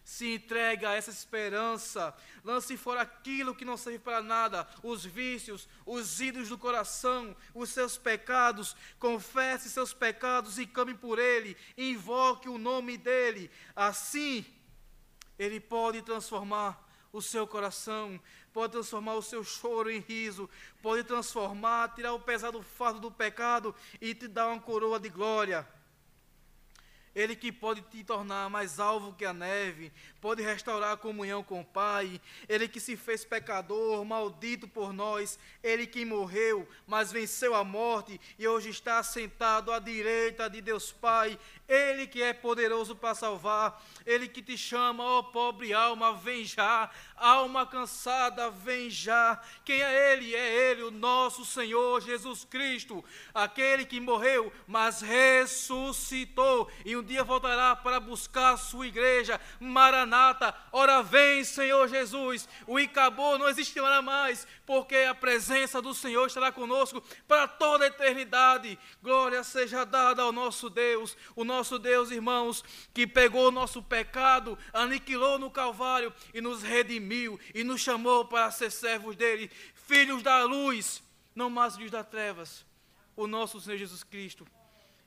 se 0.04 0.34
entregue 0.34 0.84
a 0.84 0.92
essa 0.92 1.10
esperança, 1.10 2.14
lance 2.44 2.76
fora 2.76 3.00
aquilo 3.00 3.54
que 3.54 3.64
não 3.64 3.76
serve 3.76 3.98
para 3.98 4.22
nada, 4.22 4.68
os 4.82 5.04
vícios, 5.04 5.66
os 5.86 6.20
ídolos 6.20 6.50
do 6.50 6.58
coração, 6.58 7.34
os 7.54 7.70
seus 7.70 7.96
pecados, 7.96 8.76
confesse 8.98 9.70
seus 9.70 9.94
pecados 9.94 10.58
e 10.58 10.66
came 10.66 10.94
por 10.94 11.18
ele, 11.18 11.56
invoque 11.76 12.50
o 12.50 12.58
nome 12.58 12.98
dele. 12.98 13.50
Assim, 13.74 14.44
ele 15.38 15.58
pode 15.58 16.02
transformar 16.02 16.86
o 17.10 17.22
seu 17.22 17.46
coração, 17.46 18.20
pode 18.52 18.72
transformar 18.72 19.14
o 19.14 19.22
seu 19.22 19.42
choro 19.42 19.90
em 19.90 20.00
riso, 20.00 20.50
pode 20.82 21.02
transformar, 21.04 21.94
tirar 21.94 22.12
o 22.12 22.20
pesado 22.20 22.62
fardo 22.62 23.00
do 23.00 23.10
pecado 23.10 23.74
e 24.00 24.14
te 24.14 24.28
dar 24.28 24.48
uma 24.48 24.60
coroa 24.60 25.00
de 25.00 25.08
glória. 25.08 25.66
Ele 27.14 27.36
que 27.36 27.52
pode 27.52 27.80
te 27.82 28.02
tornar 28.02 28.50
mais 28.50 28.80
alvo 28.80 29.14
que 29.14 29.24
a 29.24 29.32
neve, 29.32 29.92
pode 30.20 30.42
restaurar 30.42 30.92
a 30.92 30.96
comunhão 30.96 31.42
com 31.42 31.60
o 31.60 31.64
Pai. 31.64 32.20
Ele 32.48 32.66
que 32.66 32.80
se 32.80 32.96
fez 32.96 33.24
pecador, 33.24 34.04
maldito 34.04 34.66
por 34.66 34.92
nós. 34.92 35.38
Ele 35.62 35.86
que 35.86 36.04
morreu, 36.04 36.68
mas 36.86 37.12
venceu 37.12 37.54
a 37.54 37.62
morte 37.62 38.20
e 38.38 38.48
hoje 38.48 38.70
está 38.70 39.02
sentado 39.02 39.72
à 39.72 39.78
direita 39.78 40.50
de 40.50 40.60
Deus 40.60 40.90
Pai. 40.90 41.38
Ele 41.68 42.06
que 42.06 42.22
é 42.22 42.32
poderoso 42.32 42.96
para 42.96 43.14
salvar. 43.14 43.82
Ele 44.06 44.28
que 44.28 44.42
te 44.42 44.56
chama, 44.56 45.02
ó 45.02 45.22
pobre 45.22 45.72
alma, 45.72 46.12
vem 46.12 46.44
já. 46.44 46.90
Alma 47.16 47.66
cansada, 47.66 48.50
vem 48.50 48.90
já. 48.90 49.40
Quem 49.64 49.82
é 49.82 50.12
Ele? 50.12 50.34
É 50.34 50.70
Ele, 50.70 50.82
o 50.82 50.90
nosso 50.90 51.44
Senhor 51.44 52.00
Jesus 52.00 52.44
Cristo, 52.44 53.04
aquele 53.32 53.84
que 53.84 54.00
morreu, 54.00 54.52
mas 54.66 55.00
ressuscitou. 55.00 56.70
E 56.84 56.96
um 56.96 57.02
dia 57.02 57.24
voltará 57.24 57.74
para 57.74 57.98
buscar 57.98 58.54
a 58.54 58.56
sua 58.56 58.86
igreja. 58.86 59.40
Maranata, 59.58 60.54
ora 60.70 61.02
vem, 61.02 61.44
Senhor 61.44 61.88
Jesus. 61.88 62.48
O 62.66 62.78
Icabô 62.78 63.38
não 63.38 63.48
existirá 63.48 64.02
mais, 64.02 64.46
porque 64.66 64.96
a 64.96 65.14
presença 65.14 65.80
do 65.80 65.94
Senhor 65.94 66.26
estará 66.26 66.52
conosco 66.52 67.02
para 67.26 67.46
toda 67.46 67.84
a 67.84 67.88
eternidade. 67.88 68.78
Glória 69.02 69.42
seja 69.44 69.84
dada 69.84 70.22
ao 70.22 70.32
nosso 70.32 70.68
Deus, 70.68 71.16
o 71.34 71.44
nosso 71.44 71.78
Deus, 71.78 72.10
irmãos, 72.10 72.64
que 72.92 73.06
pegou 73.06 73.48
o 73.48 73.52
nosso 73.52 73.82
pecado, 73.94 74.58
aniquilou 74.72 75.38
no 75.38 75.48
Calvário 75.48 76.12
e 76.32 76.40
nos 76.40 76.64
redimiu 76.64 77.38
e 77.54 77.62
nos 77.62 77.80
chamou 77.80 78.24
para 78.24 78.50
ser 78.50 78.72
servos 78.72 79.14
dele, 79.14 79.48
filhos 79.72 80.20
da 80.20 80.42
luz, 80.42 81.00
não 81.32 81.48
mais 81.48 81.76
filhos 81.76 81.92
das 81.92 82.08
trevas. 82.08 82.66
O 83.14 83.28
nosso 83.28 83.60
Senhor 83.60 83.78
Jesus 83.78 84.02
Cristo. 84.02 84.44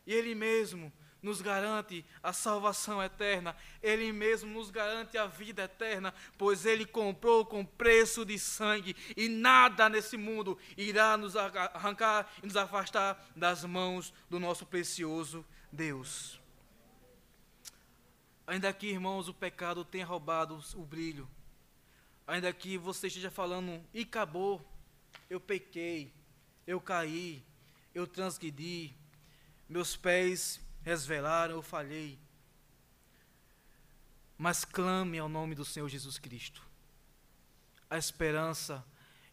E 0.06 0.14
Ele 0.14 0.34
mesmo 0.34 0.94
nos 1.22 1.42
garante 1.42 2.06
a 2.24 2.32
salvação 2.32 3.04
eterna, 3.04 3.58
Ele 3.84 4.14
mesmo 4.14 4.54
nos 4.54 4.70
garante 4.70 5.18
a 5.18 5.26
vida 5.26 5.64
eterna, 5.64 6.14
pois 6.38 6.66
Ele 6.66 6.86
comprou 6.86 7.46
com 7.46 7.66
preço 7.66 8.24
de 8.24 8.40
sangue, 8.40 8.96
e 9.18 9.28
nada 9.28 9.90
nesse 9.90 10.16
mundo 10.16 10.58
irá 10.78 11.18
nos 11.18 11.36
arrancar 11.36 12.32
e 12.42 12.46
nos 12.46 12.56
afastar 12.56 13.22
das 13.36 13.66
mãos 13.66 14.14
do 14.30 14.40
nosso 14.40 14.66
precioso 14.66 15.46
Deus. 15.74 16.37
Ainda 18.48 18.72
que, 18.72 18.88
irmãos, 18.88 19.28
o 19.28 19.34
pecado 19.34 19.84
tenha 19.84 20.06
roubado 20.06 20.58
o 20.76 20.86
brilho, 20.86 21.30
ainda 22.26 22.52
que 22.54 22.78
você 22.78 23.08
esteja 23.08 23.30
falando, 23.30 23.86
e 23.94 24.04
acabou, 24.04 24.66
eu 25.30 25.38
pequei, 25.38 26.14
eu 26.66 26.80
caí, 26.80 27.44
eu 27.94 28.08
transgredi, 28.08 28.96
meus 29.68 29.98
pés 29.98 30.62
resvelaram, 30.82 31.56
eu 31.56 31.62
falhei. 31.62 32.18
Mas 34.38 34.64
clame 34.64 35.20
ao 35.20 35.28
nome 35.28 35.54
do 35.54 35.66
Senhor 35.66 35.90
Jesus 35.90 36.18
Cristo. 36.18 36.66
A 37.90 37.98
esperança 37.98 38.86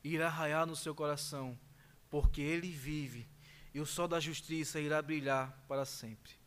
irá 0.02 0.28
raiar 0.28 0.66
no 0.66 0.74
seu 0.74 0.92
coração, 0.92 1.56
porque 2.10 2.40
Ele 2.40 2.68
vive 2.68 3.28
e 3.72 3.80
o 3.80 3.86
sol 3.86 4.08
da 4.08 4.18
justiça 4.18 4.80
irá 4.80 5.00
brilhar 5.00 5.56
para 5.68 5.84
sempre. 5.84 6.43